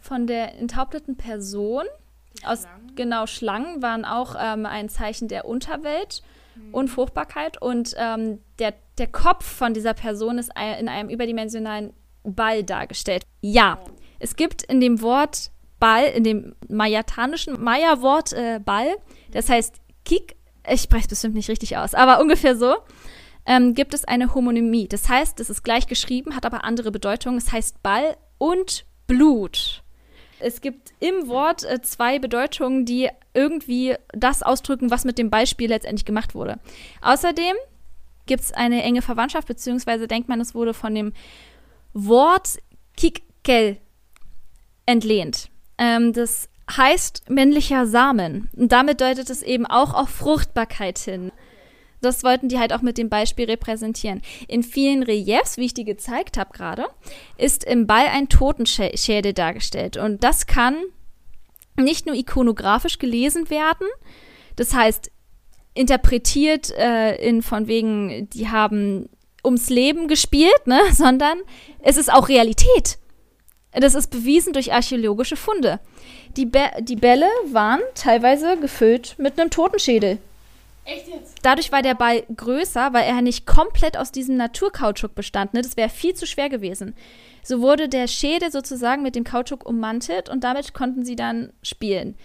Von 0.00 0.26
der 0.26 0.58
enthaupteten 0.58 1.16
Person. 1.16 1.84
Aus, 2.44 2.66
genau, 2.96 3.26
Schlangen 3.26 3.82
waren 3.82 4.04
auch 4.04 4.34
ähm, 4.36 4.66
ein 4.66 4.88
Zeichen 4.88 5.28
der 5.28 5.44
Unterwelt 5.44 6.22
mhm. 6.56 6.74
und 6.74 6.88
Fruchtbarkeit. 6.88 7.60
Und 7.62 7.94
ähm, 7.96 8.40
der, 8.58 8.74
der 8.98 9.06
Kopf 9.06 9.44
von 9.44 9.74
dieser 9.74 9.94
Person 9.94 10.38
ist 10.38 10.50
in 10.78 10.88
einem 10.88 11.08
überdimensionalen 11.08 11.92
Ball 12.24 12.64
dargestellt. 12.64 13.24
Ja, 13.42 13.78
es 14.18 14.36
gibt 14.36 14.62
in 14.62 14.80
dem 14.80 15.02
Wort 15.02 15.50
Ball, 15.78 16.04
in 16.04 16.22
dem 16.22 16.54
mayatanischen 16.68 17.60
Maya-Wort 17.60 18.32
äh, 18.32 18.60
Ball, 18.64 18.96
das 19.32 19.48
heißt 19.48 19.80
Kik, 20.04 20.36
ich 20.68 20.82
spreche 20.82 21.06
es 21.06 21.08
bestimmt 21.08 21.34
nicht 21.34 21.48
richtig 21.48 21.76
aus, 21.76 21.94
aber 21.94 22.20
ungefähr 22.20 22.56
so, 22.56 22.76
ähm, 23.46 23.74
gibt 23.74 23.94
es 23.94 24.04
eine 24.04 24.34
Homonymie. 24.34 24.88
Das 24.88 25.08
heißt, 25.08 25.40
es 25.40 25.50
ist 25.50 25.62
gleich 25.62 25.86
geschrieben, 25.86 26.36
hat 26.36 26.46
aber 26.46 26.64
andere 26.64 26.90
Bedeutungen. 26.90 27.38
Es 27.38 27.52
heißt 27.52 27.82
Ball 27.82 28.16
und 28.38 28.84
Blut 29.06 29.82
es 30.42 30.60
gibt 30.60 30.92
im 31.00 31.28
Wort 31.28 31.64
äh, 31.64 31.80
zwei 31.80 32.18
Bedeutungen, 32.18 32.84
die 32.84 33.08
irgendwie 33.32 33.94
das 34.12 34.42
ausdrücken, 34.42 34.90
was 34.90 35.04
mit 35.04 35.18
dem 35.18 35.30
Beispiel 35.30 35.68
letztendlich 35.68 36.04
gemacht 36.04 36.34
wurde. 36.34 36.58
Außerdem 37.00 37.54
gibt 38.26 38.42
es 38.42 38.52
eine 38.52 38.82
enge 38.82 39.02
Verwandtschaft, 39.02 39.48
beziehungsweise 39.48 40.06
denkt 40.06 40.28
man, 40.28 40.40
es 40.40 40.54
wurde 40.54 40.74
von 40.74 40.94
dem 40.94 41.12
Wort 41.92 42.58
Kikkel 42.96 43.78
entlehnt. 44.84 45.48
Ähm, 45.78 46.12
das 46.12 46.48
heißt 46.70 47.30
männlicher 47.30 47.86
Samen. 47.86 48.50
Und 48.56 48.72
damit 48.72 49.00
deutet 49.00 49.30
es 49.30 49.42
eben 49.42 49.66
auch 49.66 49.94
auf 49.94 50.10
Fruchtbarkeit 50.10 50.98
hin. 50.98 51.32
Das 52.02 52.24
wollten 52.24 52.48
die 52.48 52.58
halt 52.58 52.72
auch 52.72 52.82
mit 52.82 52.98
dem 52.98 53.08
Beispiel 53.08 53.46
repräsentieren. 53.46 54.20
In 54.48 54.62
vielen 54.62 55.02
Reliefs, 55.02 55.56
wie 55.56 55.66
ich 55.66 55.74
die 55.74 55.84
gezeigt 55.84 56.36
habe 56.36 56.52
gerade, 56.52 56.86
ist 57.38 57.64
im 57.64 57.86
Ball 57.86 58.06
ein 58.12 58.28
Totenschädel 58.28 59.32
dargestellt. 59.32 59.96
Und 59.96 60.22
das 60.24 60.46
kann 60.46 60.76
nicht 61.76 62.06
nur 62.06 62.14
ikonografisch 62.14 62.98
gelesen 62.98 63.48
werden, 63.48 63.86
das 64.56 64.74
heißt 64.74 65.10
interpretiert 65.74 66.70
äh, 66.72 67.14
in 67.16 67.40
von 67.40 67.66
wegen, 67.66 68.28
die 68.30 68.48
haben 68.48 69.08
ums 69.44 69.70
Leben 69.70 70.08
gespielt, 70.08 70.66
ne, 70.66 70.80
sondern 70.92 71.38
es 71.80 71.96
ist 71.96 72.12
auch 72.12 72.28
Realität. 72.28 72.98
Das 73.72 73.94
ist 73.94 74.10
bewiesen 74.10 74.52
durch 74.52 74.74
archäologische 74.74 75.36
Funde. 75.36 75.80
Die, 76.36 76.44
Be 76.44 76.70
die 76.80 76.96
Bälle 76.96 77.28
waren 77.50 77.80
teilweise 77.94 78.58
gefüllt 78.58 79.14
mit 79.16 79.40
einem 79.40 79.48
Totenschädel. 79.48 80.18
Echt 80.84 81.08
jetzt? 81.08 81.36
Dadurch 81.42 81.70
war 81.70 81.82
der 81.82 81.94
Ball 81.94 82.24
größer, 82.34 82.92
weil 82.92 83.04
er 83.04 83.22
nicht 83.22 83.46
komplett 83.46 83.96
aus 83.96 84.10
diesem 84.10 84.36
Naturkautschuk 84.36 85.14
bestand. 85.14 85.54
Ne? 85.54 85.62
Das 85.62 85.76
wäre 85.76 85.88
viel 85.88 86.14
zu 86.14 86.26
schwer 86.26 86.48
gewesen. 86.48 86.94
So 87.42 87.60
wurde 87.60 87.88
der 87.88 88.08
Schädel 88.08 88.50
sozusagen 88.50 89.02
mit 89.02 89.14
dem 89.14 89.24
Kautschuk 89.24 89.64
ummantelt 89.64 90.28
und 90.28 90.44
damit 90.44 90.74
konnten 90.74 91.04
sie 91.04 91.16
dann 91.16 91.52
spielen. 91.62 92.16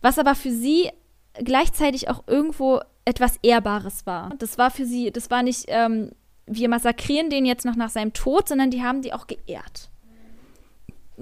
Was 0.00 0.18
aber 0.18 0.34
für 0.34 0.52
sie 0.52 0.90
gleichzeitig 1.34 2.08
auch 2.08 2.24
irgendwo 2.26 2.80
etwas 3.04 3.38
Ehrbares 3.42 4.06
war. 4.06 4.34
Das 4.38 4.58
war 4.58 4.70
für 4.70 4.84
sie, 4.84 5.10
das 5.10 5.30
war 5.30 5.42
nicht, 5.42 5.64
ähm, 5.68 6.12
wir 6.46 6.68
massakrieren 6.68 7.30
den 7.30 7.46
jetzt 7.46 7.64
noch 7.64 7.76
nach 7.76 7.90
seinem 7.90 8.12
Tod, 8.12 8.48
sondern 8.48 8.70
die 8.70 8.82
haben 8.82 9.02
die 9.02 9.12
auch 9.12 9.26
geehrt 9.26 9.91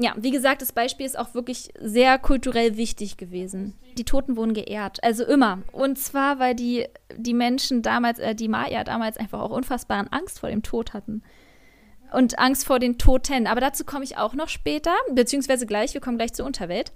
ja, 0.03 0.14
wie 0.16 0.30
gesagt, 0.30 0.62
das 0.62 0.72
Beispiel 0.72 1.05
ist 1.05 1.18
auch 1.18 1.34
wirklich 1.34 1.70
sehr 1.78 2.18
kulturell 2.18 2.76
wichtig 2.76 3.18
gewesen. 3.18 3.74
Die 3.98 4.05
Toten 4.05 4.36
wurden 4.36 4.55
geehrt, 4.55 5.03
also 5.05 5.24
immer. 5.24 5.59
Und 5.72 5.98
zwar, 5.98 6.38
weil 6.38 6.55
die, 6.55 6.86
die 7.16 7.34
Menschen 7.34 7.82
damals, 7.82 8.18
äh, 8.18 8.34
die 8.34 8.48
Maya 8.48 8.82
damals 8.82 9.18
einfach 9.18 9.40
auch 9.40 9.51
unfassbaren 9.51 10.09
Angst 10.09 10.40
vor 10.40 10.48
dem 10.48 10.62
Tod 10.62 10.94
hatten. 10.94 11.22
Und 12.12 12.38
Angst 12.38 12.66
vor 12.66 12.78
den 12.78 12.98
Toten. 12.98 13.46
Aber 13.46 13.61
dazu 13.61 13.84
komme 13.84 14.05
ich 14.05 14.16
auch 14.16 14.34
noch 14.34 14.48
später, 14.48 14.94
beziehungsweise 15.12 15.66
gleich, 15.66 15.94
wir 15.94 16.01
kommen 16.01 16.16
gleich 16.16 16.32
zur 16.32 16.46
Unterwelt. 16.46 16.92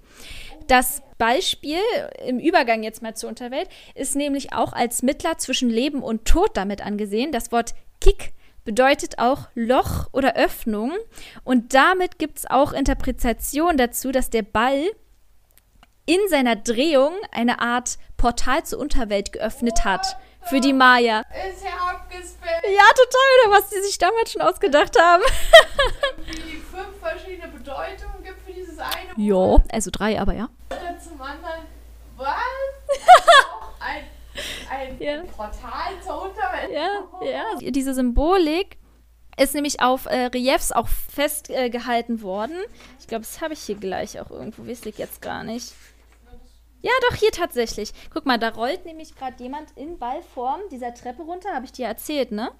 Das 0.66 1.02
Beispiel 1.18 1.78
im 2.26 2.38
Übergang 2.38 2.82
jetzt 2.82 3.02
mal 3.02 3.14
zur 3.14 3.28
Unterwelt 3.28 3.68
ist 3.94 4.16
nämlich 4.16 4.54
auch 4.54 4.72
als 4.72 5.02
Mittler 5.02 5.36
zwischen 5.36 5.68
Leben 5.68 6.02
und 6.02 6.24
Tod 6.24 6.50
damit 6.54 6.84
angesehen. 6.84 7.32
Das 7.32 7.52
Wort 7.52 7.74
Kik 8.00 8.32
bedeutet 8.64 9.18
auch 9.18 9.48
Loch 9.54 10.08
oder 10.12 10.36
Öffnung. 10.36 10.92
Und 11.44 11.74
damit 11.74 12.18
gibt 12.18 12.38
es 12.38 12.50
auch 12.50 12.72
Interpretation 12.72 13.76
dazu, 13.76 14.12
dass 14.12 14.30
der 14.30 14.42
Ball 14.42 14.90
in 16.06 16.20
seiner 16.28 16.56
Drehung 16.56 17.14
eine 17.32 17.60
Art 17.60 17.98
Portal 18.16 18.64
zur 18.64 18.78
Unterwelt 18.78 19.32
geöffnet 19.32 19.84
hat. 19.84 20.16
Für 20.42 20.60
die 20.60 20.74
Maya. 20.74 21.20
Ist 21.50 21.64
ja 21.64 21.70
abgespaced. 21.90 22.64
Ja, 22.64 22.82
total, 22.90 23.48
oder 23.48 23.58
was 23.58 23.70
die 23.70 23.80
sich 23.80 23.96
damals 23.96 24.30
schon 24.30 24.42
ausgedacht 24.42 24.94
haben. 25.00 25.22
Irgendwie 26.26 26.58
fünf 26.58 27.00
verschiedene 27.00 27.48
Bedeutungen 27.48 28.22
gibt 28.22 28.42
für 28.42 28.52
dieses 28.52 28.78
eine 28.78 29.12
Ja, 29.16 29.56
also 29.72 29.90
drei, 29.90 30.20
aber 30.20 30.34
ja. 30.34 30.50
Oder 30.68 30.98
zum 30.98 31.20
anderen, 31.22 31.62
was? 32.16 32.26
ein 34.70 34.96
ja. 34.98 35.22
Portal 35.22 35.92
zur 36.04 36.22
Unterwelt. 36.22 36.72
Ja, 36.72 37.04
ja. 37.22 37.70
Diese 37.70 37.94
Symbolik 37.94 38.78
ist 39.36 39.54
nämlich 39.54 39.80
auf 39.80 40.06
äh, 40.06 40.26
Reliefs 40.26 40.72
auch 40.72 40.88
festgehalten 40.88 42.18
äh, 42.18 42.22
worden. 42.22 42.56
Ich 43.00 43.06
glaube, 43.06 43.22
das 43.22 43.40
habe 43.40 43.54
ich 43.54 43.60
hier 43.60 43.76
gleich 43.76 44.20
auch 44.20 44.30
irgendwo. 44.30 44.66
Weiß 44.66 44.86
ich 44.86 44.98
jetzt 44.98 45.20
gar 45.20 45.44
nicht. 45.44 45.72
Ja, 46.82 46.92
doch, 47.08 47.16
hier 47.16 47.30
tatsächlich. 47.30 47.92
Guck 48.12 48.26
mal, 48.26 48.38
da 48.38 48.50
rollt 48.50 48.84
nämlich 48.84 49.14
gerade 49.16 49.42
jemand 49.42 49.70
in 49.74 49.98
Ballform 49.98 50.60
dieser 50.70 50.92
Treppe 50.92 51.22
runter, 51.22 51.54
habe 51.54 51.64
ich 51.64 51.72
dir 51.72 51.86
erzählt, 51.86 52.30
ne? 52.30 52.50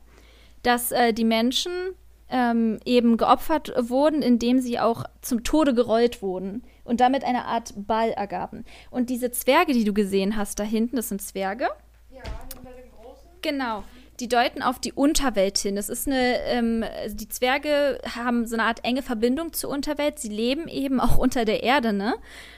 Dass 0.62 0.92
äh, 0.92 1.12
die 1.12 1.24
Menschen 1.24 1.94
ähm, 2.30 2.80
eben 2.86 3.18
geopfert 3.18 3.74
wurden, 3.76 4.22
indem 4.22 4.60
sie 4.60 4.80
auch 4.80 5.04
zum 5.20 5.44
Tode 5.44 5.74
gerollt 5.74 6.22
wurden 6.22 6.64
und 6.84 7.00
damit 7.00 7.24
eine 7.24 7.46
Art 7.46 7.72
Ball 7.76 8.10
ergaben. 8.10 8.64
Und 8.90 9.10
diese 9.10 9.30
Zwerge, 9.30 9.72
die 9.72 9.84
du 9.84 9.92
gesehen 9.92 10.36
hast 10.36 10.58
da 10.58 10.64
hinten, 10.64 10.96
das 10.96 11.08
sind 11.08 11.22
Zwerge. 11.22 11.68
Ja, 12.10 12.22
hinter 12.54 12.72
den 12.72 12.90
großen. 12.90 13.28
Genau. 13.42 13.84
Die 14.20 14.28
deuten 14.28 14.62
auf 14.62 14.78
die 14.78 14.92
Unterwelt 14.92 15.58
hin. 15.58 15.74
Das 15.74 15.88
ist 15.88 16.06
eine, 16.06 16.38
ähm, 16.44 16.84
die 17.08 17.28
Zwerge 17.28 17.98
haben 18.14 18.46
so 18.46 18.54
eine 18.54 18.64
Art 18.64 18.84
enge 18.84 19.02
Verbindung 19.02 19.52
zur 19.52 19.70
Unterwelt. 19.70 20.20
Sie 20.20 20.28
leben 20.28 20.68
eben 20.68 21.00
auch 21.00 21.18
unter 21.18 21.44
der 21.44 21.64
Erde, 21.64 21.92
ne? 21.92 22.14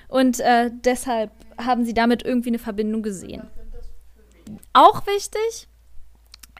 Und 0.09 0.41
äh, 0.41 0.71
deshalb 0.85 1.31
haben 1.57 1.85
sie 1.85 1.95
damit 1.95 2.23
irgendwie 2.23 2.51
eine 2.51 2.59
Verbindung 2.59 3.03
gesehen. 3.03 3.49
Auch 4.75 5.07
wichtig 5.07 5.69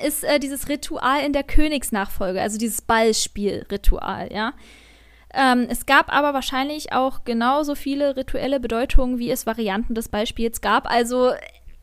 ist 0.01 0.25
äh, 0.25 0.39
dieses 0.39 0.69
Ritual 0.69 1.25
in 1.25 1.33
der 1.33 1.45
Königsnachfolge, 1.45 2.41
also 2.41 2.59
dieses 2.59 2.83
Ballspiel-Ritual, 2.83 4.33
ja. 4.33 4.55
Ähm, 5.37 5.67
es 5.69 5.85
gab 5.85 6.11
aber 6.11 6.33
wahrscheinlich 6.33 6.93
auch 6.93 7.25
genauso 7.25 7.75
viele 7.75 8.17
rituelle 8.17 8.59
Bedeutungen, 8.59 9.19
wie 9.19 9.31
es 9.31 9.45
Varianten 9.45 9.95
des 9.95 10.09
Beispiels 10.09 10.63
gab. 10.63 10.91
Also, 10.91 11.33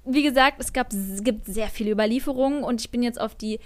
wie 0.05 0.23
gesagt, 0.23 0.55
es, 0.59 0.73
gab, 0.73 0.91
es 0.91 1.23
gibt 1.23 1.45
sehr 1.45 1.67
viele 1.67 1.91
Überlieferungen 1.91 2.63
und 2.63 2.81
ich 2.81 2.89
bin 2.89 3.03
jetzt 3.03 3.21
auf 3.21 3.35
die 3.35 3.59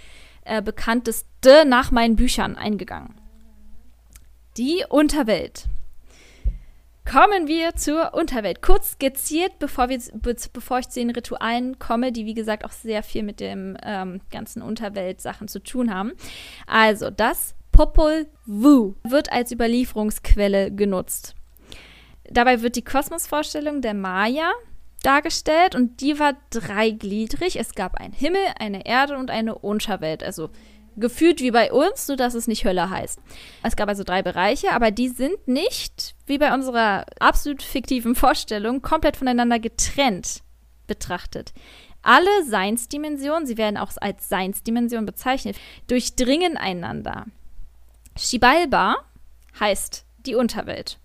äh, 0.44 0.60
bekannteste 0.60 1.64
nach 1.66 1.90
meinen 1.90 2.16
Büchern 2.16 2.56
eingegangen. 2.56 3.14
Die 4.58 4.84
Unterwelt. 4.90 5.64
Kommen 7.10 7.48
wir 7.48 7.74
zur 7.74 8.12
Unterwelt. 8.12 8.60
Kurz 8.60 8.92
skizziert, 8.92 9.58
bevor, 9.58 9.88
wir, 9.88 9.98
be 10.12 10.36
bevor 10.52 10.80
ich 10.80 10.90
zu 10.90 11.00
den 11.00 11.08
Ritualen 11.08 11.78
komme, 11.78 12.12
die 12.12 12.26
wie 12.26 12.34
gesagt 12.34 12.66
auch 12.66 12.72
sehr 12.72 13.02
viel 13.02 13.22
mit 13.22 13.40
dem 13.40 13.78
ähm, 13.82 14.20
ganzen 14.30 14.60
Unterwelt-Sachen 14.60 15.48
zu 15.48 15.62
tun 15.62 15.94
haben. 15.94 16.12
Also, 16.66 17.08
das 17.08 17.54
Popol 17.78 18.26
Vuh 18.44 18.96
wird 19.04 19.30
als 19.30 19.52
Überlieferungsquelle 19.52 20.72
genutzt. 20.72 21.36
Dabei 22.28 22.60
wird 22.60 22.74
die 22.74 22.82
Kosmosvorstellung 22.82 23.82
der 23.82 23.94
Maya 23.94 24.50
dargestellt 25.04 25.76
und 25.76 26.00
die 26.00 26.18
war 26.18 26.32
dreigliedrig. 26.50 27.54
Es 27.54 27.76
gab 27.76 27.94
einen 27.94 28.12
Himmel, 28.12 28.40
eine 28.58 28.84
Erde 28.84 29.16
und 29.16 29.30
eine 29.30 29.56
Unterwelt, 29.56 30.24
also 30.24 30.50
gefühlt 30.96 31.40
wie 31.40 31.52
bei 31.52 31.72
uns, 31.72 32.08
nur 32.08 32.16
dass 32.16 32.34
es 32.34 32.48
nicht 32.48 32.64
Hölle 32.64 32.90
heißt. 32.90 33.20
Es 33.62 33.76
gab 33.76 33.88
also 33.88 34.02
drei 34.02 34.24
Bereiche, 34.24 34.72
aber 34.72 34.90
die 34.90 35.10
sind 35.10 35.46
nicht, 35.46 36.16
wie 36.26 36.38
bei 36.38 36.52
unserer 36.52 37.06
absolut 37.20 37.62
fiktiven 37.62 38.16
Vorstellung, 38.16 38.82
komplett 38.82 39.16
voneinander 39.16 39.60
getrennt 39.60 40.42
betrachtet. 40.88 41.52
Alle 42.02 42.44
Seinsdimensionen, 42.44 43.46
sie 43.46 43.56
werden 43.56 43.76
auch 43.76 43.92
als 44.00 44.28
Seinsdimensionen 44.28 45.06
bezeichnet, 45.06 45.56
durchdringen 45.86 46.56
einander. 46.56 47.26
Shibalba 48.18 48.96
heißt 49.60 50.04
die 50.26 50.34
Unterwelt 50.34 50.98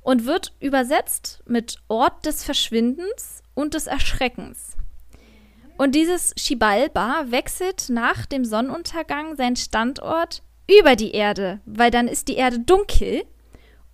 und 0.00 0.26
wird 0.26 0.52
übersetzt 0.58 1.42
mit 1.46 1.76
Ort 1.86 2.26
des 2.26 2.42
Verschwindens 2.42 3.42
und 3.54 3.74
des 3.74 3.86
Erschreckens. 3.86 4.76
Und 5.76 5.94
dieses 5.94 6.34
Shibalba 6.36 7.26
wechselt 7.28 7.88
nach 7.88 8.26
dem 8.26 8.44
Sonnenuntergang 8.44 9.36
seinen 9.36 9.56
Standort 9.56 10.42
über 10.68 10.96
die 10.96 11.12
Erde, 11.12 11.60
weil 11.66 11.90
dann 11.90 12.08
ist 12.08 12.28
die 12.28 12.36
Erde 12.36 12.58
dunkel, 12.58 13.24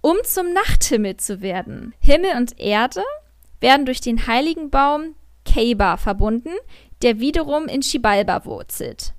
um 0.00 0.16
zum 0.24 0.52
Nachthimmel 0.52 1.18
zu 1.18 1.42
werden. 1.42 1.94
Himmel 2.00 2.36
und 2.36 2.58
Erde 2.58 3.02
werden 3.60 3.84
durch 3.84 4.00
den 4.00 4.26
heiligen 4.26 4.70
Baum 4.70 5.14
Keiba 5.44 5.98
verbunden, 5.98 6.52
der 7.02 7.20
wiederum 7.20 7.66
in 7.66 7.82
Shibalba 7.82 8.44
wurzelt. 8.46 9.12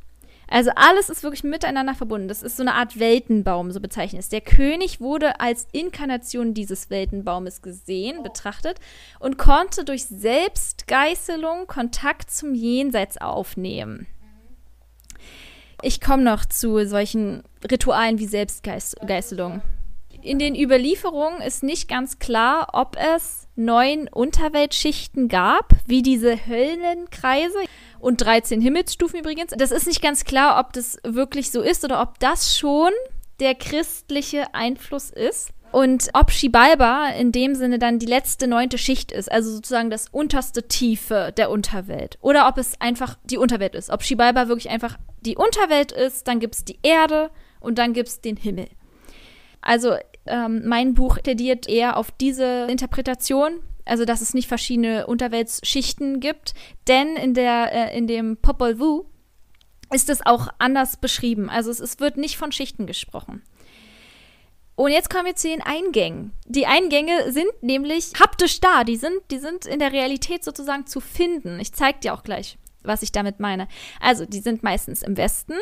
Also 0.52 0.72
alles 0.76 1.10
ist 1.10 1.24
wirklich 1.24 1.46
miteinander 1.46 1.96
verbunden. 1.96 2.28
Das 2.28 2.44
ist 2.44 2.58
so 2.58 2.64
eine 2.64 2.74
Art 2.74 3.00
Weltenbaum, 3.00 3.72
so 3.72 3.80
bezeichnet 3.80 4.22
es. 4.22 4.28
Der 4.28 4.42
König 4.42 5.00
wurde 5.00 5.40
als 5.40 5.66
Inkarnation 5.72 6.54
dieses 6.54 6.90
Weltenbaumes 6.90 7.62
gesehen, 7.62 8.22
betrachtet 8.22 8.78
und 9.22 9.38
konnte 9.38 9.86
durch 9.86 10.06
Selbstgeißelung 10.06 11.68
Kontakt 11.68 12.32
zum 12.32 12.54
Jenseits 12.54 13.18
aufnehmen. 13.18 14.08
Ich 15.82 16.02
komme 16.02 16.24
noch 16.24 16.44
zu 16.44 16.86
solchen 16.86 17.44
Ritualen 17.72 18.20
wie 18.20 18.28
Selbstgeißelung. 18.28 19.62
In 20.22 20.38
den 20.38 20.56
Überlieferungen 20.56 21.42
ist 21.42 21.64
nicht 21.64 21.88
ganz 21.88 22.20
klar, 22.20 22.68
ob 22.74 22.96
es 23.16 23.48
neun 23.56 24.08
Unterweltschichten 24.08 25.30
gab, 25.30 25.74
wie 25.88 26.02
diese 26.04 26.46
Höllenkreise 26.46 27.58
und 28.02 28.22
13 28.22 28.62
Himmelsstufen 28.62 29.20
übrigens. 29.20 29.54
Das 29.56 29.72
ist 29.72 29.88
nicht 29.88 30.02
ganz 30.02 30.24
klar, 30.26 30.60
ob 30.60 30.74
das 30.74 30.98
wirklich 31.04 31.52
so 31.52 31.62
ist 31.62 31.86
oder 31.86 32.02
ob 32.02 32.20
das 32.20 32.58
schon 32.58 32.92
der 33.40 33.56
christliche 33.56 34.54
Einfluss 34.54 35.10
ist. 35.10 35.52
Und 35.72 36.10
ob 36.14 36.32
Shibalba 36.32 37.10
in 37.10 37.32
dem 37.32 37.56
Sinne 37.56 37.80
dann 37.80 37.98
die 37.98 38.06
letzte 38.06 38.48
neunte 38.48 38.78
Schicht 38.78 39.12
ist, 39.14 39.32
also 39.32 39.52
sozusagen 39.52 39.90
das 39.90 40.10
unterste 40.10 40.68
Tiefe 40.68 41.32
der 41.38 41.50
Unterwelt. 41.50 42.18
Oder 42.22 42.50
ob 42.50 42.58
es 42.58 42.80
einfach 42.82 43.18
die 43.24 43.38
Unterwelt 43.38 43.76
ist. 43.76 43.90
Ob 43.90 44.04
Shibalba 44.04 44.50
wirklich 44.50 44.70
einfach 44.70 44.98
die 45.22 45.38
Unterwelt 45.38 45.94
ist, 45.94 46.28
dann 46.28 46.40
gibt 46.40 46.56
es 46.56 46.66
die 46.66 46.80
Erde 46.84 47.32
und 47.62 47.78
dann 47.78 47.94
gibt 47.94 48.10
es 48.10 48.20
den 48.20 48.36
Himmel. 48.36 48.68
Also 49.62 49.96
Ähm, 50.28 50.62
mein 50.68 50.94
Buch 50.94 51.18
plädiert 51.24 51.68
eher 51.68 51.98
auf 51.98 52.12
diese 52.12 52.68
Interpretation, 52.70 53.54
also 53.86 54.06
dass 54.06 54.22
es 54.22 54.34
nicht 54.34 54.48
verschiedene 54.48 55.08
Unterweltsschichten 55.08 56.20
gibt, 56.20 56.54
denn 56.88 57.16
in, 57.16 57.34
der, 57.34 57.72
äh, 57.72 57.98
in 57.98 58.08
dem 58.08 58.38
Popol 58.38 58.80
Vuh 58.80 59.06
ist 59.94 60.10
es 60.10 60.26
auch 60.26 60.48
anders 60.58 60.98
beschrieben. 60.98 61.50
Also 61.50 61.70
es, 61.70 61.80
es 61.80 62.00
wird 62.00 62.18
nicht 62.18 62.38
von 62.38 62.52
Schichten 62.52 62.88
gesprochen. 62.88 63.44
Und 64.76 64.92
jetzt 64.92 65.10
kommen 65.10 65.26
wir 65.26 65.36
zu 65.36 65.48
den 65.48 65.62
Eingängen. 65.62 66.32
Die 66.48 66.66
Eingänge 66.66 67.32
sind 67.32 67.52
nämlich 67.62 68.14
haptisch 68.20 68.62
da. 68.62 68.84
Die 68.84 68.96
sind, 68.96 69.20
die 69.30 69.38
sind 69.38 69.66
in 69.66 69.80
der 69.80 69.92
Realität 69.92 70.44
sozusagen 70.44 70.88
zu 70.88 71.02
finden. 71.02 71.60
Ich 71.60 71.74
zeige 71.74 72.00
dir 72.00 72.14
auch 72.14 72.24
gleich, 72.24 72.58
was 72.82 73.04
ich 73.04 73.12
damit 73.12 73.40
meine. 73.40 73.68
Also, 74.00 74.26
die 74.26 74.40
sind 74.40 74.64
meistens 74.64 75.04
im 75.04 75.18
Westen, 75.18 75.54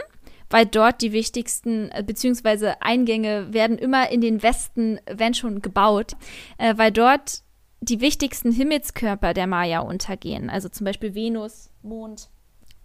weil 0.50 0.66
dort 0.66 1.02
die 1.02 1.12
wichtigsten, 1.12 1.90
äh, 1.92 2.04
beziehungsweise 2.06 2.82
Eingänge 2.82 3.52
werden 3.52 3.78
immer 3.78 4.10
in 4.10 4.22
den 4.22 4.42
Westen, 4.42 5.02
wenn 5.06 5.34
schon, 5.34 5.62
gebaut, 5.62 6.14
äh, 6.58 6.76
weil 6.78 6.92
dort 6.92 7.44
die 7.82 8.02
wichtigsten 8.02 8.52
Himmelskörper 8.52 9.34
der 9.34 9.48
Maya 9.48 9.80
untergehen. 9.80 10.50
Also 10.50 10.70
zum 10.70 10.86
Beispiel 10.86 11.16
Venus, 11.16 11.70
Mond. 11.82 12.30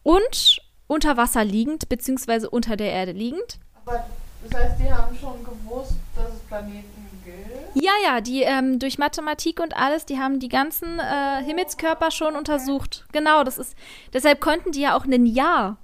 Und 0.03 0.61
unter 0.87 1.17
Wasser 1.17 1.45
liegend, 1.45 1.89
beziehungsweise 1.89 2.51
unter 2.51 2.77
der 2.77 2.93
Erde 2.93 3.13
liegend. 3.13 3.59
Aber 3.85 4.07
das 4.43 4.61
heißt, 4.61 4.81
die 4.81 4.93
haben 4.93 5.17
schon 5.17 5.43
gewusst, 5.43 5.95
dass 6.15 6.35
es 6.35 6.41
Planeten 6.41 7.05
gibt? 7.25 7.85
Ja, 7.85 7.93
ja, 8.05 8.21
die 8.21 8.43
ähm, 8.43 8.79
durch 8.79 8.99
Mathematik 8.99 9.61
und 9.61 9.77
alles, 9.77 10.07
die 10.07 10.19
haben 10.19 10.39
die 10.39 10.49
ganzen 10.49 10.99
äh, 10.99 11.43
Himmelskörper 11.43 12.11
schon 12.11 12.37
untersucht. 12.37 13.07
Genau, 13.13 13.43
das 13.45 13.59
ist. 13.59 13.77
Deshalb 14.13 14.41
konnten 14.41 14.73
die 14.73 14.83
ja 14.83 14.97
auch 14.97 15.05
ein 15.05 15.27
Jahr 15.27 15.79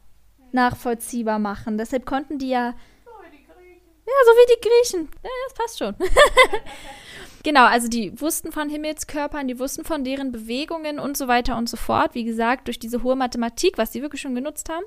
nachvollziehbar 0.53 1.39
machen. 1.39 1.79
Deshalb 1.79 2.07
konnten 2.07 2.39
die 2.39 2.51
ja. 2.51 2.75
So 3.05 3.11
wie 3.23 3.37
die 3.37 3.45
Griechen. 3.45 3.81
Ja, 4.07 4.13
so 4.25 4.33
wie 4.33 4.55
die 4.55 4.61
Griechen. 4.69 5.09
Ja, 5.23 5.31
das 5.47 5.55
passt 5.55 5.79
schon. 5.79 5.95
Genau, 7.43 7.65
also 7.65 7.89
die 7.89 8.21
wussten 8.21 8.53
von 8.53 8.69
Himmelskörpern, 8.69 9.49
die 9.49 9.59
wussten 9.59 9.85
von 9.85 10.05
deren 10.05 10.31
Bewegungen 10.31 10.99
und 10.99 11.17
so 11.17 11.27
weiter 11.27 11.57
und 11.57 11.71
so 11.71 11.79
fort. 11.79 12.15
Wie 12.15 12.25
gesagt, 12.25 12.67
durch 12.67 12.79
diese 12.79 13.03
hohe 13.03 13.17
Mathematik, 13.17 13.79
was 13.79 13.93
sie 13.93 14.03
wirklich 14.03 14.21
schon 14.21 14.35
genutzt 14.35 14.69
haben. 14.69 14.85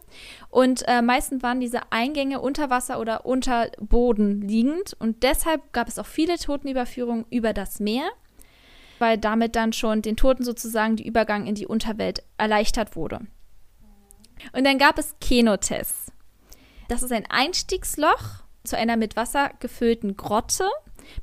Und 0.49 0.87
äh, 0.87 1.01
meistens 1.01 1.41
waren 1.41 1.59
diese 1.59 1.91
Eingänge 1.91 2.41
unter 2.41 2.69
Wasser 2.69 2.99
oder 2.99 3.25
unter 3.25 3.71
Boden 3.79 4.41
liegend. 4.41 4.95
Und 4.99 5.23
deshalb 5.23 5.73
gab 5.73 5.87
es 5.87 5.97
auch 5.97 6.05
viele 6.05 6.37
Totenüberführungen 6.37 7.25
über 7.31 7.53
das 7.53 7.79
Meer, 7.79 8.07
weil 8.99 9.17
damit 9.17 9.55
dann 9.55 9.73
schon 9.73 10.03
den 10.03 10.15
Toten 10.15 10.43
sozusagen 10.43 10.95
der 10.95 11.07
Übergang 11.07 11.47
in 11.47 11.55
die 11.55 11.65
Unterwelt 11.65 12.21
erleichtert 12.37 12.95
wurde. 12.95 13.21
Und 14.51 14.63
dann 14.65 14.77
gab 14.77 14.99
es 14.99 15.15
Kenotes. 15.19 16.11
Das 16.87 17.01
ist 17.01 17.11
ein 17.11 17.25
Einstiegsloch 17.27 18.43
zu 18.63 18.77
einer 18.77 18.97
mit 18.97 19.15
Wasser 19.15 19.51
gefüllten 19.59 20.15
Grotte 20.17 20.69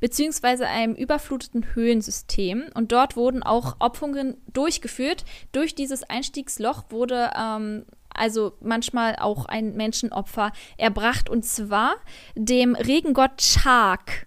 beziehungsweise 0.01 0.67
einem 0.67 0.95
überfluteten 0.95 1.75
Höhlensystem. 1.75 2.65
Und 2.75 2.93
dort 2.93 3.17
wurden 3.17 3.43
auch 3.43 3.77
Opferungen 3.79 4.37
durchgeführt. 4.53 5.25
Durch 5.53 5.75
dieses 5.75 6.03
Einstiegsloch 6.03 6.85
wurde 6.91 7.31
ähm, 7.39 7.85
also 8.15 8.53
manchmal 8.61 9.17
auch 9.17 9.47
ein 9.47 9.75
Menschenopfer 9.75 10.53
erbracht, 10.77 11.29
und 11.29 11.45
zwar 11.45 11.97
dem 12.35 12.75
Regengott 12.75 13.41
Chak 13.41 14.27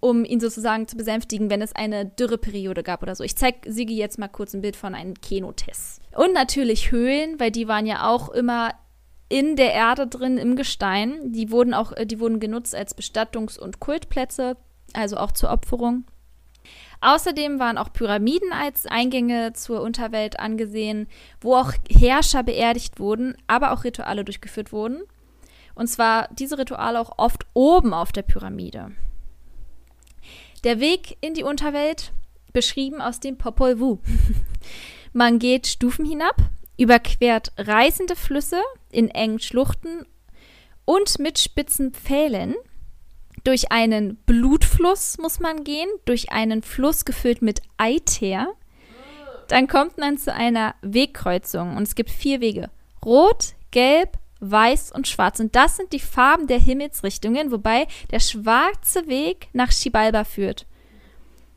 um 0.00 0.24
ihn 0.24 0.40
sozusagen 0.40 0.88
zu 0.88 0.96
besänftigen, 0.96 1.50
wenn 1.50 1.60
es 1.62 1.74
eine 1.74 2.06
Dürreperiode 2.06 2.82
gab 2.82 3.02
oder 3.02 3.14
so. 3.14 3.22
Ich 3.22 3.36
zeige 3.36 3.70
Sigi 3.70 3.96
jetzt 3.96 4.18
mal 4.18 4.28
kurz 4.28 4.54
ein 4.54 4.62
Bild 4.62 4.76
von 4.76 4.94
einem 4.94 5.14
Kenotes. 5.20 6.00
Und 6.16 6.32
natürlich 6.32 6.90
Höhlen, 6.90 7.38
weil 7.38 7.50
die 7.50 7.68
waren 7.68 7.84
ja 7.84 8.08
auch 8.08 8.30
immer 8.30 8.72
in 9.28 9.56
der 9.56 9.72
Erde 9.74 10.06
drin, 10.06 10.38
im 10.38 10.56
Gestein. 10.56 11.32
Die 11.32 11.50
wurden 11.50 11.74
auch, 11.74 11.92
die 12.04 12.18
wurden 12.18 12.40
genutzt 12.40 12.74
als 12.74 12.96
Bestattungs- 12.96 13.58
und 13.58 13.78
Kultplätze 13.78 14.56
also 14.94 15.16
auch 15.16 15.32
zur 15.32 15.50
Opferung. 15.50 16.04
Außerdem 17.00 17.58
waren 17.58 17.78
auch 17.78 17.92
Pyramiden 17.92 18.52
als 18.52 18.86
Eingänge 18.86 19.54
zur 19.54 19.80
Unterwelt 19.80 20.38
angesehen, 20.38 21.08
wo 21.40 21.54
auch 21.56 21.72
Herrscher 21.88 22.42
beerdigt 22.42 23.00
wurden, 23.00 23.36
aber 23.46 23.72
auch 23.72 23.84
Rituale 23.84 24.24
durchgeführt 24.24 24.72
wurden. 24.72 25.02
Und 25.74 25.86
zwar 25.86 26.28
diese 26.32 26.58
Rituale 26.58 27.00
auch 27.00 27.12
oft 27.16 27.46
oben 27.54 27.94
auf 27.94 28.12
der 28.12 28.22
Pyramide. 28.22 28.92
Der 30.64 30.78
Weg 30.78 31.16
in 31.22 31.32
die 31.32 31.42
Unterwelt 31.42 32.12
beschrieben 32.52 33.00
aus 33.00 33.18
dem 33.20 33.38
Popol 33.38 33.80
Vuh. 33.80 33.98
Man 35.14 35.38
geht 35.38 35.66
Stufen 35.66 36.04
hinab, 36.04 36.36
überquert 36.76 37.52
reißende 37.56 38.14
Flüsse 38.14 38.60
in 38.92 39.08
engen 39.08 39.40
Schluchten 39.40 40.04
und 40.84 41.18
mit 41.18 41.38
spitzen 41.38 41.92
Pfählen 41.92 42.54
durch 43.44 43.72
einen 43.72 44.16
Blutfluss 44.26 45.18
muss 45.18 45.40
man 45.40 45.64
gehen, 45.64 45.88
durch 46.04 46.32
einen 46.32 46.62
Fluss 46.62 47.04
gefüllt 47.04 47.42
mit 47.42 47.62
Eiter. 47.76 48.48
Dann 49.48 49.66
kommt 49.66 49.98
man 49.98 50.18
zu 50.18 50.32
einer 50.32 50.74
Wegkreuzung 50.82 51.76
und 51.76 51.82
es 51.82 51.94
gibt 51.94 52.10
vier 52.10 52.40
Wege. 52.40 52.70
Rot, 53.04 53.54
Gelb, 53.70 54.18
Weiß 54.40 54.90
und 54.92 55.06
Schwarz. 55.06 55.38
Und 55.40 55.54
das 55.54 55.76
sind 55.76 55.92
die 55.92 56.00
Farben 56.00 56.46
der 56.46 56.58
Himmelsrichtungen, 56.58 57.50
wobei 57.50 57.86
der 58.10 58.20
schwarze 58.20 59.06
Weg 59.06 59.48
nach 59.52 59.68
Xibalba 59.68 60.24
führt. 60.24 60.66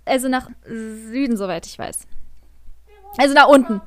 Also 0.06 0.28
nach 0.28 0.50
Süden, 0.66 1.38
soweit 1.38 1.66
ich 1.66 1.80
weiß. 1.80 2.08
Also 3.18 3.34
nach 3.34 3.48
unten. 3.48 3.82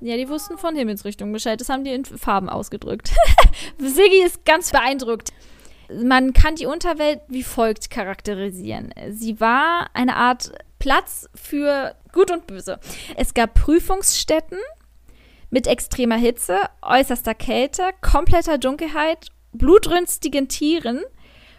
Ja, 0.00 0.16
die 0.16 0.28
wussten 0.28 0.58
von 0.58 0.76
Himmelsrichtungen 0.76 1.32
Bescheid. 1.32 1.60
Das 1.60 1.68
haben 1.68 1.82
die 1.82 1.92
in 1.92 2.04
Farben 2.04 2.48
ausgedrückt. 2.48 3.10
Siggi 3.78 4.22
ist 4.22 4.44
ganz 4.44 4.70
beeindruckt. 4.70 5.32
Man 5.92 6.32
kann 6.32 6.56
die 6.56 6.66
Unterwelt 6.66 7.20
wie 7.28 7.42
folgt 7.42 7.90
charakterisieren. 7.90 8.92
Sie 9.10 9.40
war 9.40 9.88
eine 9.94 10.16
Art 10.16 10.52
Platz 10.78 11.28
für 11.34 11.94
Gut 12.12 12.30
und 12.30 12.46
Böse. 12.46 12.78
Es 13.16 13.34
gab 13.34 13.54
Prüfungsstätten 13.54 14.58
mit 15.50 15.66
extremer 15.66 16.16
Hitze, 16.16 16.58
äußerster 16.82 17.34
Kälte, 17.34 17.82
kompletter 18.00 18.58
Dunkelheit, 18.58 19.28
blutrünstigen 19.52 20.48
Tieren, 20.48 21.02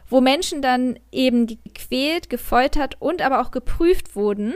wo 0.08 0.22
Menschen 0.22 0.62
dann 0.62 1.00
eben 1.12 1.48
gequält, 1.48 2.30
gefoltert 2.30 2.98
und 3.00 3.22
aber 3.22 3.42
auch 3.42 3.52
geprüft 3.52 4.16
wurden. 4.16 4.56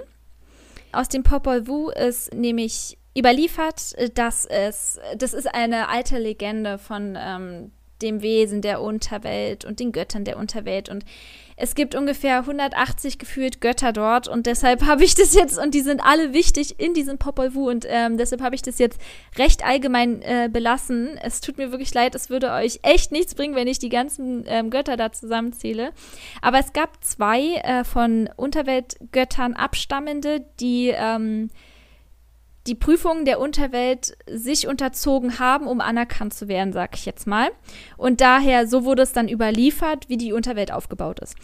Aus 0.92 1.10
dem 1.10 1.24
Popol 1.24 1.68
Vuh 1.68 1.90
ist 1.90 2.34
nämlich 2.34 2.98
überliefert, 3.18 3.96
dass 4.18 4.46
es, 4.46 5.00
das 5.18 5.34
ist 5.34 5.54
eine 5.54 5.90
alte 5.90 6.18
Legende 6.18 6.78
von 6.78 7.18
ähm, 7.20 7.72
dem 8.04 8.22
Wesen 8.22 8.62
der 8.62 8.82
Unterwelt 8.82 9.66
und 9.66 9.80
den 9.80 9.92
Göttern 9.92 10.26
der 10.26 10.38
Unterwelt. 10.38 10.90
Und 10.90 11.04
es 11.56 11.76
gibt 11.76 11.96
ungefähr 11.96 12.40
180 12.40 13.20
gefühlt 13.20 13.62
Götter 13.62 13.94
dort 13.94 14.28
und 14.28 14.46
deshalb 14.46 14.84
habe 14.86 15.04
ich 15.04 15.16
das 15.16 15.34
jetzt, 15.34 15.58
und 15.58 15.74
die 15.74 15.82
sind 15.82 16.02
alle 16.04 16.34
wichtig 16.34 16.80
in 16.80 16.94
diesem 16.94 17.18
Popol 17.18 17.54
Vuh 17.54 17.70
und 17.70 17.86
ähm, 17.88 18.18
deshalb 18.18 18.42
habe 18.42 18.56
ich 18.56 18.62
das 18.62 18.80
jetzt 18.80 19.00
recht 19.38 19.66
allgemein 19.66 20.22
äh, 20.22 20.50
belassen. 20.52 21.18
Es 21.22 21.42
tut 21.42 21.58
mir 21.58 21.72
wirklich 21.72 21.94
leid, 21.94 22.16
es 22.16 22.30
würde 22.30 22.52
euch 22.52 22.80
echt 22.84 23.12
nichts 23.12 23.36
bringen, 23.36 23.56
wenn 23.56 23.68
ich 23.68 23.80
die 23.80 23.90
ganzen 23.90 24.44
ähm, 24.48 24.70
Götter 24.70 24.98
da 24.98 25.12
zusammenzähle. 25.12 25.92
Aber 26.42 26.60
es 26.60 26.74
gab 26.74 27.04
zwei 27.04 27.56
äh, 27.64 27.84
von 27.84 28.30
Unterweltgöttern 28.36 29.54
abstammende, 29.54 30.46
die 30.60 30.94
ähm, 30.96 31.50
die 32.68 32.76
Prüfungen 32.76 33.26
der 33.26 33.40
Unterwelt 33.40 34.16
sich 34.26 34.68
unterzogen 34.68 35.40
haben, 35.40 35.68
um 35.68 35.82
anerkannt 35.82 36.34
zu 36.34 36.48
werden, 36.48 36.72
sag 36.72 36.96
ich 36.96 37.06
jetzt 37.06 37.28
mal. 37.28 37.52
Und 37.98 38.22
daher, 38.22 38.68
so 38.68 38.86
wurde 38.86 39.04
es 39.04 39.12
dann 39.12 39.28
überliefert, 39.28 40.08
wie 40.08 40.18
die 40.18 40.32
Unterwelt 40.32 40.72
aufgebaut 40.72 41.20
ist. 41.20 41.36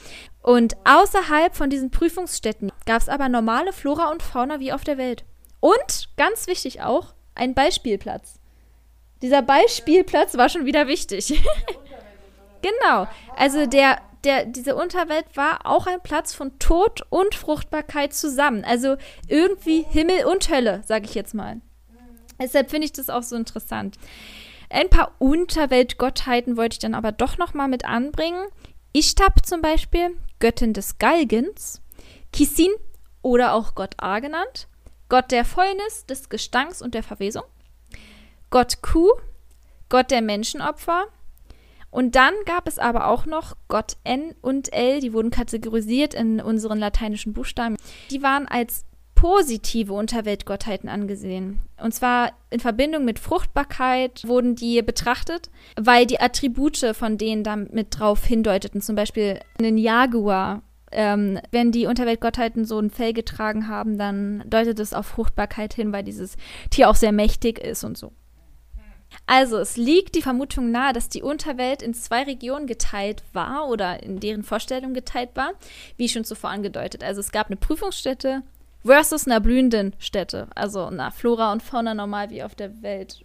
Und 0.42 0.78
außerhalb 0.86 1.56
von 1.56 1.70
diesen 1.70 1.92
Prüfungsstätten 1.92 2.72
gab 2.86 3.02
es 3.02 3.10
aber 3.10 3.28
normale 3.28 3.74
Flora 3.74 4.12
und 4.12 4.24
Fauna 4.24 4.60
wie 4.60 4.72
auf 4.72 4.84
der 4.84 4.98
Welt. 4.98 5.26
Und, 5.60 6.10
ganz 6.16 6.48
wichtig 6.48 6.82
auch, 6.82 7.14
ein 7.36 7.54
Beispielplatz. 7.54 8.40
Dieser 9.22 9.42
Beispielplatz 9.42 10.38
war 10.38 10.48
schon 10.48 10.66
wieder 10.66 10.88
wichtig. 10.88 11.28
genau. 12.62 13.08
Also 13.36 13.66
der 13.66 13.98
der, 14.24 14.46
diese 14.46 14.76
Unterwelt 14.76 15.26
war 15.36 15.66
auch 15.66 15.88
ein 15.88 16.02
Platz 16.02 16.34
von 16.34 16.58
Tod 16.60 17.06
und 17.10 17.36
Fruchtbarkeit 17.36 18.14
zusammen. 18.14 18.64
Also 18.66 18.98
irgendwie 19.28 19.84
Himmel 19.84 20.26
und 20.26 20.50
Hölle, 20.50 20.82
sage 20.86 21.06
ich 21.06 21.16
jetzt 21.16 21.34
mal. 21.34 21.62
Deshalb 22.42 22.70
finde 22.70 22.86
ich 22.86 22.94
das 22.94 23.10
auch 23.10 23.24
so 23.24 23.36
interessant. 23.36 23.98
Ein 24.70 24.90
paar 24.90 25.14
Unterweltgottheiten 25.20 26.58
wollte 26.58 26.76
ich 26.76 26.80
dann 26.80 26.96
aber 26.96 27.12
doch 27.12 27.38
noch 27.38 27.54
mal 27.54 27.68
mit 27.68 27.86
anbringen. 27.86 28.46
Ishtab 28.94 29.46
zum 29.46 29.62
Beispiel, 29.62 30.18
Göttin 30.40 30.74
des 30.74 30.98
Galgens. 31.00 31.82
Kisin 32.32 32.72
oder 33.22 33.54
auch 33.54 33.76
Gott 33.76 33.96
A 33.98 34.20
genannt. 34.20 34.68
Gott 35.10 35.32
der 35.32 35.44
Fäulnis, 35.44 36.06
des 36.06 36.30
Gestanks 36.30 36.82
und 36.82 36.94
der 36.94 37.04
Verwesung. 37.04 37.44
Gott 38.52 38.82
Ku, 38.82 39.10
Gott 39.90 40.12
der 40.12 40.22
Menschenopfer. 40.22 41.08
Und 41.92 42.16
dann 42.16 42.34
gab 42.46 42.68
es 42.68 42.78
aber 42.78 43.08
auch 43.08 43.26
noch 43.26 43.56
Gott 43.68 43.98
N 44.04 44.36
und 44.42 44.72
L, 44.74 45.00
die 45.00 45.14
wurden 45.14 45.32
kategorisiert 45.32 46.14
in 46.14 46.40
unseren 46.40 46.78
lateinischen 46.78 47.34
Buchstaben. 47.34 47.78
Die 48.12 48.22
waren 48.22 48.48
als 48.48 48.86
positive 49.20 49.92
Unterweltgottheiten 49.92 50.88
angesehen. 50.88 51.60
Und 51.82 51.94
zwar 51.94 52.32
in 52.52 52.62
Verbindung 52.62 53.04
mit 53.04 53.20
Fruchtbarkeit 53.20 54.26
wurden 54.26 54.56
die 54.56 54.82
betrachtet, 54.82 55.50
weil 55.76 56.06
die 56.06 56.22
Attribute 56.22 56.78
von 56.94 57.18
denen 57.18 57.44
damit 57.44 58.00
drauf 58.00 58.24
hindeuteten. 58.24 58.82
Zum 58.82 58.96
Beispiel 58.96 59.40
einen 59.60 59.78
Jaguar. 59.78 60.62
Ähm, 60.92 61.38
wenn 61.52 61.72
die 61.72 61.86
Unterweltgottheiten 61.86 62.66
so 62.66 62.80
ein 62.80 62.90
Fell 62.90 63.14
getragen 63.14 63.68
haben, 63.68 63.98
dann 64.00 64.44
deutet 64.48 64.80
es 64.80 64.94
auf 64.94 65.06
Fruchtbarkeit 65.06 65.74
hin, 65.74 65.92
weil 65.92 66.04
dieses 66.04 66.36
Tier 66.72 66.90
auch 66.90 66.96
sehr 66.96 67.12
mächtig 67.12 67.60
ist 67.60 67.84
und 67.84 67.98
so. 67.98 68.12
Also 69.26 69.58
es 69.58 69.78
liegt 69.78 70.16
die 70.16 70.22
Vermutung 70.22 70.72
nahe, 70.72 70.94
dass 70.94 71.10
die 71.10 71.22
Unterwelt 71.22 71.82
in 71.82 71.94
zwei 71.94 72.24
Regionen 72.24 72.68
geteilt 72.68 73.24
war 73.34 73.68
oder 73.68 74.02
in 74.04 74.20
deren 74.20 74.44
Vorstellung 74.44 74.94
geteilt 74.94 75.30
war, 75.36 75.52
wie 75.98 76.10
schon 76.10 76.26
zuvor 76.26 76.50
angedeutet. 76.50 77.04
Also 77.04 77.20
es 77.20 77.32
gab 77.32 77.48
eine 77.48 77.56
Prüfungsstätte 77.56 78.44
versus 78.84 79.28
einer 79.28 79.40
blühenden 79.40 79.96
Stätte, 80.00 80.48
also 80.56 80.86
einer 80.86 81.12
Flora 81.12 81.52
und 81.52 81.64
Fauna 81.64 81.94
normal 81.94 82.30
wie 82.30 82.44
auf 82.44 82.56
der 82.56 82.82
Welt. 82.82 83.24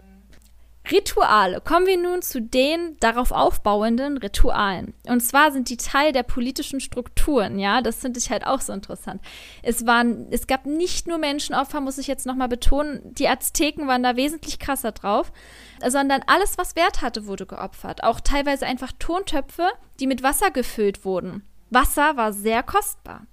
Rituale. 0.91 1.62
Kommen 1.62 1.87
wir 1.87 1.97
nun 1.97 2.20
zu 2.20 2.43
den 2.43 2.99
darauf 3.01 3.32
aufbauenden 3.32 4.18
Ritualen. 4.18 4.93
Und 5.09 5.20
zwar 5.20 5.51
sind 5.51 5.70
die 5.70 5.78
Teil 5.78 6.12
der 6.12 6.24
politischen 6.24 6.78
Strukturen, 6.78 7.59
ja, 7.59 7.80
das 7.80 7.97
finde 7.97 8.18
ich 8.18 8.30
halt 8.30 8.47
auch 8.47 8.61
so 8.61 8.72
interessant. 8.72 9.22
Es 9.62 9.87
waren, 9.87 10.26
es 10.30 10.47
gab 10.47 10.66
nicht 10.66 11.07
nur 11.07 11.16
Menschenopfer, 11.16 11.80
muss 11.80 11.97
ich 11.97 12.07
jetzt 12.07 12.26
nochmal 12.26 12.49
betonen, 12.49 13.01
die 13.14 13.28
Azteken 13.28 13.89
waren 13.89 14.03
da 14.03 14.16
wesentlich 14.16 14.59
krasser 14.59 14.93
drauf, 14.93 15.32
sondern 15.91 16.22
alles, 16.26 16.59
was 16.59 16.76
Wert 16.76 17.03
hatte, 17.03 17.26
wurde 17.26 17.47
geopfert. 17.47 18.05
Auch 18.05 18.20
teilweise 18.20 18.66
einfach 18.66 18.93
Tontöpfe, 18.99 19.68
die 20.01 20.07
mit 20.07 20.22
Wasser 20.22 20.51
gefüllt 20.51 21.05
wurden. 21.05 21.43
Wasser 21.70 22.16
war 22.16 22.32
sehr 22.32 22.62
kostbar. 22.62 23.26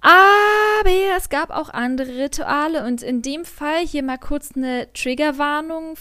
Aber 0.00 0.90
es 1.16 1.28
gab 1.30 1.50
auch 1.50 1.70
andere 1.70 2.16
Rituale 2.16 2.84
und 2.84 3.02
in 3.02 3.22
dem 3.22 3.44
Fall 3.44 3.84
hier 3.84 4.02
mal 4.02 4.18
kurz 4.18 4.52
eine 4.54 4.92
Triggerwarnung, 4.92 5.94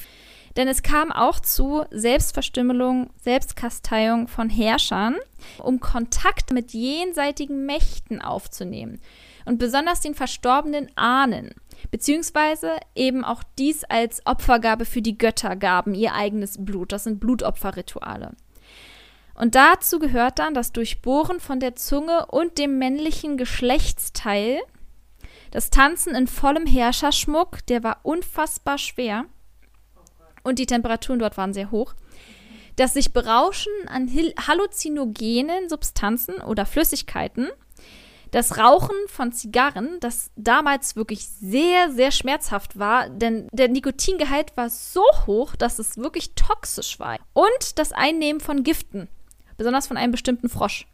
denn 0.58 0.68
es 0.68 0.84
kam 0.84 1.12
auch 1.12 1.40
zu 1.40 1.86
Selbstverstümmelung, 1.92 3.10
Selbstkasteiung 3.24 4.28
von 4.28 4.50
Herrschern, 4.50 5.16
um 5.58 5.80
Kontakt 5.80 6.52
mit 6.52 6.72
jenseitigen 6.72 7.66
Mächten 7.66 8.22
aufzunehmen 8.22 9.02
und 9.46 9.58
besonders 9.58 10.02
den 10.02 10.16
verstorbenen 10.16 10.90
Ahnen, 10.96 11.54
beziehungsweise 11.92 12.72
eben 12.96 13.24
auch 13.24 13.44
dies 13.58 13.84
als 13.84 14.26
Opfergabe 14.26 14.86
für 14.86 15.02
die 15.02 15.18
Götter 15.18 15.56
gaben, 15.56 15.94
ihr 15.94 16.14
eigenes 16.14 16.64
Blut. 16.64 16.92
Das 16.92 17.04
sind 17.04 17.20
Blutopferrituale. 17.20 18.36
Und 19.36 19.56
dazu 19.56 20.00
gehört 20.00 20.40
dann 20.40 20.54
das 20.54 20.72
Durchbohren 20.72 21.40
von 21.40 21.60
der 21.60 21.76
Zunge 21.76 22.26
und 22.28 22.58
dem 22.58 22.78
männlichen 22.78 23.38
Geschlechtsteil, 23.38 24.60
das 25.52 25.70
Tanzen 25.70 26.16
in 26.16 26.28
vollem 26.28 26.66
Herrscherschmuck, 26.66 27.66
der 27.68 27.84
war 27.84 28.00
unfassbar 28.04 28.78
schwer 28.78 29.26
und 30.44 30.60
die 30.60 30.66
Temperaturen 30.66 31.20
dort 31.20 31.38
waren 31.38 31.54
sehr 31.54 31.72
hoch, 31.72 31.94
das 32.76 32.94
sich 32.94 33.14
Berauschen 33.14 33.72
an 33.88 34.10
halluzinogenen 34.48 35.70
Substanzen 35.70 36.36
oder 36.42 36.66
Flüssigkeiten, 36.66 37.50
das 38.36 38.58
Rauchen 38.58 38.98
von 39.08 39.32
Zigarren, 39.32 39.98
das 40.02 40.30
damals 40.36 40.98
wirklich 40.98 41.26
sehr, 41.26 41.90
sehr 41.92 42.12
schmerzhaft 42.12 42.78
war, 42.78 43.08
denn 43.08 43.48
der 43.54 43.70
Nikotingehalt 43.70 44.58
war 44.58 44.70
so 44.70 45.04
hoch, 45.26 45.56
dass 45.56 45.80
es 45.80 45.96
wirklich 45.96 46.36
toxisch 46.36 47.00
war. 47.00 47.18
Und 47.32 47.80
das 47.80 47.94
Einnehmen 47.94 48.42
von 48.42 48.64
Giften 48.64 49.08
besonders 49.56 49.88
von 49.88 49.96
einem 49.96 50.12
bestimmten 50.12 50.50
Frosch. 50.50 50.86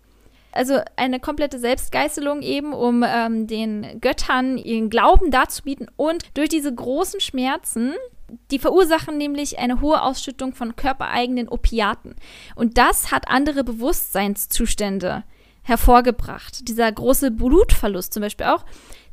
Also 0.52 0.82
eine 0.98 1.20
komplette 1.20 1.58
Selbstgeißelung 1.58 2.44
eben, 2.44 2.74
um 2.74 3.04
ähm, 3.04 3.48
den 3.48 4.00
Göttern 4.00 4.60
ihren 4.60 4.92
Glauben 4.92 5.32
darzubieten 5.32 5.90
und 5.96 6.26
durch 6.36 6.50
diese 6.50 6.72
großen 6.72 7.22
Schmerzen, 7.22 7.94
die 8.52 8.60
verursachen 8.60 9.18
nämlich 9.18 9.58
eine 9.58 9.82
hohe 9.82 10.04
Ausschüttung 10.04 10.54
von 10.54 10.76
körpereigenen 10.76 11.50
Opiaten. 11.50 12.16
Und 12.54 12.78
das 12.78 13.10
hat 13.10 13.30
andere 13.30 13.64
Bewusstseinszustände 13.64 15.24
hervorgebracht. 15.64 16.68
Dieser 16.68 16.92
große 16.92 17.32
Blutverlust 17.32 18.14
zum 18.14 18.22
Beispiel 18.22 18.48
auch, 18.48 18.66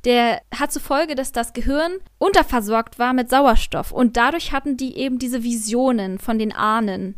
der 0.04 0.40
hat 0.54 0.72
zur 0.72 0.82
Folge, 0.82 1.14
dass 1.14 1.32
das 1.32 1.52
Gehirn 1.52 1.92
unterversorgt 2.18 2.98
war 2.98 3.12
mit 3.12 3.30
Sauerstoff. 3.30 3.92
Und 3.92 4.16
dadurch 4.16 4.52
hatten 4.52 4.76
die 4.76 4.96
eben 4.96 5.18
diese 5.18 5.42
Visionen 5.42 6.18
von 6.18 6.38
den 6.38 6.52
Ahnen 6.52 7.16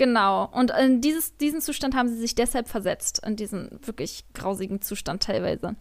Genau. 0.00 0.48
Und 0.52 0.70
in 0.70 1.02
dieses, 1.02 1.36
diesen 1.36 1.60
Zustand 1.60 1.94
haben 1.94 2.08
sie 2.08 2.16
sich 2.16 2.34
deshalb 2.34 2.68
versetzt, 2.68 3.20
in 3.26 3.36
diesen 3.36 3.78
wirklich 3.84 4.24
grausigen 4.32 4.80
Zustand 4.80 5.22
teilweise. 5.22 5.76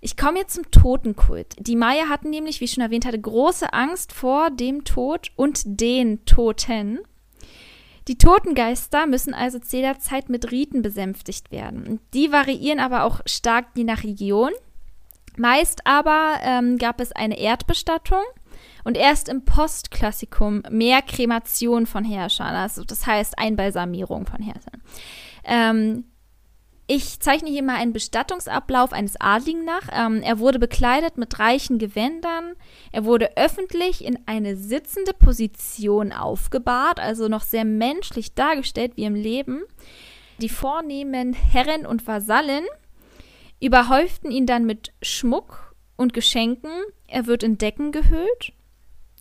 Ich 0.00 0.16
komme 0.16 0.40
jetzt 0.40 0.54
zum 0.54 0.68
Totenkult. 0.72 1.54
Die 1.60 1.76
Maya 1.76 2.08
hatten 2.08 2.30
nämlich, 2.30 2.58
wie 2.60 2.64
ich 2.64 2.72
schon 2.72 2.82
erwähnt 2.82 3.06
hatte, 3.06 3.20
große 3.20 3.72
Angst 3.72 4.12
vor 4.12 4.50
dem 4.50 4.82
Tod 4.82 5.30
und 5.36 5.62
den 5.64 6.24
Toten. 6.24 6.98
Die 8.08 8.16
Totengeister 8.16 9.06
müssen 9.06 9.34
also 9.34 9.58
zu 9.58 9.76
jeder 9.76 9.98
Zeit 9.98 10.30
mit 10.30 10.50
Riten 10.50 10.80
besänftigt 10.80 11.52
werden. 11.52 12.00
Die 12.14 12.32
variieren 12.32 12.80
aber 12.80 13.04
auch 13.04 13.20
stark 13.26 13.66
je 13.74 13.84
nach 13.84 14.02
Region. 14.02 14.50
Meist 15.36 15.86
aber 15.86 16.38
ähm, 16.42 16.78
gab 16.78 17.00
es 17.00 17.12
eine 17.12 17.38
Erdbestattung 17.38 18.22
und 18.82 18.96
erst 18.96 19.28
im 19.28 19.44
Postklassikum 19.44 20.62
mehr 20.70 21.02
Kremation 21.02 21.86
von 21.86 22.04
Herrschern, 22.04 22.54
also 22.54 22.82
das 22.82 23.06
heißt 23.06 23.38
Einbalsamierung 23.38 24.26
von 24.26 24.42
Herrschern. 24.42 24.82
Ähm, 25.44 26.04
ich 26.88 27.20
zeichne 27.20 27.48
hier 27.50 27.62
mal 27.62 27.76
einen 27.76 27.92
Bestattungsablauf 27.92 28.92
eines 28.92 29.20
Adligen 29.20 29.64
nach. 29.64 29.88
Ähm, 29.92 30.22
er 30.22 30.40
wurde 30.40 30.58
bekleidet 30.58 31.18
mit 31.18 31.38
reichen 31.38 31.78
Gewändern. 31.78 32.54
Er 32.90 33.04
wurde 33.04 33.36
öffentlich 33.36 34.04
in 34.04 34.18
eine 34.26 34.56
sitzende 34.56 35.12
Position 35.12 36.12
aufgebahrt, 36.12 36.98
also 36.98 37.28
noch 37.28 37.42
sehr 37.42 37.64
menschlich 37.64 38.34
dargestellt 38.34 38.92
wie 38.96 39.04
im 39.04 39.14
Leben. 39.14 39.62
Die 40.40 40.48
vornehmen 40.48 41.34
Herren 41.34 41.86
und 41.86 42.06
Vasallen 42.06 42.64
überhäuften 43.60 44.30
ihn 44.30 44.46
dann 44.46 44.64
mit 44.64 44.92
Schmuck 45.02 45.74
und 45.96 46.14
Geschenken. 46.14 46.70
Er 47.06 47.26
wird 47.26 47.44
in 47.44 47.58
Decken 47.58 47.92
gehüllt 47.92 48.52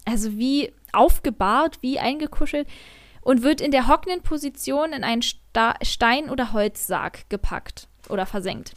also 0.07 0.38
wie 0.38 0.72
aufgebahrt, 0.93 1.80
wie 1.82 1.99
eingekuschelt 1.99 2.68
und 3.28 3.43
wird 3.43 3.59
in 3.59 3.71
der 3.71 3.89
hockenden 3.89 4.21
Position 4.21 4.93
in 4.93 5.03
einen 5.03 5.21
Sta 5.21 5.73
Stein- 5.82 6.30
oder 6.30 6.53
Holzsarg 6.53 7.30
gepackt 7.30 7.89
oder 8.07 8.25
versenkt. 8.25 8.71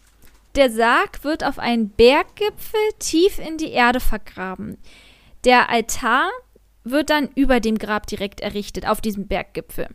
Der 0.57 0.73
Sarg 0.73 1.23
wird 1.23 1.45
auf 1.45 1.61
einen 1.61 1.91
Berggipfel 1.91 2.81
tief 2.99 3.39
in 3.39 3.59
die 3.59 3.71
Erde 3.71 4.01
vergraben. 4.01 4.77
Der 5.45 5.71
Altar 5.71 6.29
wird 6.83 7.11
dann 7.11 7.29
über 7.37 7.61
dem 7.61 7.79
Grab 7.79 8.09
direkt 8.09 8.41
errichtet, 8.41 8.89
auf 8.89 9.01
diesem 9.01 9.29
Berggipfel. 9.29 9.87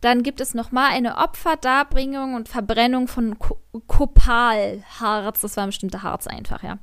Dann 0.00 0.24
gibt 0.24 0.40
es 0.40 0.54
nochmal 0.54 0.90
eine 0.90 1.18
Opferdarbringung 1.18 2.34
und 2.34 2.48
Verbrennung 2.48 3.06
von 3.06 3.38
Ko 3.38 3.60
Kopalharz. 3.86 5.40
Das 5.40 5.56
war 5.56 5.62
ein 5.62 5.68
bestimmter 5.70 6.02
Harz 6.02 6.26
einfach, 6.26 6.64
ja. 6.64 6.80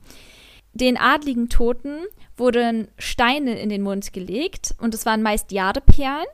Den 0.72 0.96
adligen 0.96 1.50
Toten 1.50 2.06
wurden 2.38 2.88
Steine 2.98 3.60
in 3.60 3.68
den 3.68 3.82
Mund 3.82 4.14
gelegt 4.14 4.76
und 4.80 4.94
es 4.94 5.06
waren 5.06 5.22
meist 5.22 5.52
Jadeperlen. 5.52 6.26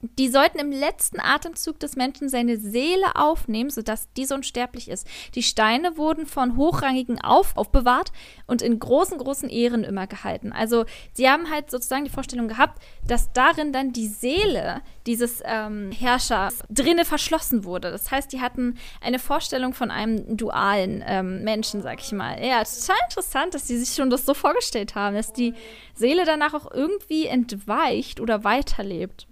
Die 0.00 0.28
sollten 0.28 0.60
im 0.60 0.70
letzten 0.70 1.18
Atemzug 1.18 1.80
des 1.80 1.96
Menschen 1.96 2.28
seine 2.28 2.56
Seele 2.56 3.16
aufnehmen, 3.16 3.68
sodass 3.68 4.08
diese 4.16 4.34
unsterblich 4.34 4.88
ist. 4.88 5.08
Die 5.34 5.42
Steine 5.42 5.96
wurden 5.96 6.24
von 6.24 6.56
Hochrangigen 6.56 7.20
auf, 7.20 7.56
aufbewahrt 7.56 8.12
und 8.46 8.62
in 8.62 8.78
großen, 8.78 9.18
großen 9.18 9.48
Ehren 9.48 9.82
immer 9.82 10.06
gehalten. 10.06 10.52
Also 10.52 10.84
sie 11.14 11.28
haben 11.28 11.50
halt 11.50 11.72
sozusagen 11.72 12.04
die 12.04 12.12
Vorstellung 12.12 12.46
gehabt, 12.46 12.80
dass 13.08 13.32
darin 13.32 13.72
dann 13.72 13.92
die 13.92 14.06
Seele 14.06 14.82
dieses 15.06 15.42
ähm, 15.44 15.90
Herrschers 15.90 16.60
drinne 16.70 17.04
verschlossen 17.04 17.64
wurde. 17.64 17.90
Das 17.90 18.10
heißt, 18.12 18.32
die 18.32 18.40
hatten 18.40 18.78
eine 19.00 19.18
Vorstellung 19.18 19.74
von 19.74 19.90
einem 19.90 20.36
dualen 20.36 21.02
ähm, 21.04 21.42
Menschen, 21.42 21.82
sag 21.82 22.00
ich 22.00 22.12
mal. 22.12 22.38
Ja, 22.40 22.62
total 22.62 22.96
interessant, 23.08 23.54
dass 23.54 23.66
sie 23.66 23.78
sich 23.78 23.96
schon 23.96 24.10
das 24.10 24.24
so 24.24 24.34
vorgestellt 24.34 24.94
haben, 24.94 25.16
dass 25.16 25.32
die 25.32 25.54
Seele 25.94 26.24
danach 26.24 26.54
auch 26.54 26.70
irgendwie 26.70 27.26
entweicht 27.26 28.20
oder 28.20 28.44
weiterlebt. 28.44 29.26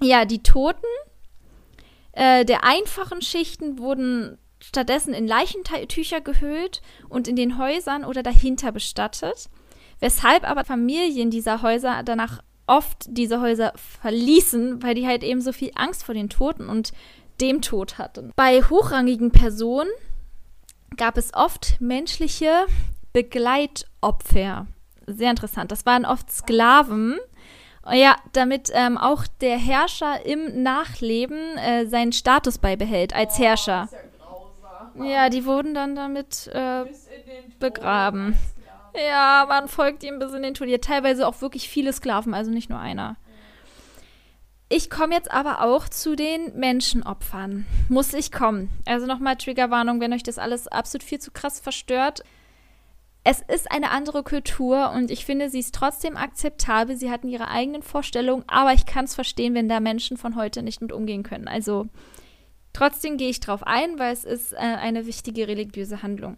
Ja, 0.00 0.24
die 0.24 0.42
Toten 0.42 0.86
äh, 2.14 2.44
der 2.44 2.64
einfachen 2.64 3.22
Schichten 3.22 3.78
wurden 3.78 4.38
stattdessen 4.60 5.14
in 5.14 5.26
Leichentücher 5.26 6.20
gehüllt 6.20 6.80
und 7.08 7.28
in 7.28 7.36
den 7.36 7.58
Häusern 7.58 8.04
oder 8.04 8.22
dahinter 8.22 8.72
bestattet, 8.72 9.50
weshalb 10.00 10.48
aber 10.48 10.64
Familien 10.64 11.30
dieser 11.30 11.60
Häuser 11.62 12.02
danach 12.04 12.40
oft 12.66 13.04
diese 13.08 13.40
Häuser 13.40 13.72
verließen, 14.00 14.82
weil 14.82 14.94
die 14.94 15.06
halt 15.06 15.22
eben 15.22 15.42
so 15.42 15.52
viel 15.52 15.70
Angst 15.74 16.04
vor 16.04 16.14
den 16.14 16.30
Toten 16.30 16.68
und 16.68 16.92
dem 17.40 17.60
Tod 17.60 17.98
hatten. 17.98 18.32
Bei 18.36 18.62
hochrangigen 18.62 19.32
Personen 19.32 19.90
gab 20.96 21.18
es 21.18 21.34
oft 21.34 21.80
menschliche 21.80 22.66
Begleitopfer. 23.12 24.66
Sehr 25.06 25.30
interessant. 25.30 25.72
Das 25.72 25.84
waren 25.84 26.06
oft 26.06 26.30
Sklaven, 26.30 27.18
ja, 27.92 28.16
damit 28.32 28.70
ähm, 28.72 28.96
auch 28.96 29.26
der 29.40 29.58
Herrscher 29.58 30.24
im 30.24 30.62
Nachleben 30.62 31.58
äh, 31.58 31.86
seinen 31.86 32.12
Status 32.12 32.58
beibehält 32.58 33.14
als 33.14 33.34
oh, 33.36 33.42
Herrscher. 33.42 33.88
Ja, 34.96 35.28
die 35.28 35.44
wurden 35.44 35.74
dann 35.74 35.96
damit 35.96 36.46
äh, 36.48 36.84
begraben. 37.58 38.36
Ja, 39.08 39.44
man 39.48 39.68
folgt 39.68 40.04
ihm 40.04 40.18
bis 40.18 40.32
in 40.32 40.42
den 40.42 40.54
Tod. 40.54 40.68
Ja, 40.68 40.78
teilweise 40.78 41.26
auch 41.26 41.40
wirklich 41.40 41.68
viele 41.68 41.92
Sklaven, 41.92 42.32
also 42.32 42.50
nicht 42.50 42.70
nur 42.70 42.78
einer. 42.78 43.16
Ich 44.68 44.88
komme 44.88 45.14
jetzt 45.14 45.30
aber 45.30 45.60
auch 45.62 45.88
zu 45.88 46.16
den 46.16 46.56
Menschenopfern. 46.58 47.66
Muss 47.88 48.14
ich 48.14 48.32
kommen. 48.32 48.70
Also 48.86 49.06
nochmal 49.06 49.36
Triggerwarnung, 49.36 50.00
wenn 50.00 50.12
euch 50.12 50.22
das 50.22 50.38
alles 50.38 50.68
absolut 50.68 51.02
viel 51.02 51.20
zu 51.20 51.32
krass 51.32 51.60
verstört. 51.60 52.22
Es 53.26 53.40
ist 53.40 53.72
eine 53.72 53.90
andere 53.90 54.22
Kultur 54.22 54.92
und 54.94 55.10
ich 55.10 55.24
finde, 55.24 55.48
sie 55.48 55.60
ist 55.60 55.74
trotzdem 55.74 56.14
akzeptabel. 56.14 56.94
Sie 56.94 57.10
hatten 57.10 57.28
ihre 57.28 57.48
eigenen 57.48 57.82
Vorstellungen, 57.82 58.44
aber 58.46 58.74
ich 58.74 58.84
kann 58.84 59.06
es 59.06 59.14
verstehen, 59.14 59.54
wenn 59.54 59.68
da 59.68 59.80
Menschen 59.80 60.18
von 60.18 60.36
heute 60.36 60.62
nicht 60.62 60.82
mit 60.82 60.92
umgehen 60.92 61.22
können. 61.22 61.48
Also 61.48 61.86
trotzdem 62.74 63.16
gehe 63.16 63.30
ich 63.30 63.40
drauf 63.40 63.62
ein, 63.62 63.98
weil 63.98 64.12
es 64.12 64.24
ist 64.24 64.52
äh, 64.52 64.56
eine 64.58 65.06
wichtige 65.06 65.48
religiöse 65.48 66.02
Handlung. 66.02 66.36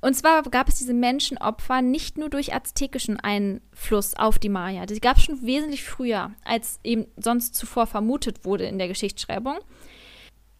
Und 0.00 0.14
zwar 0.14 0.42
gab 0.44 0.68
es 0.68 0.76
diese 0.76 0.94
Menschenopfer 0.94 1.82
nicht 1.82 2.16
nur 2.16 2.30
durch 2.30 2.54
aztekischen 2.54 3.18
Einfluss 3.18 4.14
auf 4.14 4.38
die 4.38 4.48
Maya. 4.48 4.86
Die 4.86 5.00
gab 5.00 5.16
es 5.16 5.24
schon 5.24 5.44
wesentlich 5.44 5.82
früher, 5.82 6.30
als 6.44 6.78
eben 6.84 7.06
sonst 7.16 7.56
zuvor 7.56 7.88
vermutet 7.88 8.44
wurde 8.44 8.66
in 8.66 8.78
der 8.78 8.86
Geschichtsschreibung. 8.86 9.58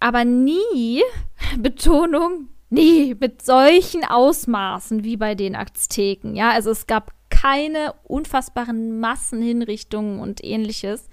Aber 0.01 0.25
nie, 0.25 1.03
Betonung, 1.59 2.49
nie 2.71 3.14
mit 3.19 3.43
solchen 3.43 4.05
Ausmaßen 4.05 5.05
wie 5.05 5.16
bei 5.16 5.35
den 5.35 5.57
Azteken. 5.57 6.35
Ja, 6.37 6.51
also 6.51 6.71
es 6.71 6.87
gab 6.87 7.12
keine 7.31 7.95
unfassbaren 8.05 9.01
Massenhinrichtungen 9.01 10.21
und 10.21 10.43
ähnliches. 10.45 11.09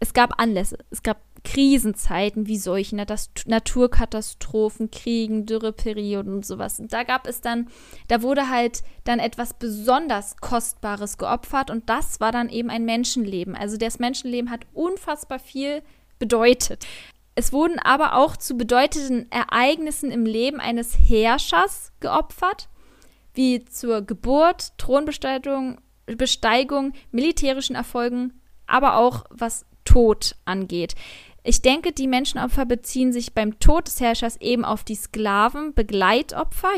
Es 0.00 0.12
gab 0.14 0.40
Anlässe, 0.40 0.78
es 0.90 1.02
gab 1.02 1.18
Krisenzeiten 1.44 2.46
wie 2.46 2.56
Seuchen, 2.56 3.04
Naturkatastrophen, 3.46 4.90
Kriegen, 4.90 5.46
Dürreperioden 5.46 6.32
und 6.34 6.46
sowas. 6.46 6.78
Und 6.78 6.92
da 6.92 7.02
gab 7.02 7.26
es 7.26 7.40
dann, 7.40 7.68
da 8.08 8.22
wurde 8.22 8.48
halt 8.48 8.82
dann 9.04 9.18
etwas 9.18 9.54
besonders 9.54 10.36
Kostbares 10.36 11.18
geopfert 11.18 11.70
und 11.70 11.88
das 11.88 12.20
war 12.20 12.32
dann 12.32 12.48
eben 12.48 12.70
ein 12.70 12.84
Menschenleben. 12.84 13.56
Also 13.56 13.76
das 13.76 13.98
Menschenleben 13.98 14.50
hat 14.50 14.66
unfassbar 14.72 15.38
viel 15.38 15.82
bedeutet. 16.18 16.86
Es 17.34 17.52
wurden 17.52 17.78
aber 17.78 18.16
auch 18.16 18.36
zu 18.36 18.56
bedeutenden 18.56 19.30
Ereignissen 19.30 20.10
im 20.10 20.26
Leben 20.26 20.60
eines 20.60 20.96
Herrschers 20.98 21.92
geopfert, 22.00 22.68
wie 23.34 23.64
zur 23.64 24.02
Geburt, 24.02 24.76
Thronbesteigung, 24.78 25.80
Besteigung, 26.06 26.92
militärischen 27.10 27.76
Erfolgen, 27.76 28.40
aber 28.66 28.96
auch 28.96 29.24
was 29.30 29.64
Tod 29.84 30.36
angeht. 30.44 30.94
Ich 31.44 31.62
denke, 31.62 31.92
die 31.92 32.06
Menschenopfer 32.06 32.66
beziehen 32.66 33.12
sich 33.12 33.34
beim 33.34 33.58
Tod 33.58 33.86
des 33.86 34.00
Herrschers 34.00 34.36
eben 34.40 34.64
auf 34.64 34.84
die 34.84 34.94
Sklaven, 34.94 35.74
Begleitopfer. 35.74 36.70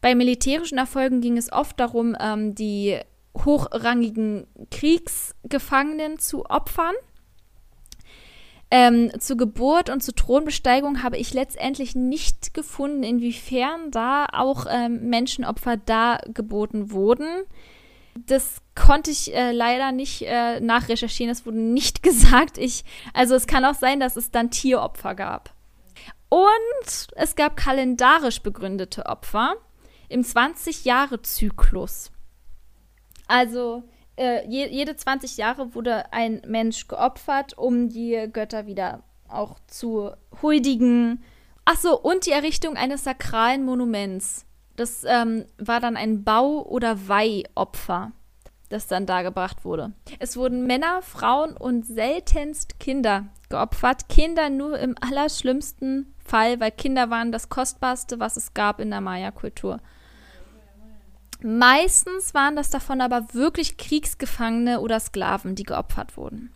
Bei 0.00 0.14
militärischen 0.14 0.78
Erfolgen 0.78 1.20
ging 1.20 1.36
es 1.36 1.52
oft 1.52 1.78
darum, 1.78 2.16
ähm, 2.18 2.54
die 2.54 2.98
hochrangigen 3.38 4.46
Kriegsgefangenen 4.70 6.18
zu 6.18 6.46
opfern. 6.46 6.94
Ähm, 8.74 9.10
zur 9.20 9.36
Geburt 9.36 9.90
und 9.90 10.02
zur 10.02 10.14
Thronbesteigung 10.14 11.02
habe 11.02 11.18
ich 11.18 11.34
letztendlich 11.34 11.94
nicht 11.94 12.54
gefunden, 12.54 13.02
inwiefern 13.02 13.90
da 13.90 14.24
auch 14.32 14.64
ähm, 14.66 15.10
Menschenopfer 15.10 15.76
dargeboten 15.76 16.90
wurden. 16.90 17.26
Das 18.14 18.62
konnte 18.74 19.10
ich 19.10 19.34
äh, 19.34 19.52
leider 19.52 19.92
nicht 19.92 20.22
äh, 20.22 20.58
nachrecherchieren. 20.60 21.30
Es 21.30 21.44
wurde 21.44 21.60
nicht 21.60 22.02
gesagt. 22.02 22.56
Ich, 22.56 22.86
also 23.12 23.34
es 23.34 23.46
kann 23.46 23.66
auch 23.66 23.74
sein, 23.74 24.00
dass 24.00 24.16
es 24.16 24.30
dann 24.30 24.50
Tieropfer 24.50 25.14
gab. 25.14 25.54
Und 26.30 27.08
es 27.14 27.36
gab 27.36 27.58
kalendarisch 27.58 28.40
begründete 28.40 29.04
Opfer 29.04 29.52
im 30.08 30.22
20-Jahre-Zyklus. 30.22 32.10
Also 33.28 33.82
äh, 34.16 34.46
je, 34.46 34.68
jede 34.68 34.96
20 34.96 35.36
Jahre 35.36 35.74
wurde 35.74 36.12
ein 36.12 36.42
Mensch 36.46 36.88
geopfert, 36.88 37.56
um 37.56 37.88
die 37.88 38.28
Götter 38.32 38.66
wieder 38.66 39.02
auch 39.28 39.58
zu 39.66 40.10
huldigen. 40.42 41.22
Achso, 41.64 41.94
und 41.94 42.26
die 42.26 42.32
Errichtung 42.32 42.76
eines 42.76 43.04
sakralen 43.04 43.64
Monuments. 43.64 44.44
Das 44.76 45.04
ähm, 45.06 45.44
war 45.58 45.80
dann 45.80 45.96
ein 45.96 46.24
Bau- 46.24 46.62
oder 46.62 47.08
Weihopfer, 47.08 48.12
das 48.68 48.86
dann 48.86 49.06
dargebracht 49.06 49.64
wurde. 49.64 49.92
Es 50.18 50.36
wurden 50.36 50.66
Männer, 50.66 51.02
Frauen 51.02 51.56
und 51.56 51.86
seltenst 51.86 52.80
Kinder 52.80 53.26
geopfert. 53.48 54.08
Kinder 54.08 54.48
nur 54.48 54.78
im 54.78 54.96
allerschlimmsten 55.00 56.14
Fall, 56.24 56.58
weil 56.58 56.70
Kinder 56.70 57.10
waren 57.10 57.32
das 57.32 57.48
Kostbarste, 57.48 58.18
was 58.18 58.36
es 58.36 58.54
gab 58.54 58.80
in 58.80 58.90
der 58.90 59.00
Maya-Kultur. 59.00 59.78
Meistens 61.44 62.34
waren 62.34 62.56
das 62.56 62.70
davon 62.70 63.00
aber 63.00 63.34
wirklich 63.34 63.76
Kriegsgefangene 63.76 64.80
oder 64.80 65.00
Sklaven, 65.00 65.54
die 65.54 65.64
geopfert 65.64 66.16
wurden. 66.16 66.52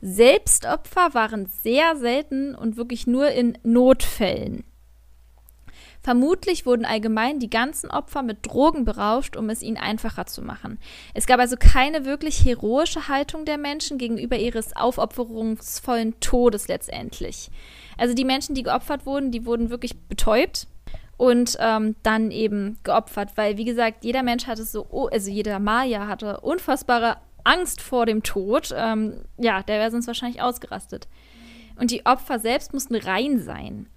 Selbstopfer 0.00 1.14
waren 1.14 1.46
sehr 1.46 1.96
selten 1.96 2.54
und 2.54 2.76
wirklich 2.76 3.06
nur 3.06 3.30
in 3.30 3.58
Notfällen. 3.62 4.64
Vermutlich 6.00 6.64
wurden 6.64 6.84
allgemein 6.84 7.40
die 7.40 7.50
ganzen 7.50 7.90
Opfer 7.90 8.22
mit 8.22 8.46
Drogen 8.46 8.84
berauscht, 8.84 9.36
um 9.36 9.50
es 9.50 9.62
ihnen 9.62 9.76
einfacher 9.76 10.26
zu 10.26 10.42
machen. 10.42 10.78
Es 11.12 11.26
gab 11.26 11.40
also 11.40 11.56
keine 11.58 12.04
wirklich 12.04 12.44
heroische 12.44 13.08
Haltung 13.08 13.44
der 13.44 13.58
Menschen 13.58 13.98
gegenüber 13.98 14.38
ihres 14.38 14.74
aufopferungsvollen 14.76 16.18
Todes 16.20 16.68
letztendlich. 16.68 17.50
Also 17.98 18.14
die 18.14 18.24
Menschen, 18.24 18.54
die 18.54 18.62
geopfert 18.62 19.04
wurden, 19.04 19.32
die 19.32 19.44
wurden 19.44 19.70
wirklich 19.70 19.98
betäubt 20.08 20.68
und 21.18 21.58
ähm, 21.60 21.96
dann 22.02 22.30
eben 22.30 22.78
geopfert, 22.84 23.32
weil 23.34 23.58
wie 23.58 23.64
gesagt, 23.66 24.04
jeder 24.04 24.22
Mensch 24.22 24.46
hatte 24.46 24.64
so, 24.64 24.86
oh, 24.88 25.08
also 25.08 25.30
jeder 25.30 25.58
Maya 25.58 26.06
hatte 26.06 26.40
unfassbare 26.40 27.18
Angst 27.44 27.82
vor 27.82 28.06
dem 28.06 28.22
Tod. 28.22 28.72
Ähm, 28.74 29.24
ja, 29.36 29.62
der 29.62 29.80
wäre 29.80 29.90
sonst 29.90 30.06
wahrscheinlich 30.06 30.40
ausgerastet. 30.40 31.08
Und 31.78 31.90
die 31.90 32.06
Opfer 32.06 32.38
selbst 32.38 32.72
mussten 32.72 32.94
rein 32.94 33.40
sein. 33.40 33.88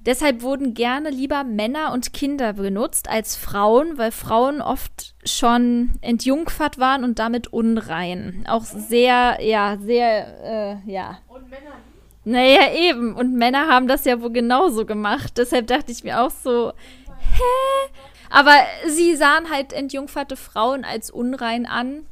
Deshalb 0.00 0.42
wurden 0.42 0.74
gerne 0.74 1.10
lieber 1.10 1.44
Männer 1.44 1.92
und 1.92 2.12
Kinder 2.12 2.54
benutzt 2.54 3.08
als 3.08 3.36
Frauen, 3.36 3.96
weil 3.96 4.10
Frauen 4.10 4.60
oft 4.60 5.14
schon 5.24 5.92
entjungfert 6.02 6.78
waren 6.78 7.04
und 7.04 7.18
damit 7.18 7.52
unrein. 7.52 8.44
Auch 8.46 8.64
sehr, 8.64 9.38
ja, 9.40 9.78
sehr, 9.80 10.82
äh, 10.86 10.90
ja. 10.90 11.18
Und 11.28 11.48
Männer 11.48 11.76
Naja, 12.24 12.72
eben. 12.72 13.14
Und 13.14 13.34
Männer 13.34 13.68
haben 13.68 13.86
das 13.86 14.04
ja 14.04 14.20
wohl 14.20 14.32
genauso 14.32 14.86
gemacht. 14.86 15.34
Deshalb 15.36 15.66
dachte 15.66 15.92
ich 15.92 16.04
mir 16.04 16.22
auch 16.22 16.30
so, 16.30 16.72
hä? 17.18 17.92
Aber 18.30 18.54
sie 18.88 19.14
sahen 19.14 19.50
halt 19.50 19.72
entjungferte 19.72 20.36
Frauen 20.36 20.84
als 20.84 21.10
unrein 21.10 21.66
an. 21.66 22.04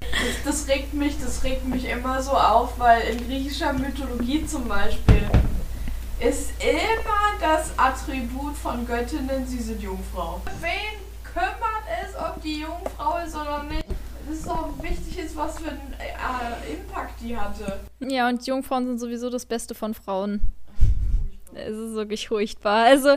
Das, 0.44 0.44
das 0.44 0.68
regt 0.68 0.94
mich, 0.94 1.16
das 1.18 1.42
regt 1.42 1.66
mich 1.66 1.88
immer 1.88 2.22
so 2.22 2.32
auf, 2.32 2.78
weil 2.78 3.02
in 3.08 3.26
griechischer 3.26 3.72
Mythologie 3.72 4.46
zum 4.46 4.68
Beispiel 4.68 5.22
ist 6.20 6.52
immer 6.60 7.40
das 7.40 7.76
Attribut 7.76 8.56
von 8.56 8.86
Göttinnen, 8.86 9.44
sie 9.46 9.58
sind 9.58 9.82
Jungfrau. 9.82 10.40
Wen 10.60 11.00
kümmert 11.24 11.84
es, 12.04 12.14
ob 12.14 12.40
die 12.42 12.60
Jungfrau 12.60 13.18
ist 13.26 13.34
oder 13.34 13.64
nicht? 13.64 13.81
Ist 14.32 14.48
auch 14.48 14.70
wichtig 14.82 15.18
ist, 15.18 15.36
was 15.36 15.58
für 15.58 15.70
einen 15.70 15.94
äh, 15.98 16.72
Impact 16.72 17.20
die 17.20 17.36
hatte. 17.36 17.80
Ja, 18.00 18.28
und 18.28 18.46
Jungfrauen 18.46 18.86
sind 18.86 18.98
sowieso 18.98 19.28
das 19.30 19.46
Beste 19.46 19.74
von 19.74 19.94
Frauen. 19.94 20.40
Es 21.54 21.76
ist 21.76 21.94
wirklich 21.94 22.28
furchtbar. 22.28 22.84
Also, 22.86 23.10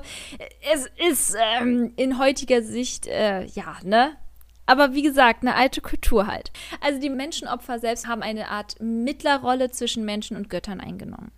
es 0.73 0.89
ist 1.09 1.35
ähm, 1.39 1.93
in 1.95 2.19
heutiger 2.19 2.61
Sicht, 2.61 3.07
äh, 3.07 3.45
ja, 3.45 3.77
ne? 3.83 4.17
Aber 4.65 4.93
wie 4.93 5.03
gesagt, 5.03 5.43
eine 5.43 5.55
alte 5.55 5.79
Kultur 5.79 6.27
halt. 6.27 6.51
Also 6.81 6.99
die 6.99 7.09
Menschenopfer 7.09 7.79
selbst 7.79 8.07
haben 8.07 8.23
eine 8.23 8.49
Art 8.49 8.75
Mittlerrolle 8.81 9.69
zwischen 9.71 10.05
Menschen 10.05 10.35
und 10.35 10.49
Göttern 10.49 10.81
eingenommen. 10.81 11.31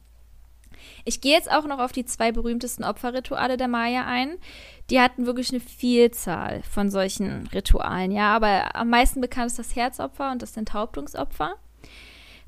Ich 1.08 1.22
gehe 1.22 1.32
jetzt 1.32 1.50
auch 1.50 1.66
noch 1.66 1.80
auf 1.80 1.94
die 1.94 2.06
zwei 2.06 2.34
berühmtesten 2.34 2.84
Opferrituale 2.84 3.56
der 3.56 3.70
Maya 3.70 4.06
ein. 4.06 4.38
Die 4.90 5.00
hatten 5.00 5.26
wirklich 5.26 5.52
eine 5.52 5.62
Vielzahl 5.62 6.62
von 6.64 6.90
solchen 6.90 7.48
Ritualen, 7.48 8.12
ja, 8.12 8.36
aber 8.36 8.76
am 8.76 8.90
meisten 8.90 9.22
bekannt 9.22 9.48
ist 9.48 9.60
das 9.60 9.76
Herzopfer 9.76 10.32
und 10.32 10.42
das 10.42 10.58
Enthauptungsopfer. 10.58 11.56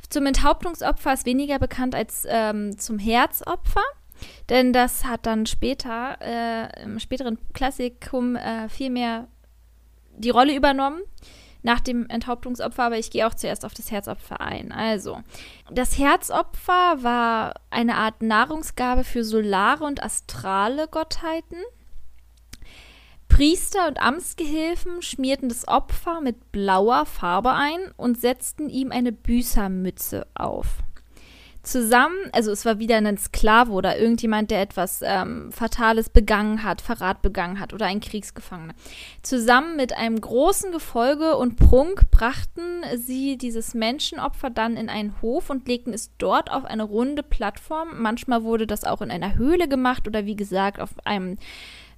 Zum 0.09 0.25
Enthauptungsopfer 0.25 1.13
ist 1.13 1.25
weniger 1.25 1.57
bekannt 1.57 1.95
als 1.95 2.25
ähm, 2.27 2.77
zum 2.77 2.99
Herzopfer, 2.99 3.83
denn 4.49 4.73
das 4.73 5.05
hat 5.05 5.25
dann 5.25 5.45
später, 5.45 6.17
äh, 6.19 6.83
im 6.83 6.99
späteren 6.99 7.37
Klassikum, 7.53 8.35
äh, 8.35 8.67
viel 8.67 8.89
mehr 8.89 9.27
die 10.17 10.31
Rolle 10.31 10.53
übernommen 10.53 11.01
nach 11.61 11.79
dem 11.79 12.07
Enthauptungsopfer, 12.09 12.83
aber 12.83 12.97
ich 12.97 13.11
gehe 13.11 13.27
auch 13.27 13.33
zuerst 13.33 13.65
auf 13.65 13.73
das 13.73 13.91
Herzopfer 13.91 14.41
ein. 14.41 14.71
Also, 14.71 15.21
das 15.69 15.97
Herzopfer 15.97 17.03
war 17.03 17.53
eine 17.69 17.95
Art 17.95 18.21
Nahrungsgabe 18.21 19.03
für 19.03 19.23
solare 19.23 19.83
und 19.83 20.01
astrale 20.01 20.87
Gottheiten. 20.87 21.57
Priester 23.27 23.87
und 23.87 24.01
Amtsgehilfen 24.01 25.01
schmierten 25.01 25.49
das 25.49 25.67
Opfer 25.67 26.19
mit 26.19 26.51
blauer 26.51 27.05
Farbe 27.05 27.51
ein 27.51 27.79
und 27.95 28.19
setzten 28.19 28.69
ihm 28.69 28.91
eine 28.91 29.11
Büßermütze 29.11 30.27
auf. 30.33 30.67
Zusammen, 31.63 32.15
also 32.31 32.51
es 32.51 32.65
war 32.65 32.79
wieder 32.79 32.97
ein 32.97 33.17
Sklave 33.17 33.71
oder 33.71 33.97
irgendjemand, 33.97 34.51
der 34.51 34.61
etwas 34.61 35.01
ähm, 35.03 35.51
Fatales 35.51 36.09
begangen 36.09 36.63
hat, 36.63 36.81
Verrat 36.81 37.21
begangen 37.21 37.59
hat 37.59 37.73
oder 37.73 37.85
ein 37.85 37.99
Kriegsgefangener. 37.99 38.73
Zusammen 39.21 39.75
mit 39.75 39.95
einem 39.95 40.19
großen 40.19 40.71
Gefolge 40.71 41.37
und 41.37 41.57
Prunk 41.57 42.09
brachten 42.11 42.83
sie 42.97 43.37
dieses 43.37 43.73
Menschenopfer 43.73 44.49
dann 44.49 44.77
in 44.77 44.89
einen 44.89 45.21
Hof 45.21 45.49
und 45.49 45.67
legten 45.67 45.93
es 45.93 46.11
dort 46.17 46.51
auf 46.51 46.65
eine 46.65 46.83
runde 46.83 47.23
Plattform. 47.23 48.01
Manchmal 48.01 48.43
wurde 48.43 48.67
das 48.67 48.83
auch 48.83 49.01
in 49.01 49.11
einer 49.11 49.35
Höhle 49.35 49.67
gemacht 49.67 50.07
oder 50.07 50.25
wie 50.25 50.35
gesagt 50.35 50.79
auf 50.79 50.91
einem 51.05 51.37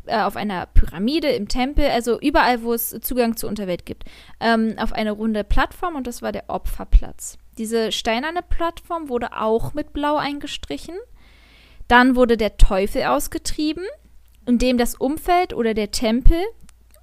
äh, 0.08 0.20
auf 0.22 0.36
einer 0.36 0.66
Pyramide 0.66 1.30
im 1.30 1.48
Tempel, 1.48 1.86
also 1.86 2.20
überall, 2.20 2.64
wo 2.64 2.74
es 2.74 2.90
Zugang 3.02 3.38
zur 3.38 3.50
Unterwelt 3.50 3.86
gibt, 3.86 4.06
ähm, 4.40 4.74
auf 4.78 4.94
eine 4.94 5.12
runde 5.12 5.44
Plattform 5.44 5.96
und 5.96 6.08
das 6.08 6.24
war 6.24 6.32
der 6.32 6.46
Opferplatz. 6.50 7.38
Diese 7.58 7.92
steinerne 7.92 8.42
Plattform 8.42 9.10
wurde 9.10 9.38
auch 9.38 9.74
mit 9.74 9.94
Blau 9.94 10.16
eingestrichen. 10.16 10.96
Dann 11.88 12.16
wurde 12.16 12.38
der 12.38 12.58
Teufel 12.58 13.04
ausgetrieben, 13.04 13.84
indem 14.46 14.78
das 14.78 14.96
Umfeld 14.96 15.54
oder 15.54 15.74
der 15.74 15.92
Tempel 15.92 16.42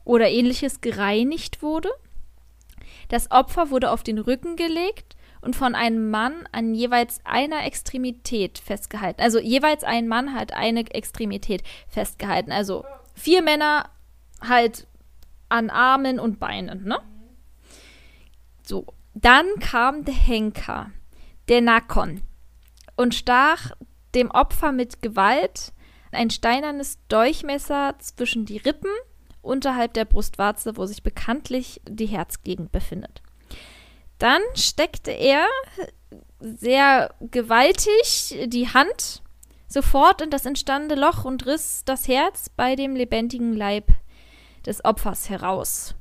oder 0.04 0.28
ähnliches 0.28 0.80
gereinigt 0.80 1.62
wurde. 1.62 1.90
Das 3.08 3.30
Opfer 3.30 3.70
wurde 3.70 3.90
auf 3.90 4.02
den 4.02 4.18
Rücken 4.18 4.56
gelegt 4.56 5.16
und 5.40 5.54
von 5.54 5.74
einem 5.74 6.10
Mann 6.10 6.48
an 6.52 6.74
jeweils 6.74 7.20
einer 7.24 7.64
Extremität 7.64 8.58
festgehalten. 8.58 9.20
Also 9.20 9.38
jeweils 9.38 9.84
ein 9.84 10.08
Mann 10.08 10.34
hat 10.34 10.52
eine 10.52 10.80
Extremität 10.90 11.62
festgehalten. 11.88 12.52
Also 12.52 12.84
vier 13.14 13.42
Männer 13.42 13.90
halt 14.40 14.86
an 15.48 15.70
Armen 15.70 16.18
und 16.18 16.40
Beinen, 16.40 16.84
ne? 16.84 16.98
So. 18.62 18.86
Dann 19.14 19.46
kam 19.60 20.04
der 20.04 20.14
Henker, 20.14 20.90
der 21.48 21.60
Nakon, 21.60 22.22
und 22.96 23.14
stach 23.14 23.72
dem 24.14 24.30
Opfer 24.30 24.72
mit 24.72 25.02
Gewalt 25.02 25.72
ein 26.12 26.30
steinernes 26.30 26.98
Dolchmesser 27.08 27.94
zwischen 27.98 28.46
die 28.46 28.58
Rippen 28.58 28.90
unterhalb 29.42 29.94
der 29.94 30.04
Brustwarze, 30.04 30.76
wo 30.76 30.86
sich 30.86 31.02
bekanntlich 31.02 31.80
die 31.88 32.06
Herzgegend 32.06 32.72
befindet. 32.72 33.22
Dann 34.18 34.42
steckte 34.54 35.12
er 35.12 35.46
sehr 36.40 37.14
gewaltig 37.20 38.36
die 38.46 38.68
Hand 38.68 39.22
sofort 39.68 40.22
in 40.22 40.30
das 40.30 40.46
entstandene 40.46 41.00
Loch 41.00 41.24
und 41.24 41.46
riss 41.46 41.82
das 41.84 42.08
Herz 42.08 42.48
bei 42.48 42.74
dem 42.74 42.96
lebendigen 42.96 43.54
Leib 43.54 43.92
des 44.66 44.84
Opfers 44.84 45.28
heraus. 45.28 45.94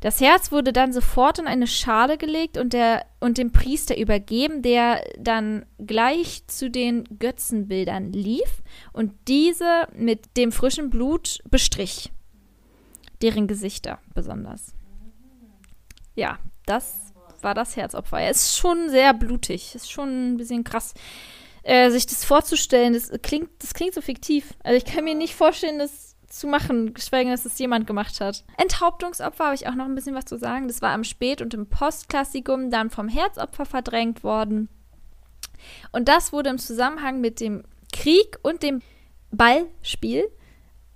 Das 0.00 0.20
Herz 0.20 0.52
wurde 0.52 0.72
dann 0.72 0.92
sofort 0.92 1.38
in 1.38 1.46
eine 1.46 1.66
Schale 1.66 2.18
gelegt 2.18 2.56
und, 2.56 2.72
der, 2.72 3.04
und 3.20 3.36
dem 3.36 3.50
Priester 3.50 3.98
übergeben, 3.98 4.62
der 4.62 5.04
dann 5.18 5.66
gleich 5.78 6.46
zu 6.46 6.70
den 6.70 7.04
Götzenbildern 7.18 8.12
lief 8.12 8.62
und 8.92 9.12
diese 9.26 9.88
mit 9.92 10.36
dem 10.36 10.52
frischen 10.52 10.90
Blut 10.90 11.40
bestrich. 11.50 12.12
Deren 13.22 13.48
Gesichter 13.48 13.98
besonders. 14.14 14.72
Ja, 16.14 16.38
das 16.66 17.12
war 17.42 17.54
das 17.54 17.76
Herzopfer. 17.76 18.20
Er 18.20 18.30
ist 18.30 18.56
schon 18.56 18.90
sehr 18.90 19.14
blutig. 19.14 19.74
Ist 19.74 19.90
schon 19.90 20.34
ein 20.34 20.36
bisschen 20.36 20.62
krass. 20.64 20.94
Äh, 21.64 21.90
sich 21.90 22.06
das 22.06 22.24
vorzustellen, 22.24 22.94
das 22.94 23.10
klingt, 23.22 23.50
das 23.58 23.74
klingt 23.74 23.94
so 23.94 24.00
fiktiv. 24.00 24.54
Also 24.62 24.76
ich 24.76 24.84
kann 24.84 25.04
mir 25.04 25.14
nicht 25.14 25.34
vorstellen, 25.34 25.78
das 25.78 26.07
zu 26.28 26.46
machen, 26.46 26.94
geschweige 26.94 27.30
dass 27.30 27.44
es 27.44 27.58
jemand 27.58 27.86
gemacht 27.86 28.20
hat. 28.20 28.44
Enthauptungsopfer 28.56 29.46
habe 29.46 29.54
ich 29.54 29.66
auch 29.66 29.74
noch 29.74 29.86
ein 29.86 29.94
bisschen 29.94 30.14
was 30.14 30.26
zu 30.26 30.38
sagen. 30.38 30.68
Das 30.68 30.82
war 30.82 30.90
am 30.90 31.04
Spät- 31.04 31.42
und 31.42 31.54
im 31.54 31.68
Postklassikum 31.68 32.70
dann 32.70 32.90
vom 32.90 33.08
Herzopfer 33.08 33.64
verdrängt 33.64 34.22
worden. 34.22 34.68
Und 35.92 36.08
das 36.08 36.32
wurde 36.32 36.50
im 36.50 36.58
Zusammenhang 36.58 37.20
mit 37.20 37.40
dem 37.40 37.64
Krieg 37.92 38.38
und 38.42 38.62
dem 38.62 38.82
Ballspiel 39.30 40.28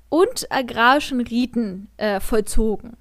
und 0.09 0.51
agrarischen 0.51 1.21
Riten 1.21 1.89
äh, 1.97 2.21
vollzogen. 2.21 2.97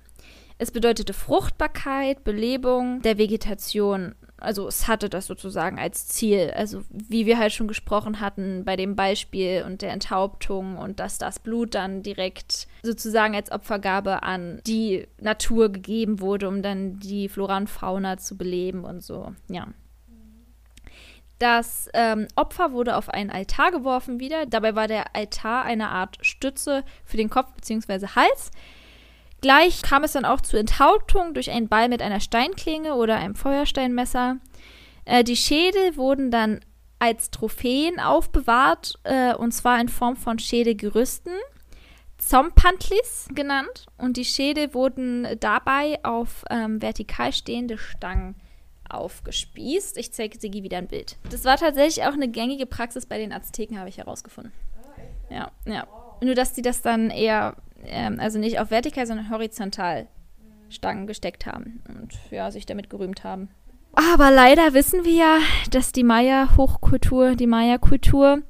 Es 0.57 0.71
bedeutete 0.71 1.13
Fruchtbarkeit, 1.13 2.23
Belebung 2.23 3.01
der 3.01 3.17
Vegetation. 3.17 4.15
Also 4.41 4.67
es 4.67 4.87
hatte 4.87 5.09
das 5.09 5.27
sozusagen 5.27 5.79
als 5.79 6.07
Ziel. 6.07 6.51
Also 6.55 6.81
wie 6.89 7.25
wir 7.25 7.37
halt 7.37 7.53
schon 7.53 7.67
gesprochen 7.67 8.19
hatten 8.19 8.65
bei 8.65 8.75
dem 8.75 8.95
Beispiel 8.95 9.63
und 9.65 9.81
der 9.81 9.91
Enthauptung 9.91 10.77
und 10.77 10.99
dass 10.99 11.17
das 11.17 11.39
Blut 11.39 11.75
dann 11.75 12.03
direkt 12.03 12.67
sozusagen 12.83 13.35
als 13.35 13.51
Opfergabe 13.51 14.23
an 14.23 14.61
die 14.65 15.07
Natur 15.19 15.71
gegeben 15.71 16.19
wurde, 16.19 16.47
um 16.47 16.61
dann 16.61 16.99
die 16.99 17.29
Flora 17.29 17.57
und 17.57 17.69
Fauna 17.69 18.17
zu 18.17 18.37
beleben 18.37 18.83
und 18.83 19.01
so. 19.01 19.33
Ja. 19.47 19.67
Das 21.37 21.89
ähm, 21.95 22.27
Opfer 22.35 22.71
wurde 22.71 22.95
auf 22.95 23.09
einen 23.09 23.31
Altar 23.31 23.71
geworfen 23.71 24.19
wieder. 24.19 24.45
Dabei 24.45 24.75
war 24.75 24.87
der 24.87 25.15
Altar 25.15 25.63
eine 25.63 25.89
Art 25.89 26.17
Stütze 26.21 26.83
für 27.03 27.17
den 27.17 27.31
Kopf 27.31 27.51
bzw. 27.53 28.07
Hals. 28.15 28.51
Gleich 29.41 29.81
kam 29.81 30.03
es 30.03 30.13
dann 30.13 30.25
auch 30.25 30.41
zur 30.41 30.59
Enthauptung 30.59 31.33
durch 31.33 31.49
einen 31.49 31.67
Ball 31.67 31.89
mit 31.89 32.01
einer 32.01 32.19
Steinklinge 32.19 32.95
oder 32.95 33.17
einem 33.17 33.35
Feuersteinmesser. 33.35 34.37
Äh, 35.05 35.23
die 35.23 35.35
Schädel 35.35 35.97
wurden 35.97 36.29
dann 36.29 36.61
als 36.99 37.31
Trophäen 37.31 37.99
aufbewahrt, 37.99 38.99
äh, 39.03 39.33
und 39.33 39.51
zwar 39.51 39.81
in 39.81 39.89
Form 39.89 40.15
von 40.15 40.37
Schädelgerüsten, 40.37 41.33
Zompantlis 42.19 43.27
genannt. 43.33 43.87
Und 43.97 44.17
die 44.17 44.25
Schädel 44.25 44.75
wurden 44.75 45.27
dabei 45.39 45.99
auf 46.03 46.45
ähm, 46.51 46.79
vertikal 46.79 47.33
stehende 47.33 47.79
Stangen 47.79 48.35
aufgespießt. 48.87 49.97
Ich 49.97 50.13
zeige 50.13 50.39
Sigi 50.39 50.61
wieder 50.61 50.77
ein 50.77 50.87
Bild. 50.87 51.17
Das 51.31 51.45
war 51.45 51.57
tatsächlich 51.57 52.05
auch 52.05 52.13
eine 52.13 52.29
gängige 52.29 52.67
Praxis 52.67 53.07
bei 53.07 53.17
den 53.17 53.33
Azteken, 53.33 53.79
habe 53.79 53.89
ich 53.89 53.97
herausgefunden. 53.97 54.53
Ja, 55.31 55.51
ja. 55.65 55.87
Nur, 56.21 56.35
dass 56.35 56.53
die 56.53 56.61
das 56.61 56.83
dann 56.83 57.09
eher 57.09 57.55
ähm, 57.85 58.19
also 58.19 58.39
nicht 58.39 58.59
auf 58.59 58.71
vertikal, 58.71 59.05
sondern 59.05 59.29
horizontal 59.29 60.07
Stangen 60.69 61.07
gesteckt 61.07 61.45
haben 61.45 61.81
und 61.89 62.13
ja, 62.31 62.49
sich 62.51 62.65
damit 62.65 62.89
gerühmt 62.89 63.23
haben. 63.23 63.49
Aber 63.93 64.31
leider 64.31 64.73
wissen 64.73 65.03
wir 65.03 65.13
ja, 65.13 65.39
dass 65.69 65.91
die 65.91 66.03
Maya-Hochkultur, 66.03 67.35
die 67.35 67.47
Maya-Kultur 67.47 68.41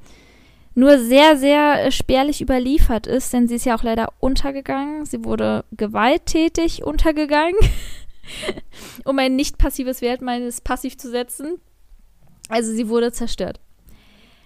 nur 0.75 0.99
sehr, 0.99 1.35
sehr 1.35 1.91
spärlich 1.91 2.41
überliefert 2.41 3.07
ist, 3.07 3.33
denn 3.33 3.47
sie 3.47 3.55
ist 3.55 3.65
ja 3.65 3.75
auch 3.75 3.83
leider 3.83 4.13
untergegangen. 4.19 5.05
Sie 5.05 5.25
wurde 5.25 5.65
gewalttätig 5.71 6.83
untergegangen, 6.83 7.55
um 9.05 9.17
ein 9.19 9.35
nicht 9.35 9.57
passives 9.57 10.01
Wert 10.01 10.21
meines 10.21 10.61
passiv 10.61 10.97
zu 10.97 11.09
setzen. 11.09 11.59
Also 12.47 12.71
sie 12.71 12.87
wurde 12.87 13.11
zerstört. 13.11 13.59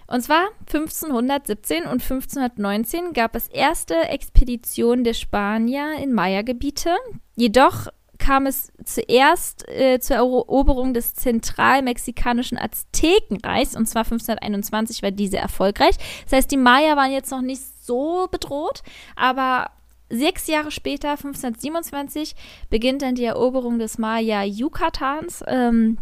Und 0.06 0.22
zwar 0.22 0.48
1517 0.66 1.84
und 1.84 2.02
1519 2.02 3.12
gab 3.12 3.34
es 3.34 3.48
erste 3.48 3.94
Expeditionen 3.94 5.04
der 5.04 5.14
Spanier 5.14 5.98
in 6.00 6.12
Maya-Gebiete. 6.12 6.96
Jedoch 7.34 7.88
kam 8.18 8.46
es 8.46 8.72
zuerst 8.84 9.68
äh, 9.68 9.98
zur 10.00 10.16
Eroberung 10.16 10.94
des 10.94 11.14
zentralmexikanischen 11.14 12.58
Aztekenreichs, 12.58 13.76
und 13.76 13.86
zwar 13.86 14.04
1521 14.04 15.02
war 15.02 15.10
diese 15.10 15.38
erfolgreich. 15.38 15.96
Das 16.24 16.32
heißt, 16.32 16.50
die 16.50 16.56
Maya 16.56 16.96
waren 16.96 17.12
jetzt 17.12 17.30
noch 17.30 17.42
nicht 17.42 17.62
so 17.82 18.26
bedroht, 18.30 18.82
aber 19.16 19.70
sechs 20.08 20.46
Jahre 20.46 20.70
später, 20.70 21.10
1527, 21.10 22.34
beginnt 22.70 23.02
dann 23.02 23.16
die 23.16 23.24
Eroberung 23.24 23.78
des 23.78 23.98
Maya-Yucatans. 23.98 25.44
Ähm, 25.46 25.98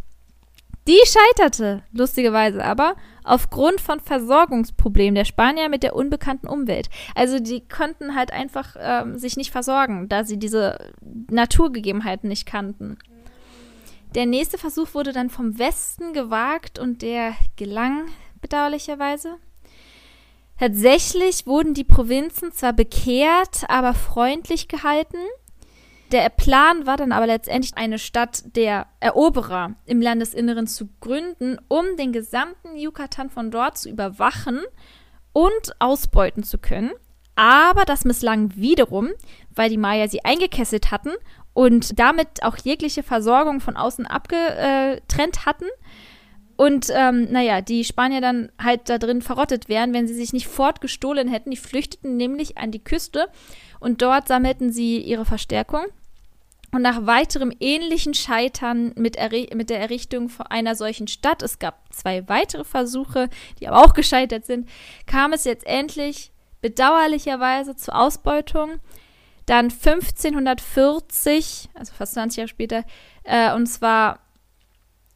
die 0.86 1.00
scheiterte, 1.06 1.82
lustigerweise 1.92 2.62
aber, 2.62 2.94
aufgrund 3.24 3.80
von 3.80 4.00
Versorgungsproblemen 4.00 5.14
der 5.14 5.24
Spanier 5.24 5.68
mit 5.68 5.82
der 5.82 5.96
unbekannten 5.96 6.46
Umwelt. 6.46 6.90
Also 7.14 7.38
die 7.38 7.66
konnten 7.66 8.14
halt 8.14 8.32
einfach 8.32 8.76
ähm, 8.78 9.18
sich 9.18 9.36
nicht 9.36 9.50
versorgen, 9.50 10.08
da 10.08 10.24
sie 10.24 10.38
diese 10.38 10.92
Naturgegebenheiten 11.30 12.28
nicht 12.28 12.46
kannten. 12.46 12.98
Der 14.14 14.26
nächste 14.26 14.58
Versuch 14.58 14.94
wurde 14.94 15.12
dann 15.12 15.30
vom 15.30 15.58
Westen 15.58 16.12
gewagt 16.12 16.78
und 16.78 17.02
der 17.02 17.34
gelang 17.56 18.06
bedauerlicherweise. 18.40 19.38
Tatsächlich 20.58 21.46
wurden 21.46 21.74
die 21.74 21.82
Provinzen 21.82 22.52
zwar 22.52 22.72
bekehrt, 22.72 23.64
aber 23.68 23.92
freundlich 23.92 24.68
gehalten. 24.68 25.18
Der 26.12 26.28
Plan 26.28 26.86
war 26.86 26.96
dann 26.96 27.12
aber 27.12 27.26
letztendlich 27.26 27.76
eine 27.76 27.98
Stadt 27.98 28.56
der 28.56 28.86
Eroberer 29.00 29.74
im 29.86 30.00
Landesinneren 30.00 30.66
zu 30.66 30.88
gründen, 31.00 31.58
um 31.68 31.84
den 31.98 32.12
gesamten 32.12 32.76
Yucatan 32.76 33.30
von 33.30 33.50
dort 33.50 33.78
zu 33.78 33.88
überwachen 33.88 34.60
und 35.32 35.72
ausbeuten 35.80 36.44
zu 36.44 36.58
können. 36.58 36.92
Aber 37.36 37.84
das 37.84 38.04
misslang 38.04 38.54
wiederum, 38.54 39.10
weil 39.50 39.70
die 39.70 39.78
Maya 39.78 40.08
sie 40.08 40.24
eingekesselt 40.24 40.90
hatten 40.90 41.10
und 41.52 41.98
damit 41.98 42.42
auch 42.42 42.56
jegliche 42.58 43.02
Versorgung 43.02 43.60
von 43.60 43.76
außen 43.76 44.06
abgetrennt 44.06 45.46
hatten. 45.46 45.66
Und 46.56 46.88
ähm, 46.94 47.32
naja, 47.32 47.60
die 47.60 47.84
Spanier 47.84 48.20
dann 48.20 48.52
halt 48.62 48.88
da 48.88 48.98
drin 48.98 49.22
verrottet 49.22 49.68
wären, 49.68 49.92
wenn 49.92 50.06
sie 50.06 50.14
sich 50.14 50.32
nicht 50.32 50.46
fortgestohlen 50.46 51.26
hätten. 51.26 51.50
Die 51.50 51.56
flüchteten 51.56 52.16
nämlich 52.16 52.58
an 52.58 52.70
die 52.70 52.84
Küste 52.84 53.26
und 53.84 54.00
dort 54.00 54.28
sammelten 54.28 54.72
sie 54.72 54.98
ihre 54.98 55.26
Verstärkung 55.26 55.84
Und 56.72 56.82
nach 56.82 57.06
weiterem 57.06 57.52
ähnlichen 57.60 58.14
Scheitern 58.14 58.92
mit, 58.96 59.16
mit, 59.54 59.70
der 59.70 59.78
Errichtung 59.78 60.32
einer 60.48 60.74
solchen 60.74 61.06
Stadt, 61.06 61.42
es 61.42 61.58
gab 61.58 61.92
zwei 61.92 62.26
weitere 62.28 62.64
Versuche, 62.64 63.28
die 63.60 63.68
aber 63.68 63.84
auch 63.84 63.92
gescheitert 63.92 64.46
sind, 64.46 64.68
kam 65.06 65.34
es 65.34 65.44
jetzt 65.44 65.66
endlich 65.66 66.32
bedauerlicherweise 66.62 67.76
zur 67.76 67.94
Ausbeutung. 67.94 68.80
Dann 69.44 69.66
1540, 69.66 71.68
also 71.74 71.92
fast 71.92 72.14
20 72.14 72.38
Jahre 72.38 72.48
später, 72.48 72.84
äh, 73.24 73.52
und 73.52 73.66
zwar 73.66 74.20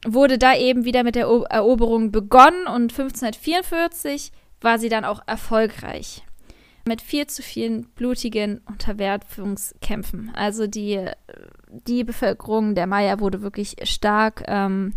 wurde 0.05 0.37
da 0.37 0.55
eben 0.55 0.85
wieder 0.85 1.03
mit 1.03 1.15
der 1.15 1.25
Eroberung 1.25 2.11
begonnen 2.11 2.67
und 2.67 2.91
1544 2.91 4.31
war 4.61 4.77
sie 4.77 4.89
dann 4.89 5.05
auch 5.05 5.23
erfolgreich 5.25 6.21
mit 6.85 7.01
viel 7.01 7.27
zu 7.27 7.41
vielen 7.41 7.87
blutigen 7.89 8.61
Unterwerfungskämpfen. 8.67 10.31
Also 10.33 10.67
die, 10.67 11.05
die 11.87 12.03
Bevölkerung 12.03 12.75
der 12.75 12.87
Maya 12.87 13.19
wurde 13.19 13.41
wirklich 13.41 13.75
stark 13.83 14.43
ähm, 14.47 14.93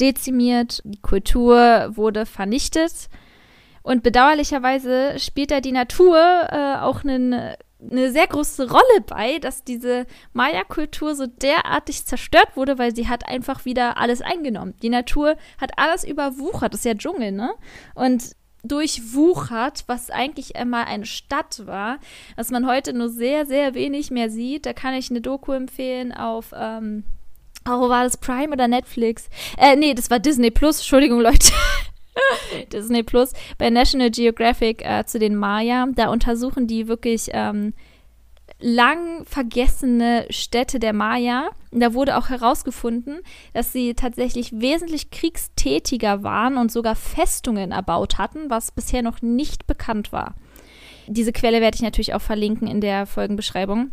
dezimiert, 0.00 0.82
die 0.84 1.00
Kultur 1.00 1.90
wurde 1.94 2.26
vernichtet. 2.26 3.08
Und 3.82 4.02
bedauerlicherweise 4.02 5.18
spielt 5.18 5.50
da 5.50 5.60
die 5.60 5.72
Natur 5.72 6.18
äh, 6.18 6.76
auch 6.80 7.04
eine, 7.04 7.58
eine 7.90 8.10
sehr 8.10 8.26
große 8.26 8.70
Rolle 8.70 9.00
bei, 9.06 9.38
dass 9.38 9.62
diese 9.62 10.06
Maya-Kultur 10.32 11.14
so 11.14 11.26
derartig 11.26 12.06
zerstört 12.06 12.56
wurde, 12.56 12.78
weil 12.78 12.96
sie 12.96 13.08
hat 13.08 13.28
einfach 13.28 13.66
wieder 13.66 13.98
alles 13.98 14.22
eingenommen. 14.22 14.74
Die 14.82 14.88
Natur 14.88 15.36
hat 15.60 15.72
alles 15.76 16.02
überwuchert. 16.04 16.72
Das 16.72 16.80
ist 16.80 16.86
ja 16.86 16.94
Dschungel, 16.94 17.32
ne? 17.32 17.52
Und 17.94 18.34
durchwuchert, 18.64 19.84
was 19.86 20.10
eigentlich 20.10 20.56
einmal 20.56 20.84
eine 20.86 21.06
Stadt 21.06 21.66
war, 21.66 21.98
was 22.36 22.50
man 22.50 22.66
heute 22.66 22.92
nur 22.92 23.08
sehr, 23.08 23.46
sehr 23.46 23.74
wenig 23.74 24.10
mehr 24.10 24.30
sieht. 24.30 24.66
Da 24.66 24.72
kann 24.72 24.94
ich 24.94 25.10
eine 25.10 25.20
Doku 25.20 25.52
empfehlen 25.52 26.12
auf, 26.12 26.52
ähm, 26.56 27.04
oh, 27.66 27.88
war 27.88 28.04
das 28.04 28.16
Prime 28.16 28.52
oder 28.52 28.66
Netflix? 28.66 29.28
Äh, 29.58 29.76
nee, 29.76 29.94
das 29.94 30.10
war 30.10 30.18
Disney 30.18 30.50
Plus, 30.50 30.78
Entschuldigung, 30.78 31.20
Leute. 31.20 31.52
Disney 32.72 33.02
Plus 33.02 33.32
bei 33.58 33.70
National 33.70 34.10
Geographic 34.10 34.84
äh, 34.84 35.04
zu 35.04 35.18
den 35.18 35.36
Maya. 35.36 35.86
Da 35.94 36.08
untersuchen 36.08 36.66
die 36.66 36.88
wirklich 36.88 37.28
ähm, 37.32 37.74
lang 38.60 39.24
vergessene 39.24 40.26
Städte 40.30 40.78
der 40.78 40.92
Maya. 40.92 41.50
Und 41.70 41.80
da 41.80 41.94
wurde 41.94 42.16
auch 42.16 42.28
herausgefunden, 42.28 43.20
dass 43.52 43.72
sie 43.72 43.94
tatsächlich 43.94 44.60
wesentlich 44.60 45.10
kriegstätiger 45.10 46.22
waren 46.22 46.56
und 46.56 46.72
sogar 46.72 46.94
Festungen 46.94 47.72
erbaut 47.72 48.18
hatten, 48.18 48.50
was 48.50 48.72
bisher 48.72 49.02
noch 49.02 49.22
nicht 49.22 49.66
bekannt 49.66 50.12
war. 50.12 50.34
Diese 51.06 51.32
Quelle 51.32 51.60
werde 51.60 51.74
ich 51.74 51.82
natürlich 51.82 52.14
auch 52.14 52.22
verlinken 52.22 52.66
in 52.66 52.80
der 52.80 53.06
Folgenbeschreibung. 53.06 53.90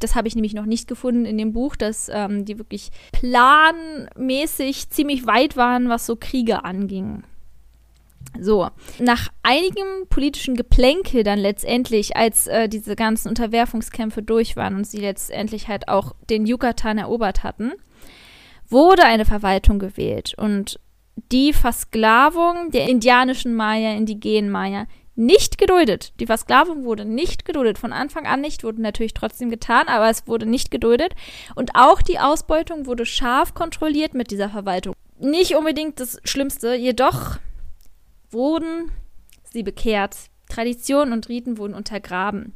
Das 0.00 0.14
habe 0.14 0.28
ich 0.28 0.36
nämlich 0.36 0.54
noch 0.54 0.66
nicht 0.66 0.86
gefunden 0.86 1.24
in 1.24 1.38
dem 1.38 1.52
Buch, 1.52 1.74
dass 1.74 2.08
ähm, 2.12 2.44
die 2.44 2.58
wirklich 2.58 2.90
planmäßig 3.12 4.90
ziemlich 4.90 5.26
weit 5.26 5.56
waren, 5.56 5.88
was 5.88 6.06
so 6.06 6.14
Kriege 6.14 6.64
anging. 6.64 7.24
So, 8.40 8.68
nach 8.98 9.28
einigem 9.42 10.06
politischen 10.10 10.54
Geplänkel 10.54 11.22
dann 11.22 11.38
letztendlich, 11.38 12.16
als 12.16 12.46
äh, 12.46 12.68
diese 12.68 12.94
ganzen 12.94 13.28
Unterwerfungskämpfe 13.28 14.22
durch 14.22 14.56
waren 14.56 14.76
und 14.76 14.86
sie 14.86 14.98
letztendlich 14.98 15.68
halt 15.68 15.88
auch 15.88 16.14
den 16.30 16.46
Yucatan 16.46 16.98
erobert 16.98 17.42
hatten, 17.42 17.72
wurde 18.68 19.04
eine 19.04 19.24
Verwaltung 19.24 19.78
gewählt 19.78 20.34
und 20.36 20.78
die 21.32 21.52
Versklavung 21.52 22.70
der 22.70 22.88
indianischen 22.88 23.54
Maya, 23.54 23.92
indigenen 23.92 24.50
Maya, 24.50 24.86
nicht 25.16 25.58
geduldet. 25.58 26.12
Die 26.20 26.26
Versklavung 26.26 26.84
wurde 26.84 27.04
nicht 27.04 27.44
geduldet. 27.44 27.76
Von 27.76 27.92
Anfang 27.92 28.24
an 28.24 28.40
nicht, 28.40 28.62
wurde 28.62 28.80
natürlich 28.80 29.14
trotzdem 29.14 29.50
getan, 29.50 29.88
aber 29.88 30.08
es 30.08 30.28
wurde 30.28 30.46
nicht 30.46 30.70
geduldet. 30.70 31.14
Und 31.56 31.72
auch 31.74 32.02
die 32.02 32.20
Ausbeutung 32.20 32.86
wurde 32.86 33.04
scharf 33.04 33.52
kontrolliert 33.52 34.14
mit 34.14 34.30
dieser 34.30 34.48
Verwaltung. 34.48 34.94
Nicht 35.18 35.56
unbedingt 35.56 35.98
das 35.98 36.20
Schlimmste, 36.22 36.76
jedoch 36.76 37.38
wurden 38.30 38.90
sie 39.44 39.62
bekehrt. 39.62 40.16
Traditionen 40.48 41.12
und 41.12 41.28
Riten 41.28 41.58
wurden 41.58 41.74
untergraben. 41.74 42.54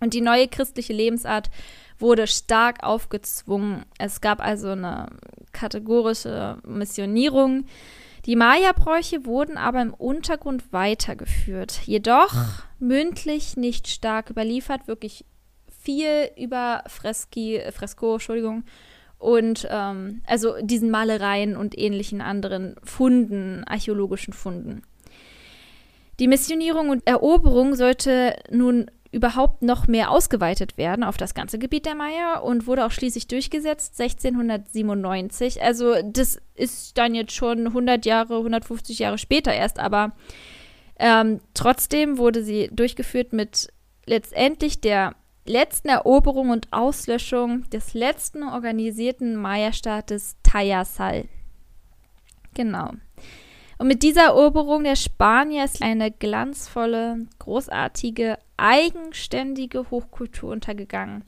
Und 0.00 0.14
die 0.14 0.20
neue 0.20 0.48
christliche 0.48 0.92
Lebensart 0.92 1.50
wurde 1.98 2.26
stark 2.26 2.82
aufgezwungen. 2.82 3.84
Es 3.98 4.20
gab 4.20 4.40
also 4.40 4.70
eine 4.70 5.08
kategorische 5.52 6.58
Missionierung. 6.66 7.64
Die 8.26 8.36
Maya-Bräuche 8.36 9.24
wurden 9.24 9.56
aber 9.56 9.80
im 9.80 9.94
Untergrund 9.94 10.72
weitergeführt. 10.72 11.80
Jedoch 11.84 12.34
ah. 12.34 12.62
mündlich 12.78 13.56
nicht 13.56 13.88
stark 13.88 14.30
überliefert, 14.30 14.88
wirklich 14.88 15.24
viel 15.80 16.30
über 16.36 16.82
Freski, 16.88 17.62
Fresko, 17.72 18.14
Entschuldigung, 18.14 18.64
und 19.18 19.66
ähm, 19.70 20.22
also 20.26 20.56
diesen 20.60 20.90
Malereien 20.90 21.56
und 21.56 21.78
ähnlichen 21.78 22.20
anderen 22.20 22.74
Funden, 22.82 23.64
archäologischen 23.64 24.34
Funden. 24.34 24.82
Die 26.18 26.28
Missionierung 26.28 26.88
und 26.88 27.06
Eroberung 27.06 27.74
sollte 27.74 28.36
nun 28.50 28.90
überhaupt 29.12 29.62
noch 29.62 29.86
mehr 29.86 30.10
ausgeweitet 30.10 30.76
werden 30.76 31.04
auf 31.04 31.16
das 31.16 31.34
ganze 31.34 31.58
Gebiet 31.58 31.86
der 31.86 31.94
Maya 31.94 32.38
und 32.38 32.66
wurde 32.66 32.84
auch 32.84 32.90
schließlich 32.90 33.26
durchgesetzt 33.28 33.98
1697. 34.00 35.62
Also 35.62 35.94
das 36.02 36.40
ist 36.54 36.98
dann 36.98 37.14
jetzt 37.14 37.32
schon 37.32 37.66
100 37.66 38.04
Jahre, 38.04 38.36
150 38.36 38.98
Jahre 38.98 39.18
später 39.18 39.52
erst, 39.52 39.78
aber 39.78 40.12
ähm, 40.98 41.40
trotzdem 41.54 42.18
wurde 42.18 42.42
sie 42.42 42.68
durchgeführt 42.72 43.32
mit 43.32 43.68
letztendlich 44.06 44.80
der 44.80 45.14
letzten 45.46 45.88
Eroberung 45.88 46.50
und 46.50 46.72
Auslöschung 46.72 47.68
des 47.70 47.94
letzten 47.94 48.42
organisierten 48.42 49.36
Maya-Staates 49.36 50.36
Tayasal. 50.42 51.24
Genau. 52.54 52.92
Und 53.78 53.88
mit 53.88 54.02
dieser 54.02 54.24
Eroberung 54.24 54.84
der 54.84 54.96
Spanier 54.96 55.64
ist 55.64 55.82
eine 55.82 56.10
glanzvolle, 56.10 57.26
großartige, 57.38 58.38
eigenständige 58.56 59.90
Hochkultur 59.90 60.50
untergegangen 60.52 61.24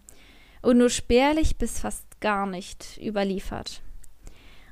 und 0.62 0.78
nur 0.78 0.90
spärlich 0.90 1.56
bis 1.56 1.80
fast 1.80 2.20
gar 2.20 2.46
nicht 2.46 2.98
überliefert. 3.02 3.82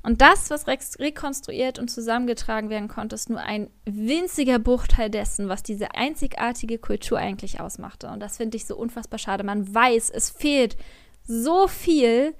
Und 0.03 0.23
das, 0.23 0.51
was 0.51 0.69
rekonstruiert 0.69 1.81
und 1.81 1.91
zusammengetragen 1.91 2.71
werden 2.71 2.87
konnte, 2.87 3.17
ist 3.17 3.29
nur 3.29 3.41
ein 3.41 3.69
winziger 3.85 4.61
Bruchteil 4.61 5.11
dessen, 5.11 5.49
was 5.49 5.65
diese 5.65 5.97
einzigartige 5.97 6.79
Kultur 6.79 7.19
eigentlich 7.19 7.61
ausmachte. 7.61 8.07
Und 8.07 8.21
das 8.21 8.37
finde 8.37 8.57
ich 8.57 8.67
so 8.67 8.77
unfassbar 8.77 9.19
schade. 9.19 9.43
Man 9.43 9.75
weiß, 9.75 10.11
es 10.11 10.31
fehlt 10.31 10.77
so 11.25 11.67
viel, 11.67 12.35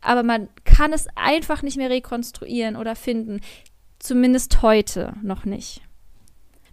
aber 0.00 0.22
man 0.22 0.48
kann 0.64 0.94
es 0.94 1.08
einfach 1.14 1.62
nicht 1.62 1.76
mehr 1.76 1.90
rekonstruieren 1.90 2.74
oder 2.74 2.96
finden. 2.96 3.42
Zumindest 4.00 4.62
heute 4.62 5.12
noch 5.22 5.44
nicht. 5.44 5.82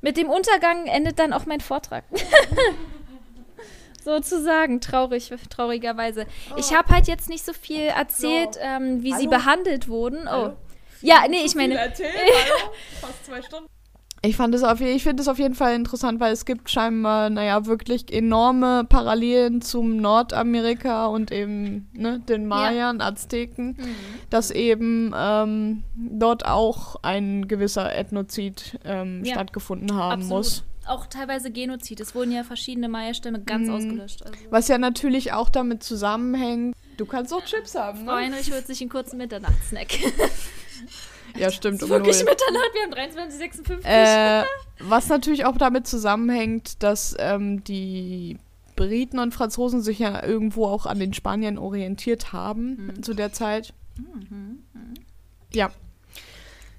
Mit 0.02 0.18
dem 0.18 0.30
Untergang 0.30 0.88
endet 0.88 1.20
dann 1.20 1.34
auch 1.34 1.46
mein 1.46 1.60
Vortrag. 1.60 2.06
Sozusagen, 4.04 4.80
traurig, 4.80 5.34
traurigerweise. 5.50 6.26
Oh. 6.52 6.56
Ich 6.58 6.74
habe 6.74 6.88
halt 6.94 7.08
jetzt 7.08 7.28
nicht 7.28 7.44
so 7.44 7.52
viel 7.52 7.88
erzählt, 7.88 8.54
so. 8.54 8.60
ähm, 8.62 9.04
wie 9.04 9.12
Hallo? 9.12 9.22
sie 9.22 9.28
behandelt 9.28 9.90
wurden. 9.90 10.28
Oh. 10.28 10.32
Hallo? 10.32 10.58
Ja, 11.02 11.26
nee, 11.30 11.42
ich 11.44 11.56
meine. 11.56 11.78
Erzählt, 11.78 12.14
Fast 13.02 13.26
zwei 13.26 13.42
Stunden. 13.42 13.70
Ich 14.28 14.36
fand 14.36 14.54
es 14.54 14.64
auf, 14.64 14.82
ich 14.82 15.04
finde 15.04 15.22
es 15.22 15.30
auf 15.30 15.40
jeden 15.40 15.56
Fall 15.56 15.74
interessant, 15.74 16.20
weil 16.20 16.34
es 16.34 16.44
gibt 16.44 16.70
scheinbar, 16.70 17.30
naja, 17.30 17.66
wirklich 17.66 18.12
enorme 18.12 18.84
Parallelen 18.84 19.62
zum 19.62 19.96
Nordamerika 20.02 21.06
und 21.06 21.32
eben 21.32 21.88
ne, 21.94 22.20
den 22.20 22.46
Mayern, 22.46 23.00
ja. 23.00 23.06
Azteken, 23.06 23.68
mhm. 23.68 23.96
dass 24.30 24.52
eben 24.52 25.14
ähm, 25.16 25.84
dort 25.96 26.46
auch 26.46 26.98
ein 27.04 27.48
gewisser 27.48 27.96
Ethnozid 27.96 28.78
ähm, 28.84 29.24
ja. 29.24 29.36
stattgefunden 29.36 29.96
haben 29.96 30.24
Absolut. 30.24 30.38
muss. 30.38 30.64
Auch 30.86 31.08
teilweise 31.08 31.50
Genozid. 31.50 32.02
Es 32.02 32.14
wurden 32.14 32.34
ja 32.34 32.44
verschiedene 32.44 32.90
Maya-Stämme 32.90 33.40
ganz 33.40 33.70
mhm. 33.70 33.76
ausgelöscht. 33.76 34.24
Also. 34.24 34.38
Was 34.50 34.68
ja 34.68 34.78
natürlich 34.78 35.32
auch 35.32 35.48
damit 35.48 35.84
zusammenhängt. 35.84 36.76
Du 36.98 37.06
kannst 37.06 37.34
auch 37.34 37.46
Chips 37.46 37.76
haben, 37.76 38.04
ne? 38.04 38.12
Heinrich 38.12 38.52
holt 38.52 38.68
sich 38.68 38.82
einen 38.82 38.90
kurzen 38.90 39.18
Mitternachtssnack. 39.18 39.88
Ja, 41.38 41.52
stimmt. 41.52 41.84
Um 41.84 41.90
wirklich 41.90 42.20
Mitternacht, 42.20 42.72
wir 42.74 42.84
haben 42.84 43.12
23,56. 43.12 43.86
Äh, 43.86 44.44
was 44.80 45.08
natürlich 45.10 45.46
auch 45.46 45.58
damit 45.58 45.88
zusammenhängt, 45.88 46.84
dass 46.84 47.16
ähm, 47.20 47.64
die 47.64 48.38
Briten 48.76 49.20
und 49.20 49.34
Franzosen 49.34 49.82
sich 49.82 50.00
ja 50.00 50.24
irgendwo 50.24 50.66
auch 50.66 50.86
an 50.86 51.00
den 51.00 51.14
Spaniern 51.14 51.58
orientiert 51.58 52.32
haben 52.32 52.88
mhm. 52.88 53.04
zu 53.04 53.14
der 53.14 53.34
Zeit. 53.34 53.74
Mhm. 53.98 54.64
Mhm. 54.74 54.94
Ja. 55.54 55.72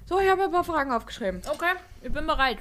So, 0.05 0.19
ich 0.19 0.29
habe 0.29 0.43
ein 0.43 0.51
paar 0.51 0.63
Fragen 0.63 0.91
aufgeschrieben. 0.91 1.41
Okay, 1.51 1.73
ich 2.01 2.11
bin 2.11 2.25
bereit. 2.25 2.57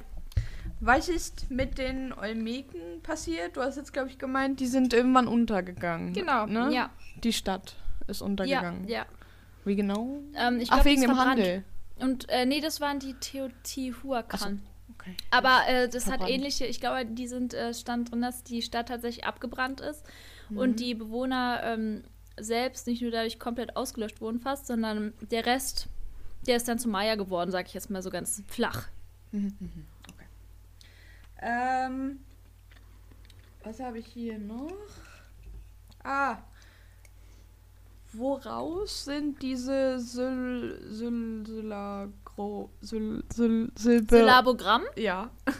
Was 0.80 1.08
ist 1.08 1.50
mit 1.50 1.78
den 1.78 2.12
Olmeken 2.12 3.00
passiert? 3.02 3.56
Du 3.56 3.62
hast 3.62 3.76
jetzt, 3.76 3.92
glaube 3.92 4.10
ich, 4.10 4.18
gemeint, 4.18 4.60
die 4.60 4.66
sind 4.66 4.92
irgendwann 4.92 5.26
untergegangen. 5.26 6.12
Genau, 6.12 6.46
ne? 6.46 6.70
ja. 6.72 6.90
Die 7.24 7.32
Stadt 7.32 7.74
ist 8.06 8.22
untergegangen. 8.22 8.86
Ja, 8.86 8.98
ja. 8.98 9.06
Wie 9.64 9.76
genau? 9.76 10.20
Ähm, 10.36 10.60
Ach, 10.62 10.74
glaub, 10.74 10.84
wegen 10.84 11.02
dem 11.02 11.18
Handel. 11.18 11.64
Und 12.00 12.28
äh, 12.28 12.46
nee, 12.46 12.60
das 12.60 12.80
waren 12.80 12.98
die 12.98 13.14
Teotihuacan. 13.14 14.38
So, 14.38 14.94
okay. 14.94 15.14
Aber 15.30 15.62
äh, 15.68 15.88
das 15.88 16.04
verbrannt. 16.04 16.22
hat 16.22 16.30
ähnliche, 16.30 16.66
ich 16.66 16.80
glaube, 16.80 17.06
die 17.06 17.26
sind 17.26 17.54
äh, 17.54 17.74
stand 17.74 18.10
drin, 18.10 18.22
dass 18.22 18.44
die 18.44 18.62
Stadt 18.62 18.88
tatsächlich 18.88 19.24
abgebrannt 19.24 19.80
ist 19.80 20.04
mhm. 20.48 20.58
und 20.58 20.80
die 20.80 20.94
Bewohner 20.94 21.60
ähm, 21.64 22.04
selbst 22.38 22.86
nicht 22.86 23.02
nur 23.02 23.10
dadurch 23.10 23.38
komplett 23.38 23.76
ausgelöscht 23.76 24.20
wurden 24.20 24.40
fast, 24.40 24.66
sondern 24.66 25.12
der 25.30 25.46
Rest, 25.46 25.88
der 26.46 26.56
ist 26.56 26.68
dann 26.68 26.78
zu 26.78 26.88
Maya 26.88 27.16
geworden, 27.16 27.50
sag 27.50 27.66
ich 27.66 27.74
jetzt 27.74 27.90
mal 27.90 28.02
so 28.02 28.10
ganz 28.10 28.42
flach. 28.46 28.88
Okay. 29.32 30.26
Ähm, 31.40 32.20
was 33.64 33.80
habe 33.80 33.98
ich 33.98 34.06
hier 34.06 34.38
noch? 34.38 34.72
Ah. 36.02 36.38
Woraus 38.12 39.04
sind 39.04 39.40
diese 39.42 40.00
Syl 40.00 40.80
Syl 40.90 41.44
Sylagro 41.46 42.70
Syl 42.80 43.22
Syl 43.32 43.70
Silbe 43.76 44.16
Syllabogramm? 44.16 44.82
Ja. 44.96 45.30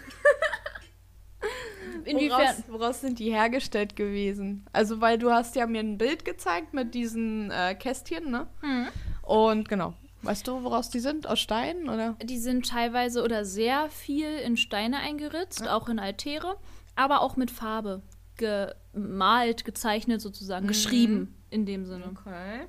Inwiefern? 2.04 2.40
Woraus, 2.40 2.64
woraus 2.68 3.00
sind 3.00 3.18
die 3.18 3.32
hergestellt 3.32 3.96
gewesen? 3.96 4.64
Also, 4.72 5.00
weil 5.00 5.18
du 5.18 5.30
hast 5.30 5.56
ja 5.56 5.66
mir 5.66 5.80
ein 5.80 5.98
Bild 5.98 6.24
gezeigt 6.24 6.72
mit 6.72 6.94
diesen 6.94 7.50
äh, 7.50 7.74
Kästchen, 7.74 8.30
ne? 8.30 8.46
Hm. 8.60 8.86
Und 9.22 9.68
genau. 9.68 9.94
Weißt 10.22 10.46
du, 10.48 10.64
woraus 10.64 10.90
die 10.90 11.00
sind? 11.00 11.28
Aus 11.28 11.38
Stein 11.38 11.88
oder? 11.88 12.16
Die 12.22 12.38
sind 12.38 12.68
teilweise 12.68 13.22
oder 13.22 13.44
sehr 13.44 13.88
viel 13.90 14.36
in 14.38 14.56
Steine 14.56 14.98
eingeritzt, 14.98 15.68
auch 15.68 15.88
in 15.88 15.98
Altäre, 15.98 16.56
aber 16.96 17.20
auch 17.20 17.36
mit 17.36 17.50
Farbe 17.50 18.02
gemalt, 18.36 19.64
gezeichnet 19.64 20.20
sozusagen, 20.20 20.64
Mhm. 20.64 20.68
geschrieben 20.68 21.34
in 21.50 21.66
dem 21.66 21.84
Sinne. 21.84 22.06
Okay. 22.06 22.66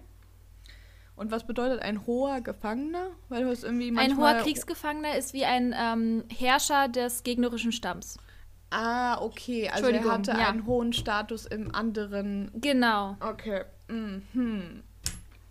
Und 1.15 1.31
was 1.31 1.45
bedeutet 1.45 1.81
ein 1.81 2.05
hoher 2.07 2.39
Gefangener? 2.39 3.09
Weil 3.27 3.43
du 3.43 3.49
hast 3.49 3.63
irgendwie 3.63 3.95
Ein 3.97 4.17
hoher 4.17 4.35
Kriegsgefangener 4.35 5.17
ist 5.17 5.33
wie 5.33 5.43
ein 5.43 5.75
ähm, 5.77 6.23
Herrscher 6.29 6.87
des 6.87 7.23
gegnerischen 7.23 7.73
Stamms. 7.73 8.17
Ah, 8.69 9.19
okay. 9.21 9.69
Also 9.69 9.87
er 9.87 10.03
hatte 10.05 10.31
ja. 10.31 10.49
einen 10.49 10.65
hohen 10.65 10.93
Status 10.93 11.45
im 11.45 11.75
anderen... 11.75 12.51
Genau. 12.55 13.17
Okay. 13.19 13.65
Mhm. 13.89 14.83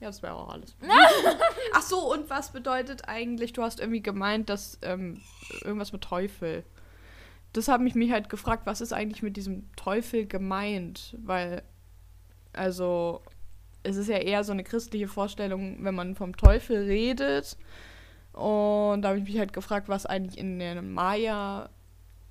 Ja, 0.00 0.06
das 0.06 0.22
wäre 0.22 0.34
auch 0.34 0.48
alles. 0.48 0.76
Ach 1.74 1.82
so, 1.82 2.12
und 2.12 2.30
was 2.30 2.52
bedeutet 2.52 3.08
eigentlich, 3.08 3.52
du 3.52 3.62
hast 3.62 3.80
irgendwie 3.80 4.02
gemeint, 4.02 4.48
dass 4.48 4.78
ähm, 4.82 5.20
irgendwas 5.64 5.92
mit 5.92 6.02
Teufel. 6.02 6.64
Das 7.52 7.66
habe 7.66 7.86
ich 7.88 7.94
mich 7.94 8.12
halt 8.12 8.28
gefragt, 8.28 8.62
was 8.66 8.80
ist 8.80 8.92
eigentlich 8.92 9.22
mit 9.22 9.36
diesem 9.36 9.74
Teufel 9.74 10.26
gemeint? 10.26 11.16
Weil, 11.18 11.62
also, 12.58 13.22
es 13.82 13.96
ist 13.96 14.08
ja 14.08 14.18
eher 14.18 14.44
so 14.44 14.52
eine 14.52 14.64
christliche 14.64 15.08
Vorstellung, 15.08 15.78
wenn 15.84 15.94
man 15.94 16.14
vom 16.14 16.36
Teufel 16.36 16.84
redet. 16.84 17.56
Und 18.32 19.02
da 19.02 19.08
habe 19.08 19.18
ich 19.18 19.24
mich 19.24 19.38
halt 19.38 19.52
gefragt, 19.52 19.88
was 19.88 20.06
eigentlich 20.06 20.38
in 20.38 20.58
der 20.58 20.80
Maya 20.82 21.70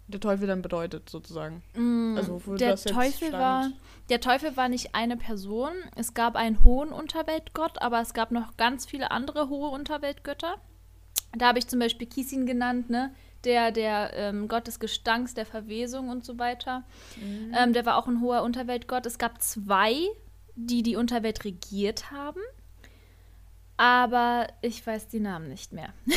der 0.07 0.19
Teufel 0.19 0.47
dann 0.47 0.61
bedeutet, 0.61 1.09
sozusagen. 1.09 1.63
Mm, 1.75 2.15
Also, 2.17 2.41
wo 2.45 2.55
der 2.55 2.71
das 2.71 2.85
jetzt 2.85 2.93
Teufel 2.93 3.27
stand. 3.29 3.33
war 3.33 3.69
der 4.09 4.21
Teufel 4.21 4.55
war 4.55 4.69
nicht 4.69 4.95
eine 4.95 5.17
Person. 5.17 5.71
Es 5.95 6.13
gab 6.13 6.35
einen 6.35 6.63
hohen 6.63 6.89
Unterweltgott, 6.89 7.81
aber 7.81 7.99
es 7.99 8.13
gab 8.13 8.31
noch 8.31 8.55
ganz 8.55 8.85
viele 8.85 9.11
andere 9.11 9.49
hohe 9.49 9.69
Unterweltgötter. 9.69 10.55
Da 11.37 11.47
habe 11.47 11.59
ich 11.59 11.67
zum 11.67 11.79
Beispiel 11.79 12.07
Kisin 12.07 12.45
genannt, 12.45 12.89
ne? 12.89 13.13
Der, 13.47 13.71
der 13.71 14.11
ähm, 14.13 14.47
Gott 14.49 14.67
des 14.67 14.79
Gestanks, 14.79 15.33
der 15.33 15.45
Verwesung 15.45 16.09
und 16.09 16.25
so 16.25 16.37
weiter. 16.37 16.83
Mhm. 17.15 17.55
Ähm, 17.57 17.73
der 17.73 17.85
war 17.85 17.95
auch 17.97 18.07
ein 18.07 18.19
hoher 18.21 18.43
Unterweltgott. 18.43 19.05
Es 19.05 19.17
gab 19.17 19.41
zwei, 19.41 19.95
die 20.55 20.83
die 20.83 20.97
Unterwelt 20.97 21.45
regiert 21.45 22.11
haben. 22.11 22.41
Aber 23.77 24.47
ich 24.61 24.85
weiß 24.85 25.07
die 25.07 25.19
Namen 25.19 25.47
nicht 25.47 25.71
mehr. 25.71 25.93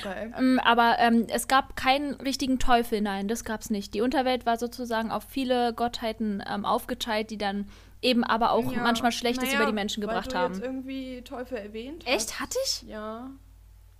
Okay. 0.00 0.32
Ähm, 0.36 0.60
aber 0.64 0.96
ähm, 0.98 1.26
es 1.32 1.46
gab 1.46 1.76
keinen 1.76 2.14
richtigen 2.14 2.58
Teufel, 2.58 3.00
nein, 3.00 3.28
das 3.28 3.44
gab 3.44 3.60
es 3.60 3.70
nicht. 3.70 3.94
Die 3.94 4.00
Unterwelt 4.00 4.44
war 4.44 4.58
sozusagen 4.58 5.12
auf 5.12 5.22
viele 5.28 5.72
Gottheiten 5.72 6.42
ähm, 6.52 6.64
aufgeteilt, 6.64 7.30
die 7.30 7.38
dann 7.38 7.68
eben 8.02 8.24
aber 8.24 8.50
auch 8.50 8.72
Ja, 8.72 8.82
manchmal 8.82 9.12
Schlechtes 9.12 9.44
naja, 9.44 9.60
über 9.60 9.66
die 9.66 9.72
Menschen 9.74 10.00
gebracht 10.00 10.26
weil 10.26 10.32
du 10.32 10.38
haben. 10.38 10.54
Jetzt 10.54 10.64
irgendwie 10.64 11.22
Teufel 11.22 11.58
erwähnt. 11.58 12.04
hast. 12.04 12.12
Echt, 12.12 12.40
hatte 12.40 12.58
ich? 12.64 12.82
Ja. 12.82 13.30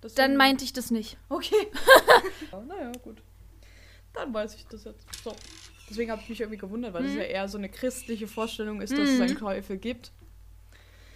Dann 0.01 0.11
Deswegen- 0.15 0.37
meinte 0.37 0.63
ich 0.63 0.73
das 0.73 0.91
nicht. 0.91 1.17
Okay. 1.29 1.67
ja, 2.51 2.61
naja, 2.61 2.91
gut. 3.03 3.21
Dann 4.13 4.33
weiß 4.33 4.55
ich 4.55 4.65
das 4.67 4.85
jetzt. 4.85 5.05
So. 5.23 5.35
Deswegen 5.89 6.11
habe 6.11 6.21
ich 6.21 6.29
mich 6.29 6.39
irgendwie 6.39 6.57
gewundert, 6.59 6.93
weil 6.93 7.03
das 7.03 7.11
Mhm. 7.13 7.17
ja 7.19 7.23
eher 7.25 7.47
so 7.47 7.57
eine 7.57 7.69
christliche 7.69 8.27
Vorstellung 8.27 8.81
ist, 8.81 8.93
dass 8.93 9.09
es 9.09 9.19
einen 9.21 9.37
Teufel 9.37 9.77
gibt. 9.77 10.11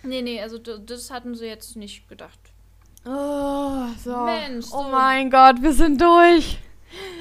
Nee, 0.03 0.21
nee, 0.21 0.41
also 0.41 0.57
das 0.57 1.11
hatten 1.11 1.35
sie 1.35 1.45
jetzt 1.45 1.75
nicht 1.77 2.09
gedacht. 2.09 2.39
Oh, 3.05 3.85
so. 4.03 4.17
Mensch, 4.25 4.65
oh 4.71 4.83
mein 4.83 5.29
Gott, 5.29 5.61
wir 5.61 5.73
sind 5.73 6.01
durch. 6.01 6.57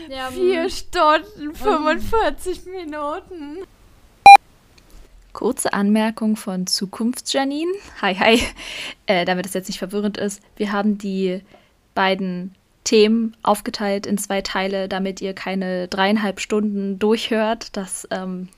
Ja, 0.08 0.30
Vier 0.30 0.68
Stunden, 0.68 1.54
45 1.54 2.64
Minuten. 2.66 3.58
Kurze 5.32 5.72
Anmerkung 5.72 6.36
von 6.36 6.66
Zukunftsjanine. 6.66 7.72
Hi, 8.00 8.14
hi. 8.14 8.42
Äh, 9.06 9.24
damit 9.24 9.46
es 9.46 9.54
jetzt 9.54 9.68
nicht 9.68 9.78
verwirrend 9.78 10.18
ist, 10.18 10.42
wir 10.56 10.72
haben 10.72 10.98
die 10.98 11.40
beiden 11.94 12.54
Themen 12.84 13.36
aufgeteilt 13.42 14.06
in 14.06 14.18
zwei 14.18 14.42
Teile, 14.42 14.88
damit 14.88 15.20
ihr 15.20 15.34
keine 15.34 15.88
dreieinhalb 15.88 16.40
Stunden 16.40 16.98
durchhört. 16.98 17.76
Das 17.76 18.06
ähm, 18.10 18.48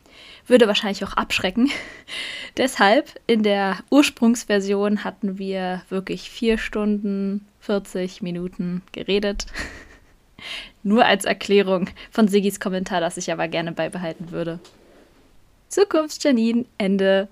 würde 0.47 0.67
wahrscheinlich 0.67 1.05
auch 1.05 1.15
abschrecken. 1.15 1.71
Deshalb, 2.57 3.21
in 3.27 3.43
der 3.43 3.79
Ursprungsversion 3.91 5.05
hatten 5.05 5.39
wir 5.39 5.83
wirklich 5.89 6.31
vier 6.31 6.59
Stunden, 6.59 7.47
40 7.61 8.23
Minuten 8.23 8.83
geredet. 8.93 9.47
Nur 10.83 11.05
als 11.05 11.25
Erklärung 11.25 11.89
von 12.11 12.29
Sigis 12.29 12.61
Kommentar, 12.61 13.01
das 13.01 13.17
ich 13.17 13.33
aber 13.33 13.49
gerne 13.49 13.73
beibehalten 13.73 14.31
würde. 14.31 14.59
Zukunftsjanine, 15.79 16.67
Ende. 16.79 17.27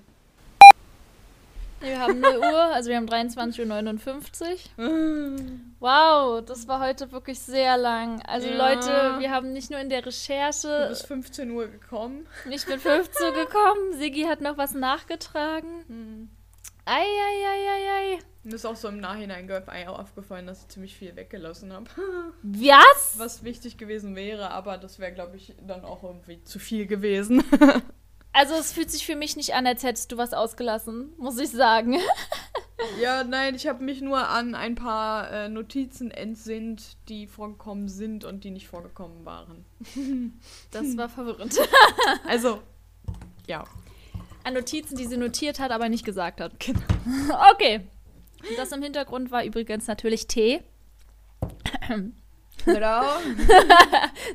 Wir 1.79 1.97
haben 1.99 2.19
0 2.19 2.37
Uhr, 2.37 2.59
also 2.73 2.89
wir 2.89 2.97
haben 2.97 3.07
23.59 3.07 4.59
Uhr. 4.77 5.35
Wow, 5.79 6.43
das 6.45 6.67
war 6.67 6.85
heute 6.85 7.09
wirklich 7.13 7.39
sehr 7.39 7.77
lang. 7.77 8.21
Also 8.25 8.47
Ja. 8.49 8.55
Leute, 8.69 9.19
wir 9.19 9.31
haben 9.31 9.53
nicht 9.53 9.69
nur 9.71 9.79
in 9.79 9.89
der 9.89 10.01
Du 10.01 10.07
Recherche, 10.07 10.87
bist 10.89 11.07
15 11.07 11.51
Uhr 11.51 11.67
gekommen. 11.67 12.27
ich 12.49 12.65
bin 12.65 12.79
15 12.79 13.27
Uhr 13.27 13.31
gekommen, 13.33 13.93
Sigi 13.97 14.23
hat 14.23 14.41
noch 14.41 14.57
was 14.57 14.73
nachgetragen. 14.73 16.29
Eieieiei. 16.85 18.19
Mir 18.43 18.55
ist 18.55 18.65
auch 18.65 18.75
so 18.75 18.89
im 18.89 18.99
Nachhinein 18.99 19.47
ge- 19.47 19.61
aufgefallen, 19.87 20.47
dass 20.47 20.63
ich 20.63 20.67
ziemlich 20.67 20.95
viel 20.97 21.15
weggelassen 21.15 21.71
habe. 21.71 21.85
Was? 22.43 23.13
Was 23.17 23.45
wichtig 23.45 23.77
gewesen 23.77 24.17
wäre, 24.17 24.51
aber 24.51 24.77
das 24.77 24.99
wäre, 24.99 25.13
glaube 25.13 25.37
ich, 25.37 25.55
dann 25.65 25.85
auch 25.85 26.03
irgendwie 26.03 26.43
zu 26.43 26.59
viel 26.59 26.85
gewesen. 26.87 27.41
Also 28.33 28.55
es 28.55 28.73
fühlt 28.73 28.89
sich 28.89 29.05
für 29.05 29.15
mich 29.15 29.35
nicht 29.35 29.53
an, 29.53 29.67
als 29.67 29.83
hättest 29.83 30.11
du 30.11 30.17
was 30.17 30.33
ausgelassen, 30.33 31.13
muss 31.17 31.37
ich 31.37 31.51
sagen. 31.51 31.99
ja, 33.01 33.23
nein, 33.23 33.53
ich 33.53 33.67
habe 33.67 33.83
mich 33.83 34.01
nur 34.01 34.27
an 34.27 34.55
ein 34.55 34.73
paar 34.73 35.31
äh, 35.31 35.49
Notizen 35.49 36.09
entsinnt, 36.09 36.97
die 37.09 37.27
vorgekommen 37.27 37.89
sind 37.89 38.25
und 38.25 38.43
die 38.43 38.49
nicht 38.49 38.67
vorgekommen 38.67 39.23
waren. 39.23 39.65
Das 40.71 40.97
war 40.97 41.09
verwirrend. 41.09 41.57
Also, 42.27 42.59
ja. 43.47 43.65
An 44.43 44.55
Notizen, 44.55 44.97
die 44.97 45.05
sie 45.05 45.17
notiert 45.17 45.59
hat, 45.59 45.71
aber 45.71 45.87
nicht 45.87 46.03
gesagt 46.03 46.41
hat. 46.41 46.59
Genau. 46.59 46.79
Okay. 47.53 47.81
Das 48.57 48.71
im 48.71 48.81
Hintergrund 48.81 49.31
war 49.31 49.45
übrigens 49.45 49.87
natürlich 49.87 50.27
Tee. 50.27 50.61
Genau. 52.65 53.03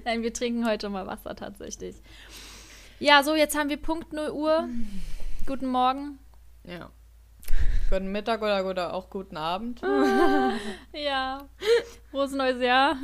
Nein, 0.04 0.22
wir 0.22 0.32
trinken 0.32 0.66
heute 0.66 0.88
mal 0.88 1.06
Wasser 1.06 1.34
tatsächlich. 1.34 1.96
Ja, 3.00 3.22
so, 3.22 3.36
jetzt 3.36 3.56
haben 3.56 3.68
wir 3.68 3.76
Punkt 3.76 4.12
0 4.12 4.30
Uhr. 4.30 4.68
Guten 5.46 5.66
Morgen. 5.66 6.18
ja. 6.64 6.90
Guten 7.90 8.10
Mittag 8.12 8.42
oder, 8.42 8.66
oder 8.66 8.92
auch 8.92 9.08
guten 9.08 9.36
Abend. 9.36 9.80
Ja. 10.92 11.48
Frohes 12.10 12.32
neues 12.32 12.60
Jahr. 12.60 12.96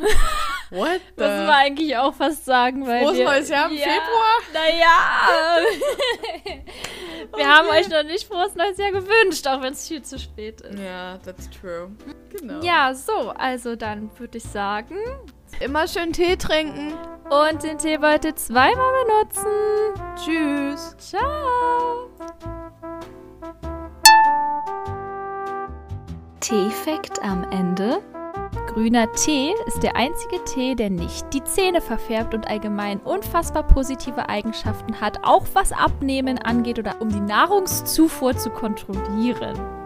What? 0.71 1.01
Müssen 1.17 1.47
wir 1.47 1.55
eigentlich 1.55 1.97
auch 1.97 2.13
fast 2.13 2.45
sagen, 2.45 2.87
weil 2.87 3.03
Frohes 3.03 3.19
wir, 3.19 3.25
neues 3.25 3.49
Jahr 3.49 3.71
im 3.71 3.77
ja, 3.77 3.85
Februar? 3.85 4.41
Naja. 4.53 5.63
wir 7.37 7.49
haben 7.49 7.69
euch 7.69 7.89
noch 7.89 8.03
nicht 8.03 8.27
frohes 8.27 8.55
neues 8.57 8.77
Jahr 8.77 8.93
gewünscht, 8.93 9.47
auch 9.47 9.63
wenn 9.63 9.73
es 9.73 9.89
viel 9.89 10.03
zu 10.03 10.19
spät 10.19 10.61
ist. 10.61 10.79
Ja, 10.79 11.17
that's 11.19 11.49
true. 11.49 11.93
Genau. 12.31 12.61
Ja, 12.63 12.93
so, 12.95 13.31
also 13.31 13.77
dann 13.77 14.11
würde 14.19 14.37
ich 14.39 14.45
sagen. 14.45 14.97
Immer 15.61 15.87
schön 15.87 16.13
Tee 16.13 16.37
trinken. 16.37 16.93
Und 17.31 17.63
den 17.63 17.79
Teebeutel 17.79 18.35
zweimal 18.35 18.93
benutzen. 19.07 19.47
Tschüss. 20.17 20.97
Ciao. 20.99 22.11
Teefakt 26.41 27.23
am 27.23 27.45
Ende. 27.51 28.03
Grüner 28.67 29.11
Tee 29.13 29.55
ist 29.67 29.83
der 29.83 29.97
einzige 29.97 30.45
Tee, 30.45 30.75
der 30.75 30.91
nicht 30.91 31.33
die 31.33 31.45
Zähne 31.45 31.81
verfärbt 31.81 32.35
und 32.35 32.49
allgemein 32.49 32.99
unfassbar 33.01 33.63
positive 33.63 34.29
Eigenschaften 34.29 35.01
hat, 35.01 35.21
auch 35.23 35.47
was 35.55 35.73
Abnehmen 35.73 36.39
angeht 36.39 36.79
oder 36.79 37.01
um 37.01 37.09
die 37.09 37.21
Nahrungszufuhr 37.21 38.37
zu 38.37 38.51
kontrollieren. 38.51 39.84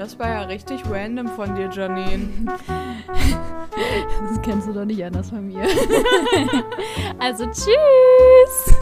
Das 0.00 0.18
war 0.18 0.28
ja 0.28 0.40
richtig 0.44 0.80
random 0.90 1.28
von 1.28 1.54
dir, 1.54 1.68
Janine. 1.70 2.30
Das 4.28 4.42
kennst 4.42 4.66
du 4.66 4.72
doch 4.72 4.84
nicht 4.84 5.04
anders 5.04 5.28
von 5.28 5.46
mir. 5.46 5.62
also 7.18 7.44
tschüss! 7.46 8.74